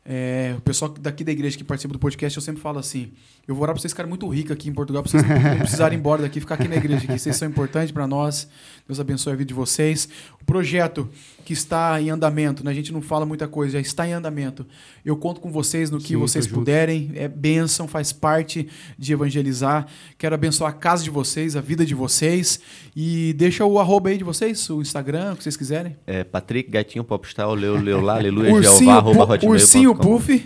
É, 0.10 0.56
o 0.58 0.62
pessoal 0.62 0.90
daqui 0.90 1.22
da 1.22 1.34
igreja 1.34 1.58
que 1.58 1.66
participa 1.66 1.92
do 1.92 2.00
podcast, 2.00 2.38
eu 2.38 2.42
sempre 2.42 2.62
falo 2.62 2.80
assim: 2.80 3.12
eu 3.46 3.54
vou 3.54 3.64
orar 3.64 3.74
para 3.74 3.82
vocês 3.82 3.92
ficarem 3.92 4.08
muito 4.08 4.26
ricos 4.30 4.52
aqui 4.54 4.70
em 4.70 4.74
Portugal, 4.74 5.04
para 5.04 5.12
vocês 5.12 5.24
não 5.28 5.58
precisarem 5.60 5.98
ir 5.98 6.00
embora 6.00 6.22
daqui, 6.22 6.40
ficar 6.40 6.56
aqui 6.56 6.68
na 6.68 6.78
igreja 6.78 7.04
aqui. 7.04 7.20
Vocês 7.20 7.36
são 7.36 7.48
importantes 7.48 7.92
para 7.92 8.08
nós. 8.08 8.48
Deus 8.88 9.02
abençoe 9.02 9.34
a 9.34 9.36
vida 9.36 9.50
de 9.50 9.54
vocês. 9.54 10.08
O 10.42 10.46
projeto 10.46 11.10
que 11.44 11.54
está 11.54 12.02
em 12.02 12.10
andamento, 12.10 12.64
né? 12.64 12.72
a 12.72 12.74
gente 12.74 12.92
não 12.92 13.02
fala 13.02 13.26
muita 13.26 13.48
coisa, 13.48 13.74
já 13.74 13.80
está 13.80 14.08
em 14.08 14.12
andamento. 14.12 14.66
Eu 15.06 15.16
conto 15.16 15.40
com 15.40 15.50
vocês 15.50 15.90
no 15.90 15.98
que 15.98 16.10
Sim, 16.10 16.18
vocês 16.18 16.46
junto. 16.46 16.56
puderem. 16.56 17.12
É 17.16 17.28
bênção, 17.28 17.88
faz 17.88 18.12
parte 18.12 18.68
de 18.98 19.14
evangelizar. 19.14 19.88
Quero 20.18 20.36
abençoar 20.36 20.72
a 20.72 20.74
casa 20.74 21.04
de 21.04 21.10
vocês, 21.10 21.56
a 21.56 21.62
vida 21.62 21.86
de 21.86 21.96
vocês. 21.96 22.60
E 22.94 23.34
deixa 23.34 23.64
o 23.66 23.80
arroba 23.80 24.10
aí 24.10 24.18
de 24.18 24.26
vocês, 24.26 24.70
o 24.70 24.82
Instagram, 24.82 25.34
o 25.34 25.38
que 25.38 25.44
vocês 25.44 25.56
quiserem. 25.56 25.96
É, 26.06 26.24
Patrick 26.24 26.70
Gatinho 26.70 27.04
Popstar, 27.04 27.50
leu, 27.52 27.80
leu 27.80 28.02
lá, 28.02 28.16
aleluia, 28.16 28.54
Ursinho, 28.54 28.80
Jeová, 28.80 28.96
arroba 28.98 29.24
hotmail 29.24 29.52
Ursinho. 29.54 29.97
Puff. 29.98 30.46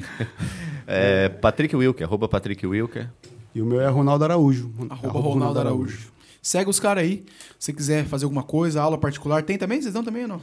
É, 0.87 1.29
Patrick 1.29 1.73
Wilker, 1.75 2.05
arroba 2.05 2.27
Patrick 2.27 2.65
Wilker. 2.65 3.09
E 3.53 3.61
o 3.61 3.65
meu 3.65 3.79
é 3.79 3.87
Ronaldo 3.87 4.23
Araújo. 4.25 4.71
Arroba 4.89 5.19
Ronaldo 5.19 5.59
Araújo. 5.59 6.11
Segue 6.41 6.69
os 6.69 6.79
caras 6.79 7.03
aí. 7.03 7.23
Se 7.59 7.71
quiser 7.71 8.05
fazer 8.05 8.25
alguma 8.25 8.43
coisa, 8.43 8.81
aula 8.81 8.97
particular, 8.97 9.43
tem 9.43 9.57
também? 9.57 9.81
Vocês 9.81 9.93
dão 9.93 10.03
também 10.03 10.23
ou 10.23 10.27
não? 10.27 10.41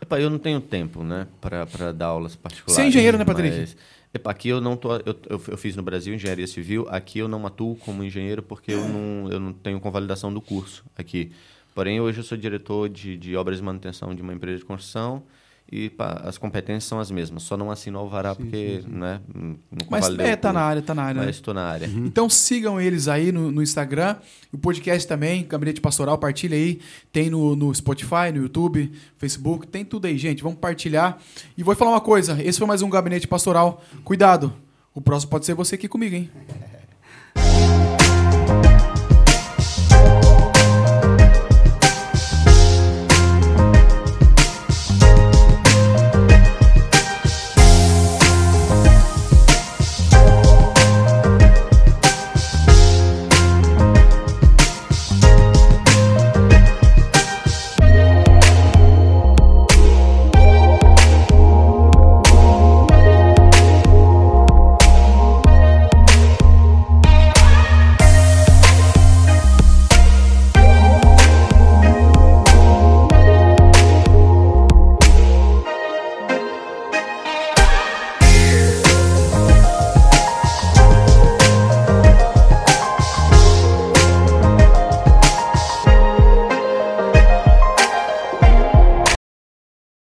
Epa, 0.00 0.20
eu 0.20 0.28
não 0.28 0.38
tenho 0.38 0.60
tempo, 0.60 1.02
né, 1.02 1.26
para 1.40 1.92
dar 1.92 2.06
aulas 2.06 2.36
particulares. 2.36 2.74
Você 2.74 2.82
é 2.82 2.88
engenheiro, 2.88 3.18
né, 3.18 3.24
Patrick? 3.24 3.56
mas, 3.56 3.76
epa, 4.12 4.30
aqui 4.30 4.48
eu 4.48 4.60
não 4.60 4.76
tô, 4.76 4.94
eu, 4.96 5.16
eu, 5.28 5.42
eu 5.48 5.56
fiz 5.56 5.74
no 5.74 5.82
Brasil 5.82 6.14
engenharia 6.14 6.46
civil, 6.46 6.86
aqui 6.88 7.18
eu 7.18 7.28
não 7.28 7.46
atuo 7.46 7.76
como 7.76 8.04
engenheiro 8.04 8.42
porque 8.42 8.72
eu 8.72 8.88
não, 8.88 9.30
eu 9.30 9.40
não 9.40 9.52
tenho 9.52 9.80
convalidação 9.80 10.32
do 10.32 10.40
curso 10.40 10.84
aqui. 10.96 11.32
Porém, 11.74 12.00
hoje 12.00 12.20
eu 12.20 12.24
sou 12.24 12.36
diretor 12.36 12.88
de, 12.88 13.16
de 13.16 13.34
obras 13.36 13.56
de 13.56 13.64
manutenção 13.64 14.14
de 14.14 14.20
uma 14.22 14.34
empresa 14.34 14.58
de 14.58 14.64
construção 14.64 15.22
e 15.72 15.88
pá, 15.88 16.20
as 16.24 16.36
competências 16.36 16.84
são 16.84 17.00
as 17.00 17.10
mesmas. 17.10 17.44
Só 17.44 17.56
não 17.56 17.70
assino 17.70 17.98
o 17.98 18.02
alvará 18.02 18.34
porque, 18.34 18.82
né, 18.86 19.22
não 19.34 19.56
Mas 19.88 20.06
é, 20.18 20.36
tá 20.36 20.52
na 20.52 20.60
área, 20.60 20.82
tá 20.82 20.94
na 20.94 21.02
área. 21.02 21.20
né? 21.20 21.26
Mas 21.26 21.36
estou 21.36 21.54
na 21.54 21.64
área. 21.64 21.86
Então 21.86 22.28
sigam 22.28 22.78
eles 22.78 23.08
aí 23.08 23.32
no, 23.32 23.50
no 23.50 23.62
Instagram. 23.62 24.16
O 24.52 24.58
podcast 24.58 25.08
também, 25.08 25.46
Gabinete 25.48 25.80
Pastoral, 25.80 26.18
partilha 26.18 26.54
aí. 26.54 26.78
Tem 27.10 27.30
no, 27.30 27.56
no 27.56 27.74
Spotify, 27.74 28.30
no 28.34 28.42
YouTube, 28.42 28.92
Facebook, 29.16 29.66
tem 29.66 29.82
tudo 29.82 30.04
aí, 30.06 30.18
gente. 30.18 30.42
Vamos 30.42 30.58
partilhar. 30.58 31.16
E 31.56 31.62
vou 31.62 31.74
falar 31.74 31.92
uma 31.92 32.00
coisa: 32.02 32.36
esse 32.42 32.58
foi 32.58 32.68
mais 32.68 32.82
um 32.82 32.90
Gabinete 32.90 33.26
Pastoral. 33.26 33.82
Cuidado, 34.04 34.52
o 34.94 35.00
próximo 35.00 35.30
pode 35.30 35.46
ser 35.46 35.54
você 35.54 35.76
aqui 35.76 35.88
comigo, 35.88 36.14
hein? 36.14 36.30